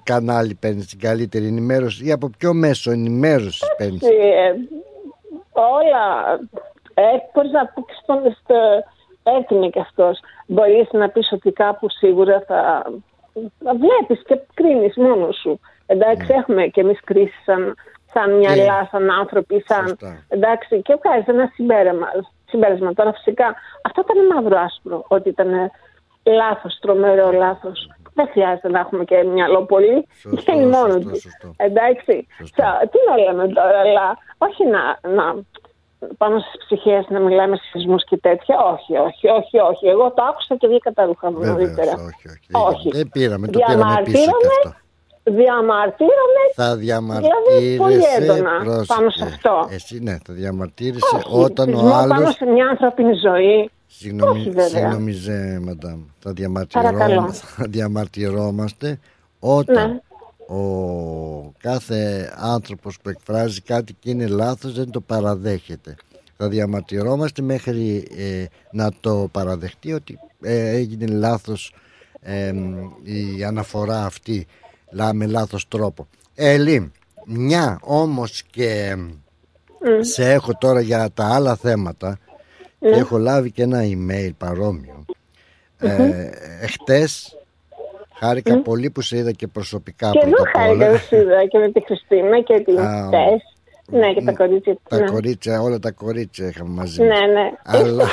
[0.04, 4.56] κανάλι παίρνεις την καλύτερη ενημέρωση ή από ποιο μέσο ενημέρωσης παίρνεις; Ε,
[5.54, 6.40] όλα.
[6.94, 8.56] Ε, μπορείς να πεις στον στο,
[9.24, 10.20] έτσι είναι και αυτός.
[10.48, 12.84] Μπορείς να πεις ότι κάπου σίγουρα θα,
[13.64, 15.60] θα βλέπεις και κρίνεις μόνος σου.
[15.86, 17.76] Εντάξει, έχουμε και εμείς κρίσεις σαν,
[18.14, 19.98] σαν μυαλά, σαν άνθρωποι, σαν...
[20.28, 22.08] Εντάξει, και βγάζεις ένα συμπέρασμα.
[22.50, 22.94] συμπέρασμα.
[22.94, 25.50] Τώρα φυσικά αυτό ήταν μαύρο άσπρο, ότι ήταν
[26.24, 27.90] λάθος, τρομερό λάθος.
[28.14, 30.08] Δεν χρειάζεται να έχουμε και μυαλό πολύ.
[30.26, 31.12] Βγαίνει μόνο του.
[31.58, 32.28] Εντάξει.
[32.56, 35.36] Σα- Τι να λέμε τώρα, αλλά όχι να, να
[36.18, 38.56] πάνω στις ψυχές να μιλάμε σεισμούς και τέτοια.
[38.74, 39.88] Όχι, όχι, όχι, όχι.
[39.88, 41.92] Εγώ το άκουσα και βγήκα τα ρούχα μου Βεβαίως, νωρίτερα.
[41.92, 42.90] όχι, όχι.
[42.92, 44.78] Δεν πήραμε, το πήραμε πίσω και Διαμαρτύρομαι, αυτό.
[45.30, 46.44] Διαμαρτύρομαι.
[46.56, 49.68] Θα διαμαρτύρεσαι δηλαδή, πολύ έντονα πάνω σε αυτό.
[49.72, 52.14] Εσύ ναι, θα διαμαρτύρεσαι όταν ο άλλο.
[52.14, 53.70] πάνω σε μια ανθρώπινη ζωή.
[53.88, 56.02] Συγγνώμη, συγγνώμη Ζε, μαντάμ.
[56.20, 56.34] Θα,
[57.56, 59.00] θα διαμαρτυρόμαστε
[59.40, 60.56] όταν ναι.
[60.56, 65.96] ο κάθε άνθρωπος που εκφράζει κάτι και είναι λάθος δεν το παραδέχεται.
[66.38, 71.74] Θα διαμαρτυρόμαστε μέχρι ε, να το παραδεχτεί ότι ε, έγινε λάθος
[73.04, 74.48] η αναφορά αυτή
[75.14, 76.08] με λάθος τρόπο.
[76.36, 76.92] Έλλη,
[77.26, 78.96] μια όμως και
[80.00, 82.20] σε έχω τώρα για τα άλλα θέματα
[82.80, 82.98] ναι.
[82.98, 85.06] έχω λάβει και ένα email παρόμοιο.
[85.80, 86.30] Ε,
[86.62, 87.38] εχτες
[88.14, 90.78] χάρηκα πολύ που σε είδα και προσωπικά και πρώτα απ' όλα.
[90.78, 92.76] Και εγώ είδα και με τη Χριστίνα και την
[93.10, 93.42] Τες.
[93.92, 94.78] Ναι, και τα κορίτσια.
[94.90, 95.06] Τα ναι.
[95.06, 97.02] κορίτσια, όλα τα κορίτσια είχαμε μαζί.
[97.02, 97.52] Ναι, ναι.
[97.64, 98.04] Αλλά...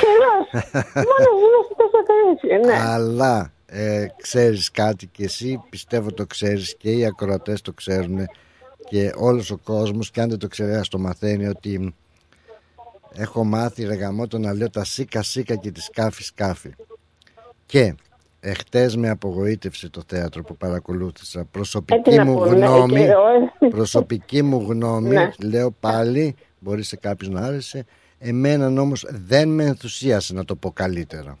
[1.09, 2.89] Μόνο είμαστε τόσα κορίτσια, ναι.
[2.89, 8.19] Αλλά ε, ξέρεις κάτι και εσύ πιστεύω το ξέρεις και οι ακροατές το ξέρουν
[8.89, 11.95] και όλος ο κόσμος και αν δεν το ξέρει ας το μαθαίνει ότι
[13.13, 16.73] έχω μάθει ρε γαμώτο να λέω τα σίκα σίκα και τη σκάφη σκάφη.
[17.65, 17.95] Και
[18.39, 21.45] εχθές με απογοήτευσε το θέατρο που παρακολούθησα.
[21.51, 23.07] Προσωπική ε, μου γνώμη
[23.69, 25.29] προσωπική μου γνώμη ναι.
[25.43, 27.85] λέω πάλι μπορεί σε κάποιους να άρεσε.
[28.19, 31.37] Εμένα όμως δεν με ενθουσίασε να το πω καλύτερα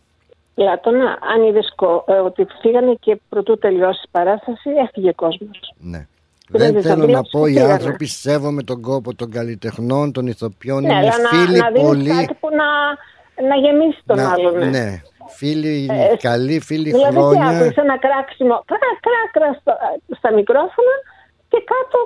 [0.57, 1.73] Πλάτωνα, αν είδες
[2.05, 5.73] ε, ότι φύγανε και πρωτού τελειώσει η παράσταση, έφυγε κόσμος.
[5.77, 6.07] Ναι.
[6.49, 10.93] Δεν, δεν θέλω να πω, οι άνθρωποι σέβομαι τον κόπο των καλλιτεχνών, των ηθοποιών, ναι,
[10.93, 12.09] είναι φίλοι να, πολύ.
[12.09, 12.67] κάτι που να,
[13.49, 14.57] να γεμίσει τον να, άλλον.
[14.57, 14.65] Ναι.
[14.65, 15.01] ναι.
[15.37, 17.49] Φίλοι, ε, καλοί, φίλοι δηλαδή, χρόνια.
[17.49, 18.63] Δηλαδή, ένα κράξιμο,
[19.31, 19.77] κρά, στα,
[20.17, 20.95] στα μικρόφωνα
[21.49, 21.97] και κάτω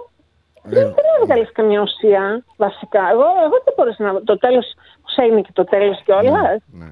[0.63, 3.01] ε, δεν, δεν έβγαλες καμία ουσία βασικά.
[3.11, 4.23] Εγώ, εγώ δεν μπορούσα να.
[4.23, 4.61] Το τέλο,
[5.01, 6.41] πώ έγινε και το τέλος κιόλα.
[6.41, 6.55] Ναι,
[6.85, 6.89] ναι.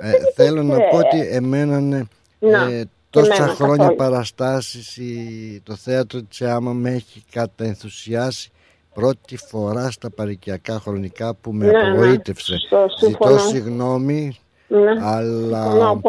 [0.00, 2.04] Ε, θέλω να πω ότι εμένα ναι,
[2.38, 4.98] ε, τόσα χρόνια παραστάσεις
[5.62, 8.50] το θέατρο της ΕΑΜΑ με έχει καταενθουσιάσει
[8.94, 12.54] πρώτη φορά στα παρικιακά χρονικά που με ναι, απογοήτευσε.
[12.70, 14.36] Ναι, Ζητώ συγγνώμη,
[14.68, 14.90] ναι.
[15.00, 16.00] αλλά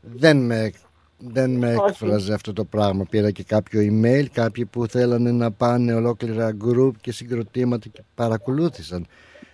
[0.00, 0.72] δεν με,
[1.18, 3.04] δεν με έκφραζε αυτό το πράγμα.
[3.10, 9.06] Πήρα και κάποιο email, κάποιοι που θέλανε να πάνε ολόκληρα γκρουπ και συγκροτήματα και παρακολούθησαν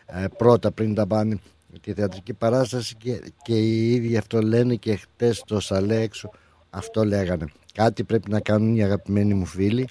[0.06, 1.38] ε, πρώτα πριν τα πάνε
[1.81, 6.31] τη θεατρική παράσταση και, και οι ίδιοι αυτό λένε και χτες το Σαλέ έξω
[6.70, 7.45] αυτό λέγανε.
[7.74, 9.89] Κάτι πρέπει να κάνουν οι αγαπημένοι μου φίλοι,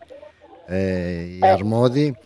[0.65, 0.79] ε,
[1.09, 1.47] οι ε.
[1.49, 2.17] αρμόδιοι,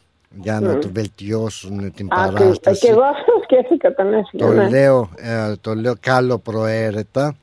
[0.41, 2.85] για να το βελτιώσουν την παράσταση.
[2.85, 4.05] Και εγώ αυτό σκέφτηκα τον
[4.37, 4.69] Το, ναι.
[4.69, 7.35] λέω, ε, το λέω κάλο προαίρετα,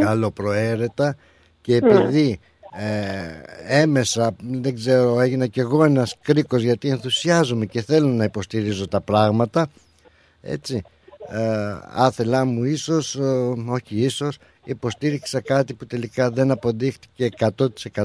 [0.00, 1.16] κάλο προαίρετα
[1.60, 2.40] και επειδή
[2.76, 8.88] ε, έμεσα, δεν ξέρω, έγινα κι εγώ ένας κρίκος γιατί ενθουσιάζομαι και θέλω να υποστηρίζω
[8.88, 9.66] τα πράγματα
[10.44, 10.82] έτσι
[11.28, 17.28] ε, άθελά μου ίσως, ε, όχι ίσως, υποστήριξα κάτι που τελικά δεν αποδείχτηκε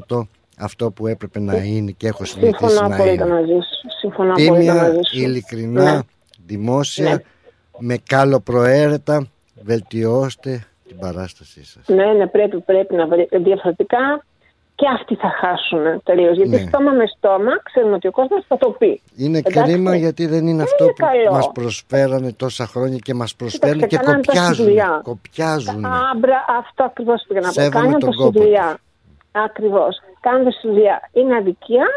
[0.08, 0.28] 100%
[0.60, 3.62] αυτό που έπρεπε να είναι και έχω συνηθίσει να είναι.
[4.00, 6.00] Συμφωνώ Τίμια, ειλικρινά, ναι.
[6.46, 7.22] δημόσια, ναι.
[7.78, 9.28] με κάλο προαίρετα,
[9.62, 11.88] βελτιώστε την παράστασή σας.
[11.88, 14.26] Ναι, ναι, πρέπει, πρέπει να βρει διαφορετικά
[14.80, 16.36] και αυτοί θα χάσουν τελείως.
[16.38, 16.68] Γιατί ναι.
[16.68, 19.02] στόμα με στόμα ξέρουμε ότι ο κόσμος θα το πει.
[19.18, 19.62] Είναι Εντάξει.
[19.62, 24.68] κρίμα γιατί δεν είναι αυτό που μας προσφέρανε τόσα χρόνια και μας προσφέρουν και κοπιάζουν.
[25.04, 25.86] κοπιάζουν.
[25.86, 25.92] Α,
[26.60, 27.70] αυτό ακριβώς πήγα να πω.
[27.70, 28.78] Κάνουν το δουλειά.
[29.32, 30.00] Ακριβώς.
[30.20, 31.10] Κάνουν τη δουλειά.
[31.14, 31.88] Είναι αδικία,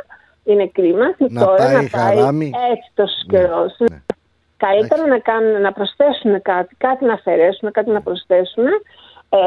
[0.45, 1.07] είναι κρίμα.
[1.19, 2.51] Να τώρα πάει, να πάει χαράμι.
[2.73, 3.77] έτσι το καιρός.
[3.79, 3.87] Ναι.
[3.91, 4.01] Ναι.
[4.57, 8.65] Καλύτερα να, κάνουν, να προσθέσουν κάτι, κάτι να αφαιρέσουν, κάτι να προσθέσουν
[9.35, 9.39] ε,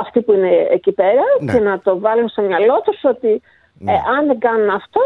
[0.00, 1.52] αυτοί που είναι εκεί πέρα ναι.
[1.52, 3.42] και να το βάλουν στο μυαλό τους ότι
[3.78, 3.92] ναι.
[3.92, 5.00] ε, αν δεν κάνουν αυτό,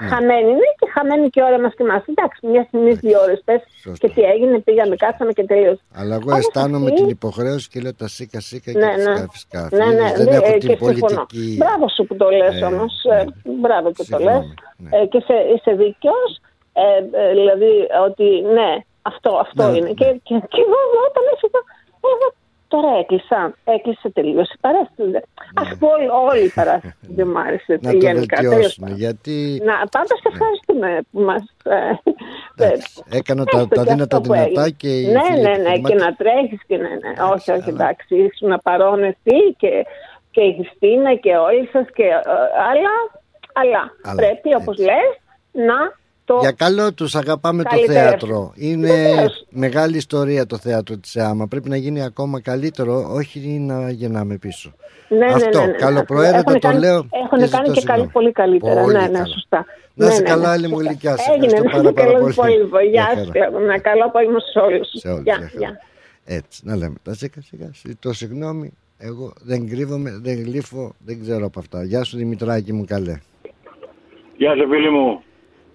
[0.00, 0.08] ναι.
[0.08, 2.02] χαμένοι είναι και χαμένη και η ώρα μας και εμάς.
[2.12, 3.60] Εντάξει, μια στιγμή, δύο ώρες πες
[3.98, 5.78] και τι έγινε, πήγαμε, κάτσαμε και τελείω.
[5.94, 7.00] Αλλά εγώ αισθάνομαι αυτή...
[7.00, 9.14] την υποχρέωση και λέω τα σίκα σίκα ναι, και ναι.
[9.16, 9.76] σκάφη σκάφη.
[9.76, 11.56] Ναι, ναι, δεν έχω την πολιτική.
[11.60, 12.92] Μπράβο σου που το λες ε, όμως.
[13.04, 13.24] Ε,
[13.64, 14.44] μπράβο που το λες.
[14.76, 15.06] Ναι.
[15.10, 16.30] και είσαι, είσαι δίκαιος.
[16.72, 16.82] Ε,
[17.38, 17.72] δηλαδή
[18.06, 18.26] ότι
[18.56, 18.70] ναι,
[19.02, 19.90] αυτό, αυτό είναι.
[20.00, 20.78] Και, και, και εγώ
[21.08, 21.60] όταν έφυγα,
[22.14, 22.26] εγώ
[22.72, 23.54] Τώρα έκλεισα.
[23.64, 25.16] Έκλεισε τελείως η παράσταση.
[25.62, 27.78] Α πούμε, όλη η παράσταση δεν μου άρεσε.
[27.80, 28.90] Να το βελτιώσουμε.
[28.90, 29.62] Γιατί...
[29.64, 31.42] Να, πάντα σε ευχαριστούμε που μας.
[32.56, 34.88] Ε, έκανα τα, τα δύνατα δυνατά και.
[34.88, 37.12] Ναι, ναι, ναι, και να τρέχεις και ναι, ναι.
[37.32, 38.14] Όχι, όχι, εντάξει.
[38.16, 39.86] Ήσουν παρόν εσύ και,
[40.30, 42.04] και η Χριστίνα και όλοι σας και.
[42.04, 42.20] Ε,
[42.70, 42.94] αλλά,
[43.52, 43.82] αλλά
[44.16, 45.10] πρέπει, όπως λες,
[45.52, 45.78] να
[46.40, 48.52] για καλό τους αγαπάμε το θέατρο.
[48.54, 48.92] Είναι
[49.50, 51.46] μεγάλη ιστορία το θέατρο της ΕΑΜΑ.
[51.46, 54.72] Πρέπει να γίνει ακόμα καλύτερο, όχι να γεννάμε πίσω.
[55.08, 55.76] Ναι, ναι Αυτό, ναι, ναι, ναι.
[55.76, 57.06] καλοπροαίρετα το λέω.
[57.10, 58.80] Έχουν κάνει και καλή, πολύ καλύτερα.
[58.82, 59.64] Πολύ ναι, ναι, σωστά.
[59.94, 61.16] Να είσαι ναι, καλά, άλλη μου ηλικιά.
[61.32, 62.88] Έγινε, να είσαι καλά, πολύ.
[62.90, 63.50] Γεια σα.
[63.60, 64.88] Να καλό απόγευμα σε όλους.
[64.92, 65.24] Σε όλους.
[66.24, 67.70] Έτσι, να λέμε τα σιγά σιγά.
[67.98, 71.84] Το συγγνώμη, εγώ δεν κρύβομαι, δεν γλύφω, δεν ξέρω από αυτά.
[71.84, 73.20] Γεια σου Δημητράκη μου καλέ.
[74.36, 75.22] Γεια σου φίλοι μου.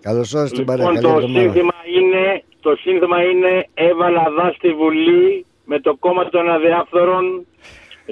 [0.08, 0.92] Καλώς ήρθατε στην παρέα.
[0.92, 1.42] Λοιπόν, Καλή το εβδομάδα.
[1.42, 7.46] σύνθημα, είναι, το σύνθημα είναι έβαλα δά στη Βουλή με το κόμμα των αδιάφθορων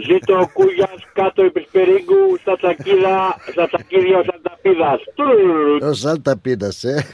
[0.07, 5.01] Ζήτω ο Κούγιας κάτω επί Περίγκου στα τσακίδα, στα τσακίδια ο Σανταπίδας.
[5.15, 5.77] Τουρουρουρου.
[5.89, 7.05] Ο Σάλτα πίνας, ε.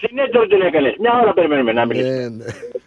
[0.00, 0.94] Συνέτερο την έκανες.
[0.98, 2.08] Μια ώρα περιμένουμε να μιλήσει.
[2.08, 2.44] Ε, ναι.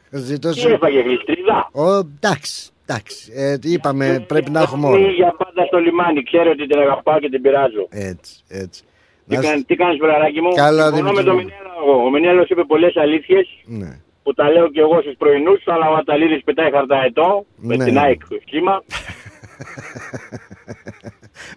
[0.10, 3.32] Ζητώ Τι έφαγε γλιστρίδα; Ο, εντάξει, εντάξει.
[3.36, 5.08] Ε, είπαμε πρέπει να έχουμε όλα.
[5.08, 6.24] Ή για πάντα στο λιμάνι.
[6.24, 7.88] Ξέρω ότι την αγαπάω και την πειράζω.
[7.90, 8.84] Έτσι, έτσι.
[9.28, 11.42] Τι, Να κάνει, τι κάνεις βραράκι μου; Καλά, Συμφωνώ με Δημήτρη τον μου.
[11.44, 12.04] Μινέλο εγώ.
[12.06, 14.00] Ο Μινέλος είπε πολλές αλήθειες Ναι.
[14.24, 17.84] που τα λέω και εγώ στους πρωινούς, αλλά ο Αταλίδης πετάει χαρταετό με Ναι.
[17.86, 18.84] την ΑΕΚ σχήμα.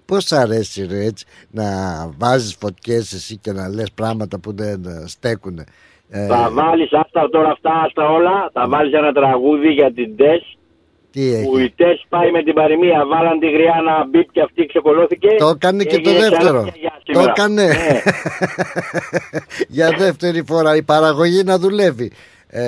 [0.07, 1.65] Πώς σ' αρέσει ρε έτσι να
[2.19, 5.65] βάζεις φωτιές εσύ και να λες πράγματα που δεν ε, στέκουνε.
[6.09, 10.59] Ε, Θα βάλεις αυτά τώρα αυτά, αυτά όλα, θα βάλεις ένα τραγούδι για την ΤΕΣ
[11.13, 14.41] τι έχει; που η ΤΕΣ πάει με την παροιμία, βάλαν τη γριά να μπίπ και
[14.41, 15.29] αυτή ξεκολώθηκε.
[15.39, 16.61] Το έκανε και το έγινε δεύτερο.
[16.61, 17.31] ξανά για Το σήμερα.
[17.37, 17.65] έκανε.
[17.67, 18.01] Ναι.
[19.77, 22.13] Για δεύτερη φορά η παραγωγή να δουλεύει.
[22.53, 22.63] Ε,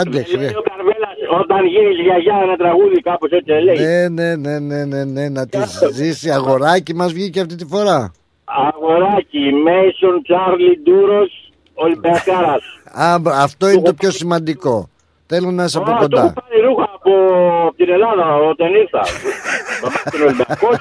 [0.00, 0.46] άντε, Λέει χρε.
[0.46, 3.76] ο Καρβέλας, όταν γίνεις γιαγιά ένα τραγούδι κάπως έτσι λέει.
[3.76, 5.58] Ναι, ναι, ναι, ναι, ναι, ναι, να τη
[5.92, 8.12] ζήσει αγοράκι μας βγήκε αυτή τη φορά.
[8.44, 12.62] Αγοράκι, Μέισον, Τσάρλι, Ντούρος, Ολυμπιακάρας.
[12.92, 14.88] Α, αυτό είναι το πιο σημαντικό.
[15.32, 16.32] Θέλω να είσαι από Α, το έχω κοντά.
[16.40, 17.12] πάρει ρούχα από
[17.76, 19.02] την Ελλάδα όταν ήρθα.
[20.10, 20.76] Τον Ολυμπιακός.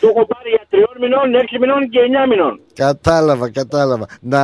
[0.00, 2.60] Το έχω πάρει για τριών μηνών, έξι μηνών και εννιά μηνών.
[2.74, 4.06] Κατάλαβα, κατάλαβα.
[4.20, 4.42] Να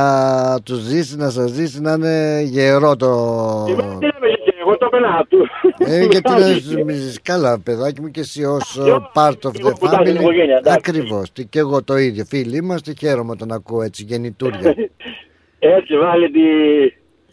[0.65, 3.09] του ζήσει, να σας ζήσει, να είναι γερό το.
[3.65, 3.85] Τι να
[4.21, 5.47] με ζήσει, εγώ το πένα του.
[5.77, 8.79] Ε, γιατί να νομίζεις, καλά, παιδάκι μου και εσύ ως
[9.15, 10.19] part of the που τα την family.
[10.19, 10.77] οικογένεια, εντάξει.
[10.89, 11.31] Ακριβώς.
[11.49, 12.25] Και εγώ το ίδιο.
[12.25, 14.75] Φίλοι είμαστε, χαίρομαι όταν ακούω έτσι γεννητούρια.
[15.77, 16.41] Έτσι βάλε τη...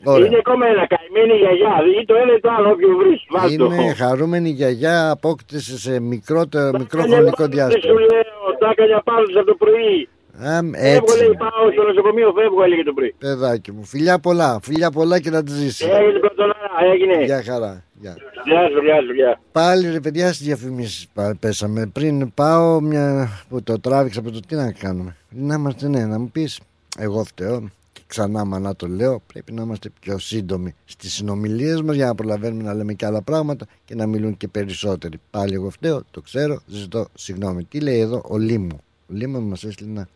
[0.04, 0.26] Ωραία.
[0.26, 1.74] Είναι ακόμα ένα καημένη γιαγιά.
[2.00, 3.20] Ή το ένα ή το άλλο, όποιο βρεις.
[3.30, 3.64] Βάλ' το.
[3.64, 7.82] Είναι χαρούμενη γιαγιά, απόκτησε σε μικρότερο, μικρό Κάνε χρονικό βάλε, διάστημα.
[7.92, 10.08] Σου λέω, τα έκανε πάνω από το πρωί.
[10.40, 11.18] Αμ, Φεύγω, έτσι.
[11.18, 13.14] λέει, πάω στο νοσοκομείο, φεύγω, έλεγε το πρωί.
[13.18, 15.84] Παιδάκι μου, φιλιά πολλά, φιλιά πολλά και να τη ζήσει.
[16.00, 17.24] Έγινε πρωτονάρα, έγινε.
[17.24, 17.84] Γεια χαρά.
[18.00, 18.16] Γεια.
[18.44, 19.40] Γεια σου, γεια σου, γεια.
[19.52, 21.06] Πάλι ρε παιδιά στις διαφημίσεις
[21.40, 21.90] πέσαμε.
[21.92, 25.16] Πριν πάω μια που το τράβηξα από το τι να κάνουμε.
[25.28, 26.60] Να είμαστε ναι, να μου πεις,
[26.98, 27.68] εγώ φταίω.
[28.08, 32.14] Και ξανά μανά το λέω, πρέπει να είμαστε πιο σύντομοι στις συνομιλίες μας για να
[32.14, 35.20] προλαβαίνουμε να λέμε και άλλα πράγματα και να μιλούν και περισσότεροι.
[35.30, 37.64] Πάλι εγώ φταίω, το ξέρω, ζητώ συγγνώμη.
[37.64, 38.80] Τι λέει εδώ ο Λίμου;
[39.10, 40.08] Ο Λίμου μας έστειλε ένα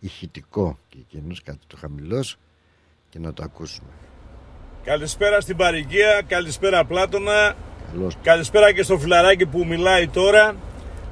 [0.00, 2.36] ηχητικό και εκείνο κάτι το χαμηλώσω
[3.10, 3.88] και να το ακούσουμε.
[4.84, 7.56] Καλησπέρα στην Παρικία, καλησπέρα Πλάτωνα,
[7.92, 8.16] Καλώς.
[8.22, 10.56] καλησπέρα και στο φιλαράκι που μιλάει τώρα.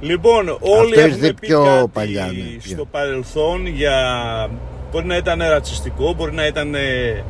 [0.00, 2.70] Λοιπόν, όλοι Αυτός έχουμε ήρθε πει πιο κάτι παλιά, ναι, πιο.
[2.70, 3.96] στο παρελθόν για...
[4.92, 7.24] Μπορεί να ήταν ρατσιστικό, μπορεί να ήταν ε,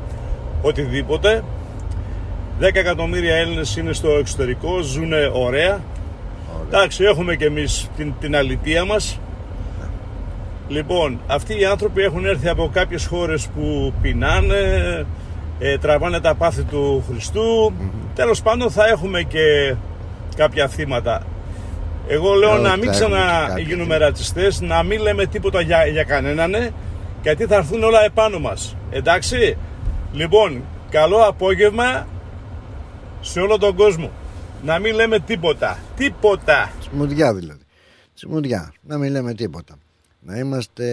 [0.62, 1.44] οτιδήποτε.
[2.60, 5.80] 10 εκατομμύρια Έλληνες είναι στο εξωτερικό, ζουν ωραία.
[6.66, 9.20] Εντάξει, έχουμε και εμείς την, την αλητία μας.
[10.68, 14.56] Λοιπόν, αυτοί οι άνθρωποι έχουν έρθει από κάποιες χώρες που πεινάνε,
[15.58, 17.72] ε, τραβάνε τα πάθη του χριστου
[18.18, 19.74] Τέλος πάντων θα έχουμε και
[20.36, 21.22] κάποια θύματα.
[22.08, 25.60] Εγώ λέω Ε, να θα μην έχουμε και κάποια ξαναγίνουμε ρατσιστές, να μην λέμε τίποτα
[25.60, 26.72] για, για κανέναν, ε,
[27.28, 28.76] γιατί θα έρθουν όλα επάνω μας.
[28.90, 29.56] Εντάξει,
[30.12, 32.06] λοιπόν, καλό απόγευμα
[33.20, 34.10] σε όλο τον κόσμο.
[34.64, 35.78] Να μην λέμε τίποτα.
[35.96, 36.72] Τίποτα.
[36.80, 37.60] Τσιμουδιά δηλαδή.
[38.14, 38.72] Τσιμουδιά.
[38.82, 39.78] Να μην λέμε τίποτα.
[40.20, 40.84] Να είμαστε.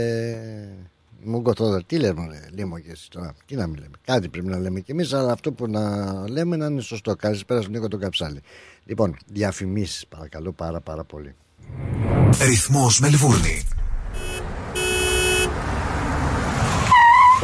[1.24, 1.84] Μου κοθόδα.
[1.84, 3.34] Τι λέμε, ρε, Λίμω και εσύ τώρα.
[3.46, 3.96] Τι να μην λέμε.
[4.06, 7.16] Κάτι πρέπει να λέμε κι εμείς, αλλά αυτό που να λέμε να είναι σωστό.
[7.16, 8.42] Καλησπέρα στον Νίκο τον Καψάλη.
[8.86, 11.36] Λοιπόν, διαφημίσεις παρακαλώ πάρα πάρα πολύ.
[12.42, 13.64] Ρυθμός Μελβούρνη.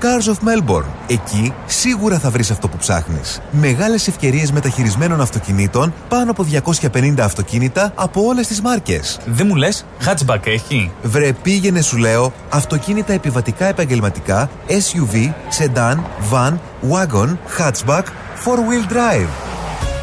[0.00, 0.84] Cars of Melbourne.
[1.06, 3.40] Εκεί σίγουρα θα βρεις αυτό που ψάχνεις.
[3.50, 6.46] Μεγάλες ευκαιρίες μεταχειρισμένων αυτοκινήτων, πάνω από
[6.92, 9.18] 250 αυτοκίνητα από όλες τις μάρκες.
[9.26, 15.96] Δεν μου λες, hatchback έχει; Βρε πήγαινε σου λέω, αυτοκίνητα επιβατικά επαγγελματικά, SUV, sedan,
[16.32, 16.52] van,
[16.90, 18.04] wagon, hatchback,
[18.44, 19.59] four-wheel drive.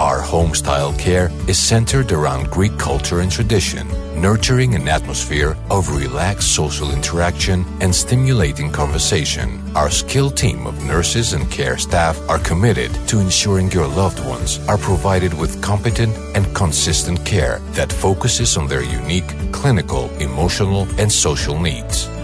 [0.00, 3.86] Our home style care is centered around Greek culture and tradition,
[4.18, 9.60] nurturing an atmosphere of relaxed social interaction and stimulating conversation.
[9.76, 14.58] Our skilled team of nurses and care staff are committed to ensuring your loved ones
[14.68, 21.12] are provided with competent and consistent care that focuses on their unique clinical, emotional, and
[21.12, 22.08] social needs.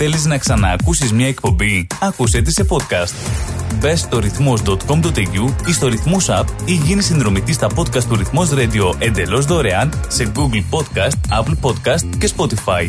[0.00, 3.14] Θέλεις να ξαναακούσεις μια εκπομπή; Άκουσέ τη σε podcast.
[3.80, 8.94] Μπες στο ρυθμός.com.au ή στο ρυθμός app ή γίνεις συνδρομητής στα podcast του ρυθμός radio
[8.98, 12.88] εντελώς δωρεάν σε Google Podcast, Apple Podcast και Spotify.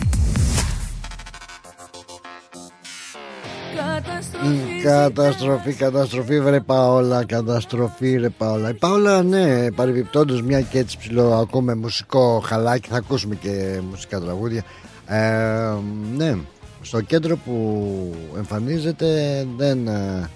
[4.84, 8.69] Καταστροφή, καταστροφή, βρε Παόλα, καταστροφή, ρε Παόλα.
[8.69, 14.19] Η Παόλα, ναι, παρεμπιπτόντως μια και έτσι ψηλό ακούμε μουσικό χαλάκι, θα ακούσουμε και μουσικά
[14.19, 14.64] τραγούδια.
[15.06, 15.73] Ε,
[16.15, 16.36] ναι,
[16.90, 17.56] στο κέντρο που
[18.38, 20.30] εμφανίζεται δεν ε,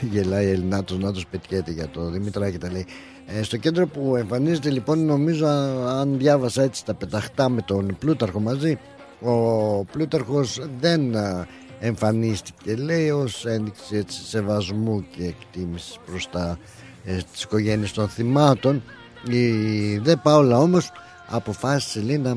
[0.12, 2.86] γελάει Ελληνάτος να τους πετιέται για το Δημητράκη τα λέει.
[3.26, 5.46] Ε, στο κέντρο που εμφανίζεται λοιπόν νομίζω
[5.86, 8.78] αν διάβασα έτσι τα πεταχτά με τον Πλούταρχο μαζί
[9.20, 11.46] ο Πλούταρχος δεν ε,
[11.80, 16.58] εμφανίστηκε λέει ως ένδειξη έτσι, σεβασμού και εκτίμησης προς τα,
[17.04, 18.82] ε, τις οικογένειες των θυμάτων.
[19.28, 20.92] Η Δε Πάολα όμως
[21.26, 22.36] αποφάσισε λέει να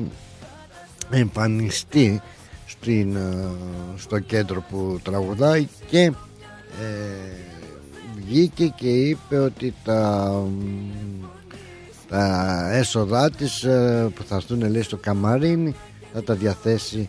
[1.10, 2.20] εμφανιστεί
[2.80, 3.46] στην, ε,
[3.96, 6.12] στο κέντρο που τραγουδάει και ε,
[8.16, 10.42] βγήκε και είπε ότι τα,
[12.08, 15.74] τα έσοδά της ε, που θα έρθουν λέει στο Καμαρίνι
[16.12, 17.08] θα τα διαθέσει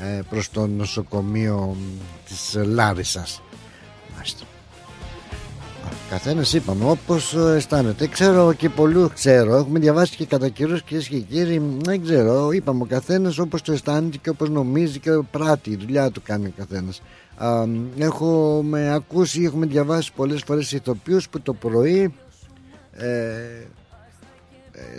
[0.00, 1.76] ε, προς το νοσοκομείο
[2.24, 3.42] της Λάρισας.
[4.14, 4.44] Μάλιστα
[6.10, 8.06] Καθένας είπαμε όπως αισθάνεται.
[8.06, 9.56] Ξέρω και πολλού ξέρω.
[9.56, 11.62] Έχουμε διαβάσει και κατά καιρούς κυρίες και κύριοι.
[11.80, 12.50] Δεν ξέρω.
[12.52, 15.70] Είπαμε ο καθένας όπως το αισθάνεται και όπως νομίζει και πράττει.
[15.70, 17.02] Η δουλειά του κάνει ο καθένας.
[17.98, 22.14] Έχουμε ακούσει, έχουμε διαβάσει πολλές φορές ηθοποιούς που το πρωί
[22.92, 23.06] ε,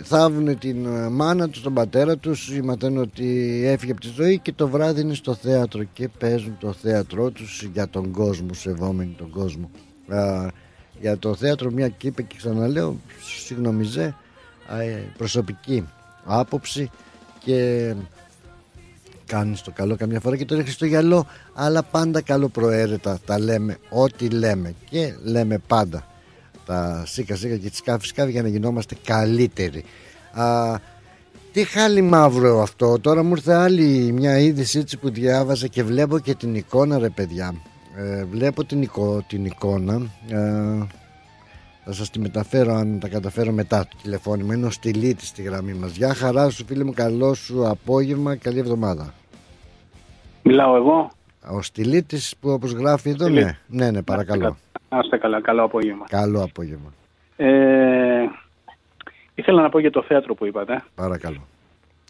[0.02, 4.68] θάβουν την μάνα τους, τον πατέρα τους, μαθαίνουν ότι έφυγε από τη ζωή και το
[4.68, 9.70] βράδυ είναι στο θέατρο και παίζουν το θέατρό τους για τον κόσμο, σεβόμενοι τον κόσμο
[11.00, 12.96] για το θέατρο μια και είπε και ξαναλέω
[13.46, 14.14] συγγνωμιζέ
[15.16, 15.88] προσωπική
[16.24, 16.90] άποψη
[17.44, 17.94] και
[19.26, 23.38] κάνει το καλό καμιά φορά και το ρίχνεις στο γυαλό αλλά πάντα καλό προαίρετα τα
[23.38, 26.04] λέμε ό,τι λέμε και λέμε πάντα.
[26.66, 29.84] Τα σίκα σίκα και τις σκάφη σκάφη για να γινόμαστε καλύτεροι.
[30.32, 30.74] Α,
[31.52, 36.18] τι χάλι μαύρο αυτό τώρα μου ήρθε άλλη μια είδηση έτσι που διάβαζα και βλέπω
[36.18, 37.54] και την εικόνα ρε παιδιά
[37.96, 39.94] ε, βλέπω την, εικο, την εικόνα.
[40.28, 40.86] Ε,
[41.84, 44.54] θα σας τη μεταφέρω αν τα καταφέρω μετά το τηλεφώνημα.
[44.54, 45.96] Είναι ο Στυλίτης στη γραμμή μας.
[45.96, 46.92] Γεια χαρά σου φίλε μου.
[46.92, 48.36] Καλό σου απόγευμα.
[48.36, 49.14] Καλή εβδομάδα.
[50.42, 51.10] Μιλάω εγώ.
[51.50, 54.56] Ο Στυλίτης που όπως γράφει εδώ ναι, ναι, ναι παρακαλώ.
[54.88, 56.06] Άστε καλά, καλό απόγευμα.
[56.08, 56.92] Καλό απόγευμα.
[57.36, 58.24] Ε,
[59.34, 60.84] Ήθελα να πω για το θέατρο που είπατε.
[60.94, 61.46] Παρακαλώ.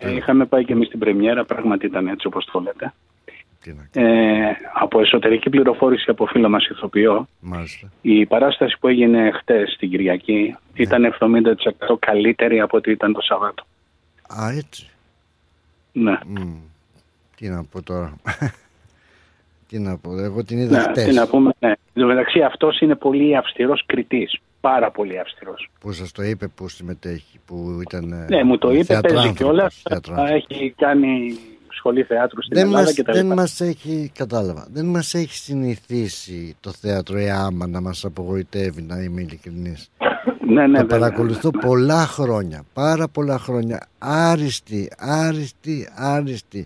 [0.01, 2.93] Ε, Είχαμε πάει και εμείς στην πρεμιέρα, πράγματι ήταν έτσι όπως το λέτε
[3.93, 4.03] ε,
[4.75, 7.91] από εσωτερική πληροφόρηση από φίλο μας ηθοποιό Μάλιστα.
[8.03, 10.83] η παράσταση που έγινε χτες την Κυριακή Ναι.
[10.83, 13.65] ήταν 70% καλύτερη από ό,τι ήταν το Σαββάτο.
[14.43, 14.91] Α έτσι
[15.93, 16.19] Ναι.
[17.37, 18.17] Τι να πω τώρα
[19.69, 21.69] Τι να πω εγώ την είδα Ναι, χτες τι να πούμε, ναι.
[21.69, 24.39] Εν τω μεταξύ αυτός είναι πολύ αυστηρός κριτής.
[24.61, 25.71] Πάρα πολύ αυστηρός.
[25.81, 29.83] Που σας το είπε που συμμετέχει Που ήταν Ναι, μου το είπε, παίζει θεατράνθρωπος, κιόλας.
[29.89, 30.45] θεατράνθρωπος.
[30.51, 31.39] Έχει κάνει
[31.73, 33.35] σχολή θεάτρου στην δεν Ελλάδα μας, και τα δεν λοιπά.
[33.35, 39.21] μας έχει, κατάλαβα, δεν μας έχει συνηθίσει το θέατρο ΕΑΜΑ να μας απογοητεύει, να είμαι
[39.21, 39.91] ειλικρινής.
[40.47, 46.63] Ναι, ναι, το βέβαια, παρακολουθώ πολλά χρόνια, πάρα πολλά χρόνια, άριστη, άριστη, άριστη.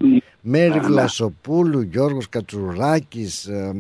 [0.47, 0.81] Μέρη ναι.
[0.81, 3.73] Βλασοπούλου, Γιώργος Κατσουράκης, ε,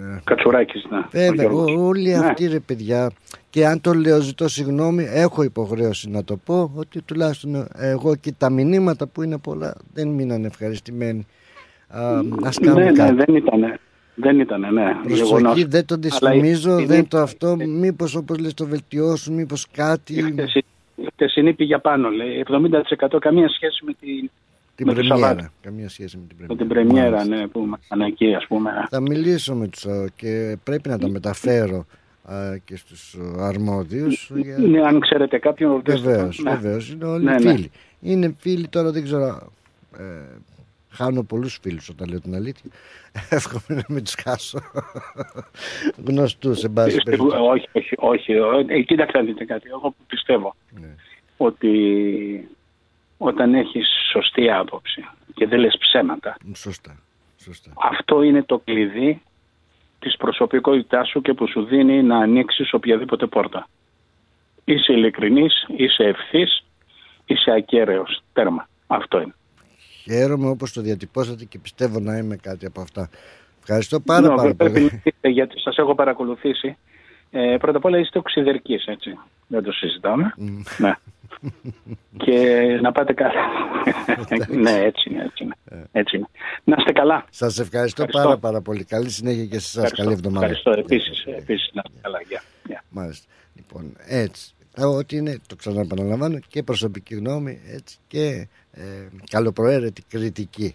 [0.00, 0.98] ε, Κατσουράκης, ναι.
[1.10, 1.72] Βέβαια, Ο Γιώργος.
[1.74, 2.14] ό- όλοι Ναι.
[2.26, 3.10] αυτοί ρε παιδιά
[3.50, 8.32] και αν το λέω ζητώ συγγνώμη έχω υποχρέωση να το πω ότι τουλάχιστον εγώ και
[8.38, 11.26] τα μηνύματα που είναι πολλά δεν μείναν ευχαριστημένοι
[12.44, 13.12] ας κάνουμε ναι, κάτι.
[13.14, 13.78] Ναι, δεν ήταν.
[14.20, 14.94] Δεν ήταν, ναι.
[15.02, 17.56] Προσοχή, δεν το δυσφημίζω, δεν το αυτό.
[17.66, 20.34] Μήπως όπως λες το βελτιώσουν, μήπως κάτι.
[20.94, 22.38] Η χτεσινή πήγε πάνω, λέει.
[22.38, 24.30] 70% καμία σχέση με την.
[24.78, 25.52] Την με πρεμιέρα.
[25.60, 26.54] Καμία σχέση με την πρεμιέρα.
[26.54, 28.86] Με την πρεμιέρα, ναι, που ήμασταν εκεί, ας πούμε.
[28.88, 29.86] Θα μιλήσω με τους
[30.16, 31.86] και πρέπει να τα μεταφέρω
[32.64, 34.30] και στους αρμόδιους.
[34.58, 35.82] Ναι, αν ξέρετε κάποιον.
[35.84, 36.50] Βεβαίως, ναι.
[36.50, 36.90] βεβαίως.
[36.90, 37.70] Είναι όλοι ναι, φίλοι.
[38.00, 38.10] Ναι.
[38.12, 39.52] Είναι φίλοι τώρα, δεν ξέρω.
[39.98, 40.02] Ε,
[40.90, 42.70] χάνω πολλούς φίλους όταν λέω την αλήθεια.
[43.30, 44.58] Εύχομαι να μην τους χάσω.
[46.06, 47.36] Γνωστούς, σε πάση περιπτώσει.
[47.36, 48.32] Όχι, όχι, όχι.
[48.66, 49.68] Ε, κοίταξε να δείτε κάτι.
[49.68, 50.94] Εγώ πιστεύω ναι.
[51.36, 51.68] ότι
[53.18, 55.04] όταν έχεις σωστή άποψη
[55.34, 56.36] και δεν λες ψέματα.
[56.54, 56.96] Σωστά.
[57.36, 57.70] Σωστά.
[57.82, 59.22] Αυτό είναι το κλειδί
[59.98, 63.68] της προσωπικότητάς σου και που σου δίνει να ανοίξεις οποιαδήποτε πόρτα.
[64.64, 66.64] Είσαι ειλικρινής, είσαι ευθύς,
[67.26, 68.22] είσαι ακέραιος.
[68.32, 68.68] Τέρμα.
[68.86, 69.34] Αυτό είναι.
[70.02, 73.10] Χαίρομαι όπως το διατυπώσατε και πιστεύω να είμαι κάτι από αυτά.
[73.60, 75.02] Ευχαριστώ πάρα, πάρα πολύ.
[75.22, 76.76] Γιατί σας έχω παρακολουθήσει.
[77.30, 79.18] Ε, πρώτα απ' όλα είστε οξυδερκείς, έτσι.
[79.46, 80.34] Δεν το συζητάμε.
[80.78, 80.94] ναι.
[82.16, 83.42] Και να πάτε καλά.
[84.48, 85.54] ναι, έτσι είναι, έτσι είναι.
[85.64, 85.98] Ε.
[85.98, 86.26] έτσι είναι.
[86.64, 87.24] Να είστε καλά.
[87.30, 88.84] Σας ευχαριστώ, πάρα πάρα πολύ.
[88.84, 89.92] Καλή συνέχεια και σε εσάς.
[89.92, 90.46] Καλή εβδομάδα.
[90.46, 91.24] Ευχαριστώ επίσης.
[91.24, 92.18] επίσης να είστε καλά.
[92.18, 92.70] Yeah.
[92.70, 92.82] Yeah.
[92.88, 93.26] Μάλιστα.
[93.54, 94.52] Λοιπόν, έτσι.
[94.80, 98.82] Ότι είναι, το ξαναεπαναλαμβάνω, και προσωπική γνώμη έτσι, και ε,
[99.30, 100.74] καλοπροαίρετη κριτική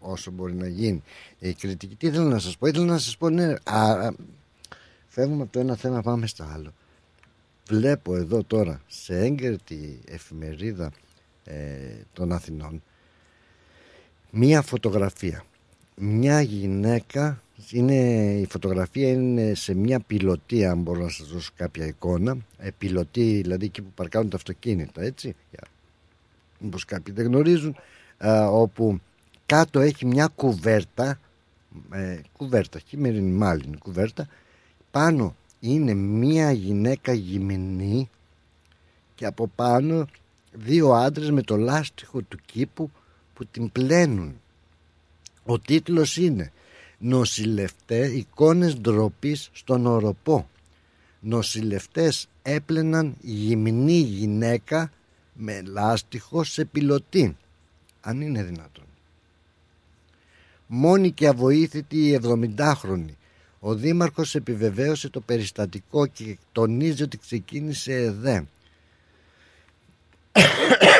[0.00, 1.02] όσο μπορεί να γίνει.
[1.38, 4.10] Η κριτική, τι ήθελα να σας πω, ήθελα να σας πω, ναι, α,
[5.06, 6.72] φεύγουμε από το ένα θέμα, πάμε στο άλλο.
[7.68, 10.92] Βλέπω εδώ τώρα σε έγκαιρτη εφημερίδα
[11.44, 11.54] ε,
[12.12, 12.82] των Αθηνών
[14.30, 15.44] μία φωτογραφία.
[15.96, 17.94] Μια γυναίκα, είναι,
[18.40, 23.40] η φωτογραφία είναι σε μια πιλωτή, αν μπορώ να σας δώσω κάποια εικόνα, ε, πιλωτή
[23.42, 25.34] δηλαδή εκεί που παρκάρουν τα αυτοκίνητα, έτσι,
[26.64, 27.76] όπως κάποιοι δεν γνωρίζουν,
[28.50, 29.00] όπου
[29.46, 31.18] κάτω έχει μια κουβέρτα,
[31.92, 34.28] ε, κουβέρτα, χειμερινή μάλλον κουβέρτα,
[34.90, 38.10] πάνω είναι μία γυναίκα γυμνή
[39.14, 40.06] και από πάνω
[40.52, 42.90] δύο άντρες με το λάστιχο του κήπου
[43.34, 44.40] που την πλένουν.
[45.44, 46.52] Ο τίτλος είναι
[46.98, 50.48] «Νοσηλευτές εικόνες ντροπής στον οροπό».
[51.20, 54.92] Νοσηλευτές έπλαιναν γυμνή γυναίκα
[55.32, 57.36] με λάστιχο σε πιλωτή.
[58.00, 58.84] Αν είναι δυνατόν.
[60.66, 63.14] Μόνη και αβοήθητη η 70χρονη.
[63.60, 68.46] Ο Δήμαρχος επιβεβαίωσε το περιστατικό και τονίζει ότι ξεκίνησε εδώ.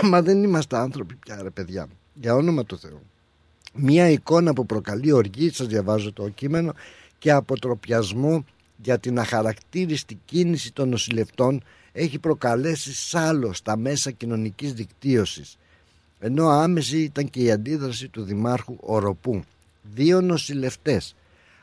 [0.11, 1.89] Μα δεν είμαστε άνθρωποι πια ρε παιδιά.
[2.15, 3.03] Για όνομα του Θεού.
[3.75, 6.73] Μία εικόνα που προκαλεί οργή, σας διαβάζω το κείμενο,
[7.19, 8.45] και αποτροπιασμό
[8.83, 11.63] για την αχαρακτήριστη κίνηση των νοσηλευτών
[11.93, 15.59] έχει προκαλέσει σάλο στα μέσα κοινωνικής δικτύωσης
[16.19, 19.45] ενώ άμεση ήταν και η αντίδραση του Δημάρχου Οροπού.
[19.83, 21.15] Δύο νοσηλευτές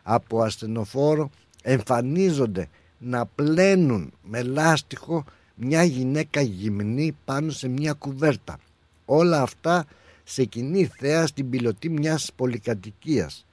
[0.07, 1.29] από ασθενοφόρο
[1.63, 2.67] εμφανίζονται
[2.97, 5.23] να πλένουν με λάστιχο
[5.55, 8.59] μια γυναίκα γυμνή πάνω σε μια κουβέρτα.
[9.05, 9.85] Όλα αυτά
[10.23, 13.45] σε κοινή θέα στην πιλωτή μιας πολυκατοικίας.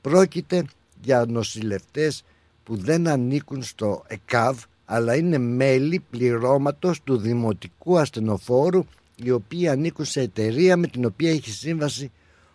[0.00, 0.64] Πρόκειται
[1.02, 2.24] για νοσηλευτές
[2.64, 8.84] που δεν ανήκουν στο ΕΚΑΒ αλλά είναι μέλη πληρώματος του Δημοτικού Ασθενοφόρου
[9.16, 12.10] οι οποίοι ανήκουν σε εταιρεία με την οποία έχει σύμβαση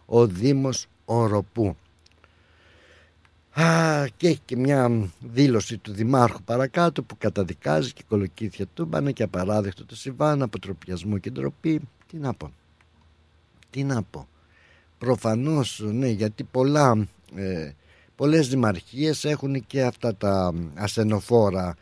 [0.06, 1.76] ο Δήμος Οροπού.
[3.62, 9.12] Α, και έχει και μια δήλωση του Δημάρχου παρακάτω που καταδικάζει και κολοκύθια του μπάνε
[9.12, 11.82] και απαράδεκτο το συμβάν, αποτροπιασμό και ντροπή.
[12.08, 12.52] Τι να πω.
[13.70, 14.28] Τι να πω.
[14.98, 17.72] Προφανώς, ναι, γιατί πολλά, ε,
[18.16, 21.76] πολλές δημαρχίες έχουν και αυτά τα ασθενοφόρα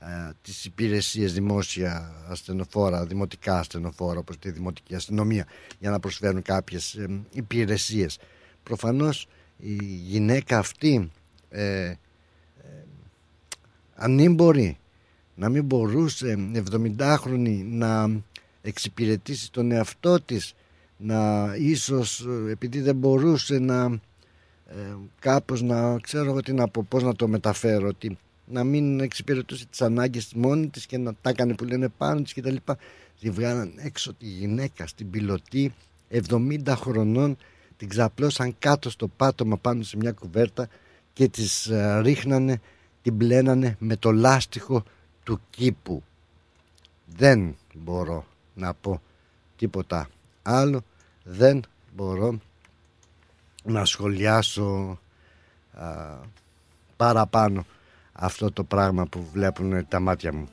[0.00, 5.46] ε, τις υπηρεσίες δημόσια ασθενοφόρα, δημοτικά ασθενοφόρα όπως τη δημοτική αστυνομία
[5.78, 8.18] για να προσφέρουν κάποιες ε, υπηρεσίες.
[8.62, 9.28] Προφανώς
[9.58, 11.10] η γυναίκα αυτή
[11.50, 11.96] ε, ε,
[13.94, 14.78] ανήμπορη
[15.34, 18.10] να μην μπορούσε 70χρονη να
[18.62, 20.54] εξυπηρετήσει τον εαυτό της
[20.96, 24.00] να ίσως ε, επειδή δεν μπορούσε να
[24.66, 29.00] ε, κάπως να ξέρω εγώ τι να πω πώς να το μεταφέρω ότι να μην
[29.00, 32.56] εξυπηρετούσε τις ανάγκες της μόνη της και να τα έκανε που λένε πάνω της κτλ.
[33.20, 35.74] Τη βγάλαν έξω τη γυναίκα στην πιλωτή
[36.10, 37.36] 70 χρονών
[37.76, 40.68] την ξαπλώσαν κάτω στο πάτωμα πάνω σε μια κουβέρτα
[41.18, 42.60] και τις ε, ρίχνανε,
[43.02, 44.82] την πλένανε με το λάστιχο
[45.24, 46.02] του κήπου.
[47.06, 49.02] Δεν μπορώ να πω
[49.56, 50.08] τίποτα
[50.42, 50.80] άλλο,
[51.24, 51.62] δεν
[51.94, 52.38] μπορώ
[53.64, 54.98] να σχολιάσω
[56.96, 57.66] παραπάνω
[58.12, 60.48] αυτό το πράγμα που βλέπουν τα μάτια μου.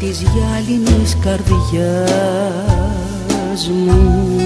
[0.00, 1.60] Της γυάλινης καρδιάς
[3.68, 4.40] μου.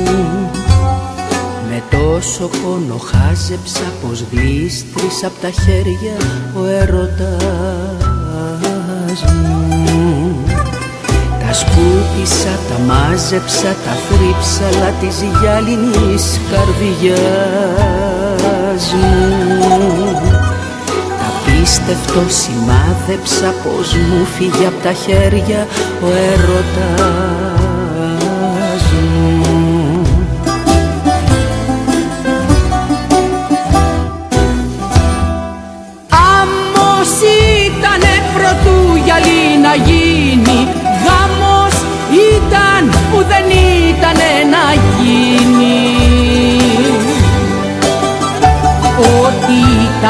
[1.68, 6.16] Με τόσο πόνο χάζεψα πως γλίστρησα απ' τα χέρια
[6.54, 7.24] ο έρωτας
[9.22, 10.36] μου.
[11.40, 17.34] Τα σκούπισα, τα μάζεψα, τα θρύψαλα της γυάλινης καρδιάς
[18.92, 20.03] μου
[21.64, 25.66] Τα πίστευτο σημάδεψα πως μου φύγε απ' τα χέρια
[26.02, 26.92] ο έρωτας
[28.92, 30.02] μου.
[36.08, 37.20] Άμμος
[37.66, 40.33] ήτανε πρωτού γυαλί να γίνει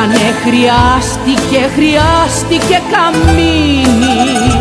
[0.05, 4.60] ήτανε χρειάστηκε, χρειάστηκε καμίνι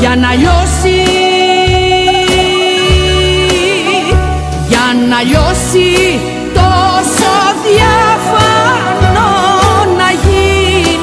[0.00, 1.02] Για να λιώσει.
[4.68, 6.20] Για να λιώσει
[6.54, 7.32] τόσο
[7.64, 9.32] διαφανό
[9.96, 11.00] να γίνει.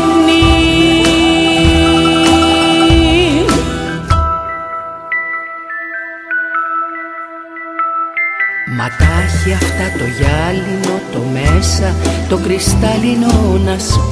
[8.77, 11.95] Μα τα έχει αυτά το γυάλινο το μέσα
[12.29, 14.07] το κρυστάλλινο να σπάσει.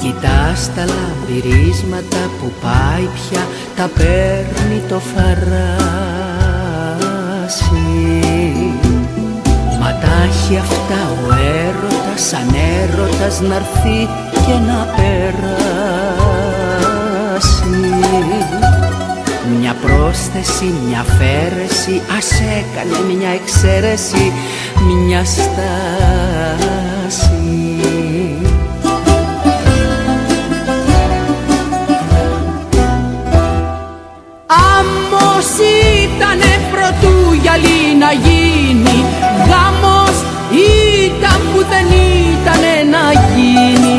[0.00, 3.46] Κοιτάς τα λαμπυρίσματα που πάει πια
[3.76, 5.46] τα παίρνει το φαράσι.
[9.80, 12.48] Μα τα έχει αυτά ο έρωτας σαν
[12.80, 14.08] έρωτας να έρθει
[14.46, 15.56] και να περάσει
[19.82, 24.32] μια πρόσθεση, μια φέρεση Ας έκανε μια εξαίρεση
[25.06, 25.76] Μια στάση.
[34.46, 35.48] Άμμος
[36.04, 39.04] ήτανε πρωτού γυαλί να γίνει
[39.48, 40.16] Γάμος
[40.50, 41.86] ήταν που δεν
[42.32, 43.04] ήτανε να
[43.34, 43.96] γίνει.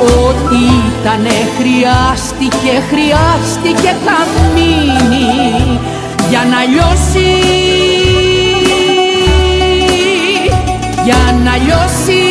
[0.00, 0.56] Ό,τι
[1.00, 1.36] ήτανε
[2.42, 5.80] χρειάστηκε, χρειάστηκε καμίνι
[6.28, 7.30] Για να λιώσει.
[11.04, 12.21] Για να λιώσει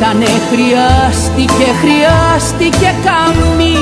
[0.00, 3.76] ήτανε χρειάστηκε, χρειάστηκε καμίνι.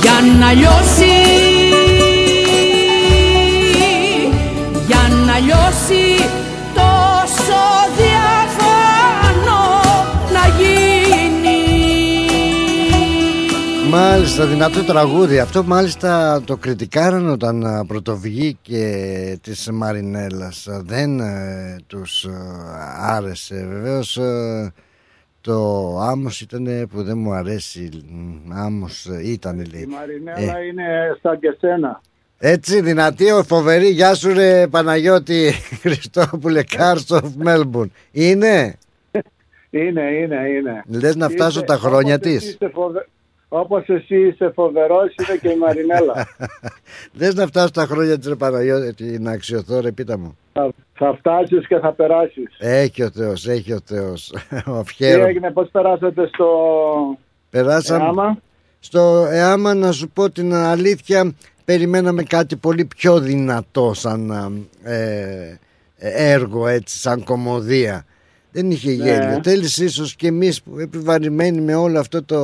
[0.00, 1.11] Για να λιώσει
[14.34, 15.38] Μάλιστα, δυνατό τραγούδι.
[15.38, 18.84] Αυτό μάλιστα το κριτικάραν όταν α, πρωτοβγήκε
[19.42, 20.66] της Μαρινέλας.
[20.82, 22.30] Δεν ε, τους ε,
[23.00, 23.66] άρεσε.
[23.70, 24.72] Βεβαίως ε,
[25.40, 25.54] το
[26.00, 27.88] άμμος ήταν που δεν μου αρέσει.
[28.10, 29.82] Μ, Άμμος ήταν λέει.
[29.82, 32.00] Η Μαρινέλα είναι σαν και σένα.
[32.38, 33.88] Έτσι δυνατή, ο φοβερή.
[33.88, 37.92] Γεια σου ρε Παναγιώτη Χριστόπουλε Κάρσοφ Μέλμπουρν.
[38.12, 38.78] Είναι;
[39.70, 40.82] Είναι, είναι, είναι.
[40.86, 42.36] Λες να φτάσω Είσαι- τα χρόνια όπως της.
[42.36, 43.06] εσύ είσαι φοβε-
[43.54, 46.26] Όπως εσύ είσαι φοβερός, είναι και η Μαρινέλα.
[47.18, 50.36] Λες να φτάσω τα χρόνια της ρε Παναγιώτη να αξιωθώ ρε πίτα μου.
[50.52, 52.56] θα, θα φτάσεις και θα περάσεις.
[52.58, 54.34] Έχει ο Θεός, έχει ο Θεός.
[54.78, 55.26] Ο Τι Φιέρο.
[55.26, 56.46] έγινε, πώς περάσατε στο
[57.50, 58.38] Περάσαμε ΕΑΜΑ;
[58.78, 61.32] στο ΕΑΜΑ να σου πω την αλήθεια
[61.64, 64.30] περιμέναμε κάτι πολύ πιο δυνατό σαν
[64.82, 65.56] ε,
[65.98, 68.04] έργο έτσι σαν κομμωδία
[68.52, 68.94] δεν είχε Ναι.
[69.04, 72.38] γέλιο θέλεις ίσως και εμείς που επιβαρημένοι με όλο αυτό το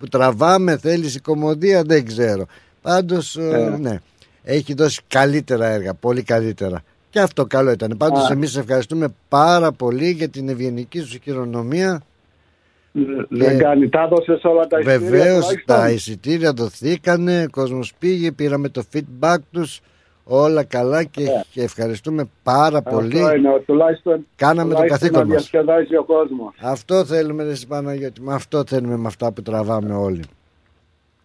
[0.00, 2.46] που τραβάμε θέλεις η κομμωδία δεν ξέρω
[2.82, 3.76] πάντως ε, Ναι.
[3.76, 3.98] ναι
[4.42, 8.32] έχει δώσει καλύτερα έργα πολύ καλύτερα και αυτό καλό ήταν πάντως Α.
[8.32, 12.02] εμείς ευχαριστούμε πάρα πολύ για την ευγενική σου χειρονομία
[13.28, 18.32] Δεν κάνει, τα έδωσες όλα τα εισιτήρια Βεβαίως τουλάχιστον; τα εισιτήρια δοθήκανε, ο κόσμος πήγε,
[18.32, 19.80] πήραμε το feedback τους.
[20.32, 23.14] Όλα καλά και και ευχαριστούμε πάρα πολύ.
[23.14, 23.22] Ναι.
[23.22, 25.50] Αυτό είναι, τουλάχιστον, Κάναμε το τουλάχιστον καθήκον να μας.
[25.50, 26.54] διασκεδάζει ο κόσμος.
[26.60, 28.20] Αυτό θέλουμε, ρε Παναγιώτη.
[28.20, 30.22] Με αυτό θέλουμε με αυτά που τραβάμε όλοι.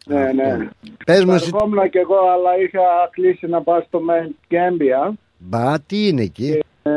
[0.05, 0.69] Ναι, ναι.
[1.05, 2.79] Πες μου εσύ, Ερχόμουν κι εγώ, αλλά είχα
[3.11, 5.13] κλείσει να πάω στο Mount Gambia.
[5.37, 6.91] μπα, τι είναι εκεί; Ε,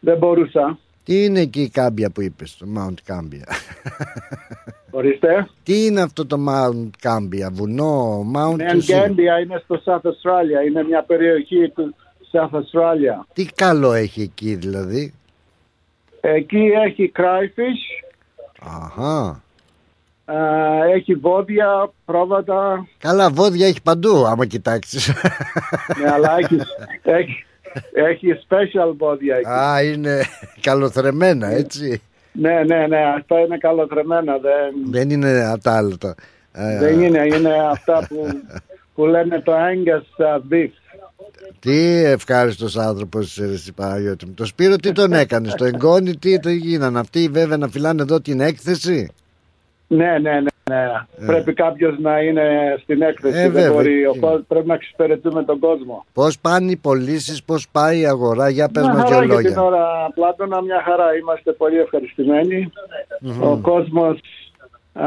[0.00, 0.78] δεν μπορούσα.
[1.04, 3.44] Τι είναι εκεί η κάμπια που είπες, το Mount Κάμπια;
[4.94, 5.48] Ορίστε.
[5.62, 8.78] Τι είναι αυτό το Mount Gambia, βουνό, Mount Νέα Tusi.
[8.78, 10.66] Γκέμπια είναι στο South Australia.
[10.68, 11.94] Είναι μια περιοχή του
[12.32, 13.24] South Australia.
[13.32, 15.14] Τι καλό έχει εκεί δηλαδή;
[16.20, 18.04] Εκεί έχει cryfish,
[18.60, 19.42] Αχα.
[20.24, 25.12] α, έχει βόδια, πρόβατα, Καλά βόδια έχει παντού άμα κοιτάξεις.
[26.00, 26.56] ναι, αλλά έχει,
[27.02, 27.44] έχει,
[27.94, 29.48] έχει special βόδια εκεί.
[29.48, 30.24] Α, είναι
[30.60, 32.02] καλοθρεμένα έτσι.
[32.32, 34.38] Ναι, ναι, ναι, αυτά είναι καλοτρεμένα.
[34.38, 36.14] Δεν, Δεν είναι ατάλλητα.
[36.52, 38.26] Ε, δεν είναι, είναι αυτά που,
[38.94, 40.70] που λένε το Angus uh, beef.
[41.60, 44.34] Τι ευχάριστος άνθρωπος είσαι, εσύ Παναγιώτη μου.
[44.34, 46.98] Το Σπύρο τι τον έκανες, το εγγόνι τι το γίνανε.
[46.98, 49.10] Αυτοί βέβαια να φυλάνε εδώ την έκθεση;
[49.86, 50.50] Ναι, ναι, ναι.
[50.70, 51.26] Ναι.
[51.26, 53.38] Πρέπει κάποιος να είναι στην έκθεση.
[53.38, 53.72] Ε, δεν βέβαια.
[53.72, 54.06] μπορεί.
[54.06, 56.04] Ο κόσμος- πρέπει να εξυπηρετούμε τον κόσμο.
[56.12, 59.36] Πώς πάνε οι πωλήσεις, πώς πάει η αγορά, για πες Μια μας χαρά δύο για
[59.36, 59.62] την λόγια.
[59.62, 61.16] ώρα, Πλάτωνα, μια χαρά.
[61.16, 62.70] Είμαστε πολύ ευχαριστημένοι.
[63.20, 63.42] Μμμ.
[63.42, 64.20] Ο κόσμος
[64.92, 65.06] α,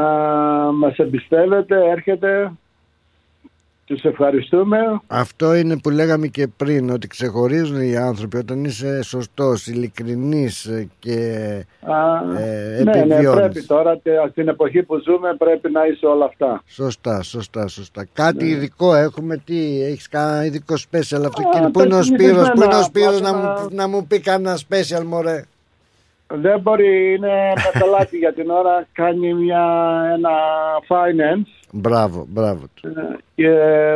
[0.72, 2.52] μας εμπιστεύεται, έρχεται.
[3.86, 4.78] Τους ευχαριστούμε.
[5.06, 11.18] Αυτό είναι που λέγαμε και πριν, ότι ξεχωρίζουν οι άνθρωποι όταν είσαι σωστός, ειλικρινής και
[11.80, 13.40] Α, ε, ναι, ναι, επιβιώνεις.
[13.40, 16.62] πρέπει τώρα και στην εποχή που ζούμε πρέπει να είσαι όλα αυτά.
[16.66, 18.06] Σωστά, σωστά, σωστά.
[18.12, 21.68] Κάτι ειδικό έχουμε, τι, έχεις κανένα ειδικό special αυτό Α, κύριε.
[21.68, 24.06] Πού είναι ο τα Σπύρος, πού είναι ο συνηθισμένα, Σπύρος να απλά μου, να μου
[24.06, 25.44] πει κανένα special μωρέ;
[26.26, 29.64] Δεν μπορεί, είναι μεταλλάκι για την ώρα, κάνει μια,
[30.16, 30.30] ένα
[30.88, 32.60] finance Μπράβο, μπράβο.
[32.74, 32.92] του.
[33.34, 33.48] και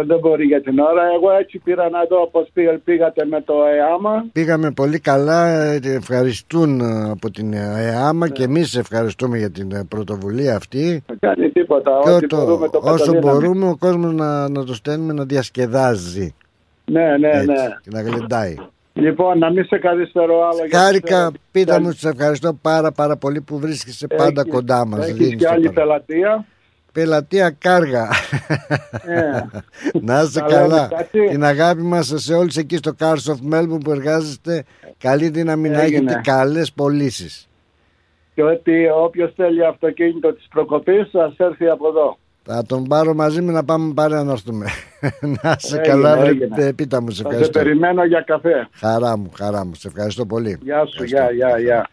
[0.06, 1.02] δεν μπορεί για την ώρα.
[1.14, 4.24] Εγώ έτσι πήρα να δω πώς πήγα- πήγατε με το ΕΑΜΑ.
[4.32, 8.32] Πήγαμε πολύ καλά, ε, ευχαριστούν ε, από την ΕΑΜΑ Ναι.
[8.32, 11.02] και εμείς ευχαριστούμε για την ε, πρωτοβουλία αυτή.
[11.06, 13.20] Δεν κάνει τίποτα, Και ό,τι το- μπορούμε το όσο καταδύναμε.
[13.32, 16.34] μπορούμε ο κόσμος να, να το στέλνουμε να διασκεδάζει
[16.84, 17.54] Ναι, ναι, έτσι, ναι.
[17.82, 18.54] και να γλεντάει.
[18.92, 20.56] Λοιπόν, να μην σε καθυστερώ άλλο.
[20.56, 24.86] γιατί Χάρηκα, ξέρω- πίτα μου, σε ευχαριστώ πάρα πάρα πολύ που βρίσκεσαι πάντα Έχεις- κοντά
[24.86, 25.00] μας.
[25.04, 26.44] Έχεις δίνεις και το άλλη παρα- πελατεία.
[26.92, 28.08] Πελατεία κάργα.
[29.06, 29.44] Ε.
[30.06, 30.88] Να είστε Τα λέμε καλά.
[30.96, 31.28] κάτι.
[31.28, 34.64] Την αγάπη μας σε όλους εκεί στο Cars of Melbourne που εργάζεστε.
[34.98, 36.10] Καλή δύναμη να Έγινε.
[36.10, 37.48] έχετε καλές πωλήσεις.
[38.34, 42.18] Και ότι όποιος θέλει αυτοκίνητο της προκοπής θα έρθει από εδώ.
[42.42, 44.66] Θα τον πάρω μαζί μου να πάμε παρέα να έρθουμε.
[45.42, 46.64] να σε Έγινε, καλά, βρε, έγινε.
[46.64, 47.58] ε, πίτα μου, σε Θα σε ευχαριστώ.
[47.58, 48.68] περιμένω για καφέ.
[48.72, 49.74] Χαρά μου, χαρά μου.
[49.74, 50.58] Σε ευχαριστώ πολύ.
[50.62, 51.88] Γεια σου, γεια, γεια, γεια.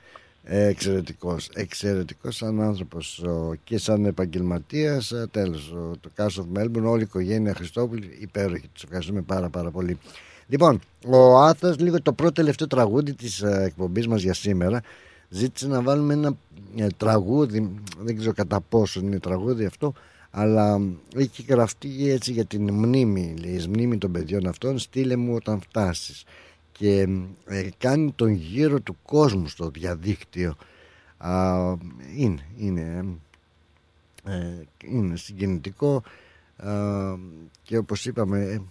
[0.49, 6.59] Ε, εξαιρετικός, εξαιρετικός σαν άνθρωπος ο, και σαν επαγγελματίας ε, τέλος, ο, το Cast of
[6.59, 9.97] Melbourne όλη η οικογένεια Χριστόπουλη υπέροχη, τους ευχαριστούμε πάρα πάρα πολύ.
[10.47, 14.81] Λοιπόν, ο Άθας λίγο το πρώτο τελευταίο τραγούδι της ε, εκπομπής μας για σήμερα
[15.29, 16.37] ζήτησε να βάλουμε ένα
[16.75, 19.93] ε, τραγούδι δεν ξέρω κατά πόσο είναι τραγούδι αυτό
[20.31, 20.81] αλλά
[21.15, 25.61] έχει γραφτεί έτσι για την μνήμη λέει, η μνήμη των παιδιών αυτών στείλε μου όταν
[25.61, 26.23] φτάσεις
[26.77, 27.07] και
[27.45, 30.55] ε, κάνει τον γύρο του κόσμου στο διαδίκτυο.
[31.17, 31.55] Α,
[32.15, 33.05] είναι είναι
[34.25, 36.03] ε, είναι συγκινητικό
[36.57, 36.71] α,
[37.63, 38.61] και όπως είπαμε ε,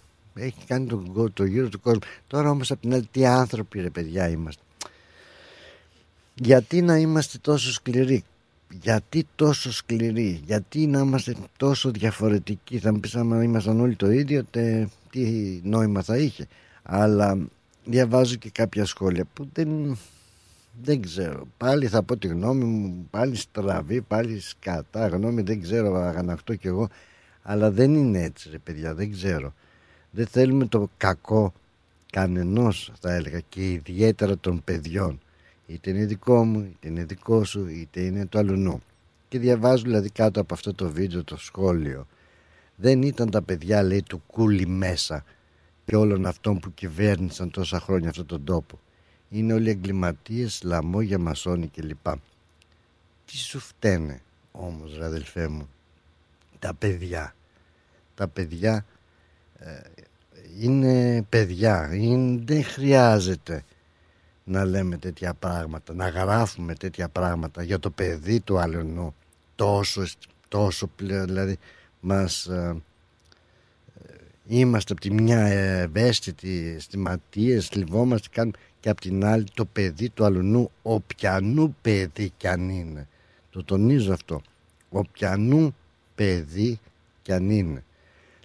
[0.44, 2.00] έχει κάνει τον, κο- το γύρο του κόσμου.
[2.26, 4.62] Τώρα όμως απ' την άλλη τι άνθρωποι ρε παιδιά είμαστε.
[6.34, 8.24] Γιατί να είμαστε τόσο σκληροί;
[8.82, 14.10] Γιατί τόσο σκληροί; Γιατί να είμαστε τόσο διαφορετικοί; Θα μου πεις άμα ήμασταν όλοι το
[14.10, 16.46] ίδιο τε, τι νόημα θα είχε;
[16.82, 17.38] Αλλά
[17.86, 19.98] διαβάζω και κάποια σχόλια που δεν,
[20.82, 21.46] δεν ξέρω.
[21.56, 26.66] Πάλι θα πω τη γνώμη μου πάλι στραβή πάλι σκατά γνώμη δεν ξέρω αγανακτώ κι
[26.66, 26.88] εγώ.
[27.42, 29.54] Αλλά δεν είναι έτσι ρε παιδιά δεν ξέρω.
[30.10, 31.52] Δεν θέλουμε το κακό
[32.12, 35.20] κανενός θα έλεγα και ιδιαίτερα των παιδιών.
[35.66, 38.82] Είτε είναι δικό μου είτε είναι δικό σου είτε είναι το αλουνού
[39.28, 42.06] και διαβάζω δηλαδή κάτω από αυτό το βίντεο το σχόλιο.
[42.76, 45.24] Δεν ήταν τα παιδιά λέει του κούλι μέσα.
[45.24, 45.35] και
[45.94, 48.78] όλων αυτών που κυβέρνησαν τόσα χρόνια αυτόν τον τόπο.
[49.28, 52.06] Είναι όλοι εγκληματίες, λαμόγια, μασόνοι κλπ.
[53.24, 54.20] Τι σου φταίνε
[54.52, 55.68] όμως ρε αδελφέ μου
[56.58, 57.34] τα παιδιά;
[58.14, 58.84] Τα παιδιά
[59.58, 59.80] ε,
[60.60, 61.94] είναι παιδιά.
[61.94, 63.64] Είναι, δεν χρειάζεται
[64.44, 69.14] να λέμε τέτοια πράγματα να γράφουμε τέτοια πράγματα για το παιδί του άλλου
[69.54, 70.06] τόσο,
[70.48, 71.58] τόσο πλέον δηλαδή
[72.00, 72.76] μας ε, ε,
[74.48, 78.56] είμαστε από τη μια ευαίσθητοι αισθηματίες θλιβόμαστε κάνουμε.
[78.81, 83.09] Και από την άλλη το παιδί του αλλού οποιανού παιδί κι αν είναι.
[83.51, 84.43] Το τονίζω αυτό.
[84.90, 85.74] Οποιανού
[86.14, 86.81] παιδί
[87.23, 87.85] κι αν είναι.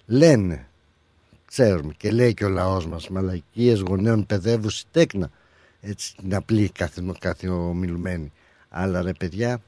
[0.06, 0.66] Λένε
[1.44, 5.30] ξέρουμε και λέει και ο λαός μας μαλακίες γονέων παιδεύουσι τέκνα
[5.80, 8.32] έτσι την απλή καθημο- καθομιλουμένη
[8.68, 9.60] αλλά ρε παιδιά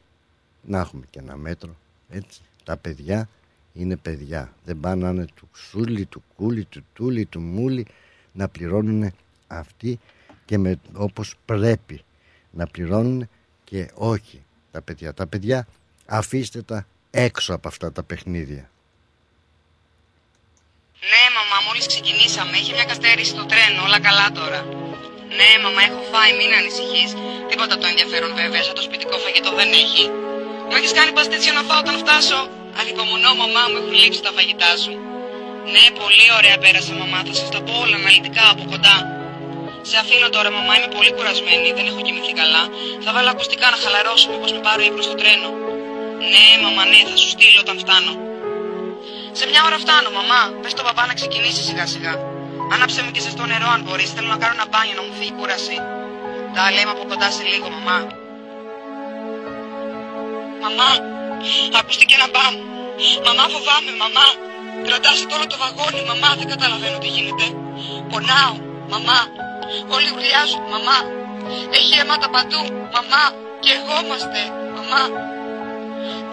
[0.63, 1.77] να έχουμε και ένα μέτρο
[2.11, 3.29] έτσι τα παιδιά
[3.75, 7.87] είναι παιδιά δεν πάνε να είναι του σούλι, του κούλι, του τούλι, του μούλι
[8.33, 9.13] να πληρώνουν
[9.47, 10.01] αυτοί
[10.45, 12.05] και με, όπως πρέπει
[12.51, 13.29] να πληρώνουν
[13.65, 15.67] και όχι τα παιδιά τα παιδιά
[16.07, 18.71] αφήστε τα έξω από αυτά τα παιχνίδια.
[21.11, 22.57] Ναι, μαμά, μόλις ξεκινήσαμε.
[22.57, 24.61] Είχε μια καθυστέρηση στο τρένο, όλα καλά τώρα.
[25.39, 27.11] Ναι, μαμά, έχω φάει, μην ανησυχείς.
[27.51, 30.05] Τίποτα το ενδιαφέρον βέβαια, σαν το σπιτικό φαγητό δεν έχει.
[30.69, 32.39] Μου έχεις κάνει παστίτσιο να φάω όταν φτάσω.
[32.81, 34.95] Ανυπομονώ, μαμά μου, έχουν λείψει τα φαγητά σου.
[35.73, 37.21] Ναι, πολύ ωραία πέρασα, μαμά.
[37.29, 38.97] Θα σας τα πω όλα αναλυτικά από κοντά.
[39.89, 42.63] Σε αφήνω τώρα, μαμά, είμαι πολύ κουρασμένη, δεν έχω κοιμηθεί καλά.
[43.05, 45.49] Θα βάλω ακουστικά να χαλαρώσω, μήπως με πάρω ύπνο στο τρένο.
[46.33, 48.13] Ναι, μαμά, ναι, θα σου στείλω όταν φτάνω.
[49.39, 50.41] Σε μια ώρα φτάνω, μαμά.
[50.63, 52.15] Πες στον παπά να ξεκινήσει σιγά σιγά.
[52.75, 54.11] Άναψε μου και σε στο νερό αν μπορείς.
[54.15, 55.77] Θέλω να κάνω ένα μπάνιο να μου φύγει η κούραση.
[56.55, 57.99] Τα λέμε από κοντά σε λίγο, μαμά.
[60.63, 60.91] Μαμά,
[61.79, 62.55] ακούστηκε ένα μπαμ.
[63.27, 64.27] Μαμά, φοβάμαι, μαμά.
[64.87, 66.31] Κρατάσε τώρα το βαγόνι, μαμά.
[66.39, 67.47] Δεν καταλαβαίνω τι γίνεται.
[68.11, 68.55] Πονάω,
[68.93, 69.21] μαμά.
[69.95, 70.99] Όλοι ουρλιάζουν, μαμά.
[71.79, 72.63] Έχει αίματα παντού,
[72.97, 73.25] μαμά.
[73.63, 74.41] Και ερχόμαστε,
[74.77, 75.03] μαμά.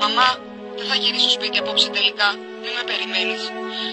[0.02, 0.30] Μαμά,
[0.78, 2.30] δεν θα γυρίσω σπίτι απόψε τελικά.
[2.62, 3.44] Μην με περιμένεις.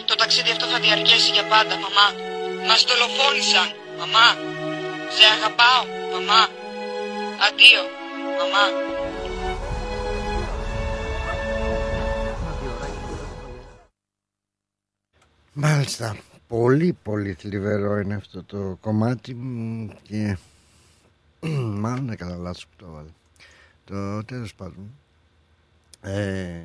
[0.08, 2.06] Το ταξίδι αυτό θα διαρκέσει για πάντα, μαμά.
[2.68, 3.68] Μας δολοφόνησαν,
[4.00, 4.28] μαμά.
[5.16, 5.82] Σε αγαπάω,
[6.12, 6.42] μαμά.
[7.46, 7.82] Αντίο,
[8.38, 8.64] μαμά.
[15.60, 16.16] Μάλιστα.
[16.48, 20.36] Πολύ πολύ θλιβερό είναι αυτό το κομμάτι μου και
[21.82, 23.08] μάλλον είναι καλά λάθος που το έβαλε.
[23.84, 24.90] Το τέλος πάντων.
[26.00, 26.60] Ε,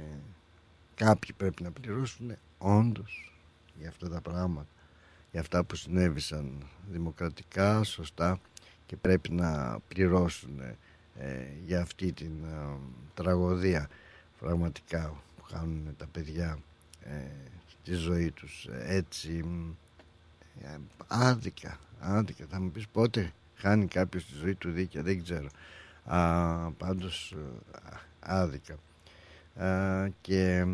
[0.95, 3.33] κάποιοι πρέπει να πληρώσουν όντως
[3.79, 4.67] για αυτά τα πράγματα
[5.31, 8.39] για αυτά που συνέβησαν δημοκρατικά, σωστά
[8.85, 10.59] και πρέπει να πληρώσουν
[11.19, 12.77] ε, για αυτή την ε,
[13.13, 13.89] τραγωδία
[14.39, 16.57] πραγματικά που κάνουν τα παιδιά
[17.01, 17.52] ε,
[17.83, 19.45] στη ζωή τους έτσι
[20.61, 20.77] ε,
[21.07, 25.47] άδικα, άδικα θα μου πεις πότε χάνει κάποιος τη ζωή του δίκαια δεν ξέρω.
[26.05, 27.35] Α, πάντως
[28.19, 28.75] άδικα
[30.21, 30.65] και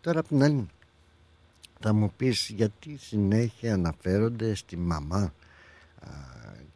[0.00, 0.66] τώρα από την άλλη
[1.80, 5.32] θα μου πεις γιατί συνέχεια αναφέρονται στη μαμά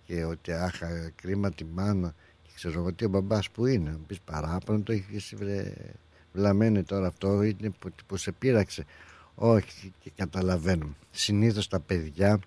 [0.04, 3.90] και ότι άχα κρίμα τη μάνα και ξέρω εγώ τι ο μπαμπάς που είναι.
[3.90, 5.72] Μου πεις παράπονο το έχεις βρε
[6.32, 8.84] βλαμμένη τώρα αυτό είναι που, που σε πείραξε
[9.36, 12.40] όχι και καταλαβαίνω συνήθως τα παιδιά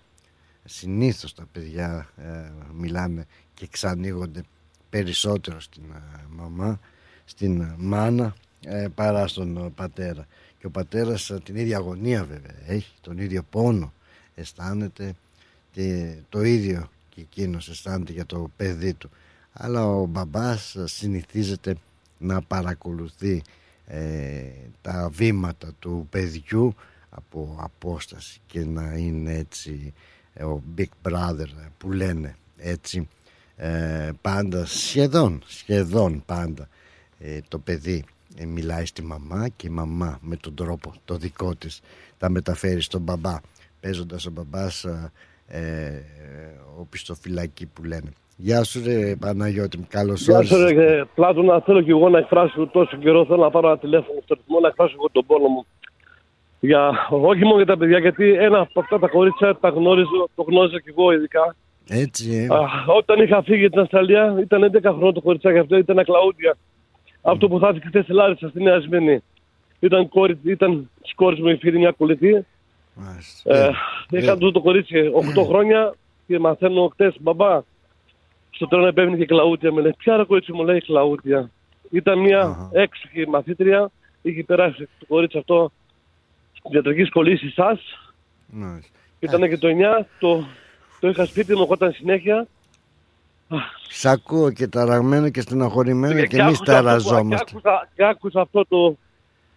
[0.64, 4.42] συνήθως τα παιδιά ε, μιλάνε και ξανοίγονται
[4.90, 6.80] περισσότερο στην ε, μαμά
[7.24, 8.34] στην μάνα
[8.64, 10.26] ε, παρά στον πατέρα.
[10.58, 13.92] Και ο πατέρας την ίδια αγωνία βέβαια έχει τον ίδιο πόνο
[14.34, 15.14] αισθάνεται
[15.72, 19.10] και το ίδιο και εκείνος αισθάνεται για το παιδί του.
[19.52, 21.76] Αλλά ο μπαμπάς συνηθίζεται
[22.18, 23.42] να παρακολουθεί ε,
[24.82, 26.74] τα βήματα του παιδιού
[27.10, 29.94] από απόσταση και να είναι έτσι
[30.34, 31.46] ε, ο Big Brother
[31.78, 33.08] που λένε έτσι
[33.56, 36.68] ε, πάντα σχεδόν σχεδόν πάντα
[37.48, 38.04] το παιδί
[38.36, 41.80] ε, μιλάει στη μαμά και η μαμά με τον τρόπο το δικό της
[42.18, 43.40] τα μεταφέρει στον μπαμπά
[43.80, 44.86] παίζοντας ο μπαμπάς
[45.46, 46.02] ε,
[46.78, 48.10] ο πιστοφυλακή που λένε
[48.42, 52.18] Γεια σου ρε Παναγιώτη μου, καλώς Γεια σου ρε Πλάτου να θέλω και εγώ να
[52.18, 55.48] εκφράσω τόσο καιρό θέλω να πάρω ένα τηλέφωνο στο ρυθμό να εκφράσω εγώ τον πόνο
[55.48, 55.66] μου
[56.60, 60.42] για, όχι μόνο για τα παιδιά γιατί ένα από αυτά τα κορίτσια τα γνώριζω, το
[60.42, 61.54] γνώριζω και εγώ ειδικά
[61.92, 62.54] έτσι, ε.
[62.54, 62.60] Α,
[62.96, 66.56] όταν είχα φύγει για την Αυστραλία, ήταν 11 χρόνια το κοριτσάκι αυτό, ήταν κλαούδια.
[67.22, 69.22] Αυτό που θα έρθει χθες στη Λάρισα στη Νέα Σμενή.
[69.78, 72.46] Ήταν, κόρη, ήταν της κόρης μου η φίλη μια κολλητή.
[73.44, 73.70] Ε,
[74.10, 75.94] είχα αυτό το κορίτσι 8 χρόνια
[76.26, 77.60] και μαθαίνω χτε μπαμπά.
[78.50, 79.72] Στο τρένο επέμεινε και κλαούτια.
[79.72, 81.50] Με λέει, Ποια ρε κορίτσι μου λέει κλαούτια.
[81.90, 82.76] Ήταν μια uh-huh.
[82.76, 83.90] έξυπνη μαθήτρια.
[84.22, 85.72] Είχε περάσει το κορίτσι αυτό
[86.52, 87.80] στην ιατρική σχολή στη ΣΑΣ.
[89.18, 89.68] Ήταν και το
[90.00, 90.04] 9.
[90.18, 90.44] Το,
[91.00, 92.46] το είχα σπίτι μου όταν συνέχεια
[93.88, 97.44] Σ' ακούω και ταραγμένο και στεναχωρημένο και, και εμείς ταραζόμαστε.
[97.44, 98.96] Και άκουσα, και άκουσα αυτό, το,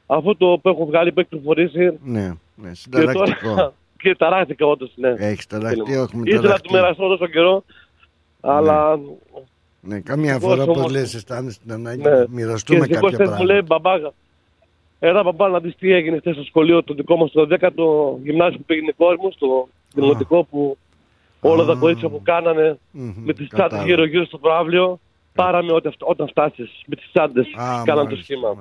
[0.06, 1.99] αυτό το που έχω βγάλει, που έχει κυκλοφορήσει.
[2.03, 3.56] Ναι, ναι, συνταρακτικό.
[3.56, 3.72] Και,
[4.10, 5.14] και ταράχτηκα όντως, ναι.
[5.18, 7.64] Έχεις ταραχτεί, όχι με Ήθελα να του μοιραστώ τόσο καιρό,
[8.44, 8.99] αλλά...
[9.82, 12.10] Ναι, καμιά φορά όπως λες αισθάνεσαι την ανάγκη ναι.
[12.10, 13.38] να μοιραστούμε και κάποια πράγματα.
[13.38, 14.11] μου λέει μπαμπάγα,
[14.99, 18.57] ένα μπαμπά να δεις τι έγινε χθες στο σχολείο το δικό μας, στο 10ο γυμνάσιο
[18.57, 20.78] που πήγαινε η κόρη μου, στο δημοτικό που
[21.40, 22.78] όλα τα κορίτσια που κανανε
[23.26, 24.99] με τις τσάντες γύρω γύρω στο προάβλιο
[25.34, 27.48] πάραμε όταν φτάσεις με τις τσάντες
[27.84, 28.56] κάναν το σχήμα.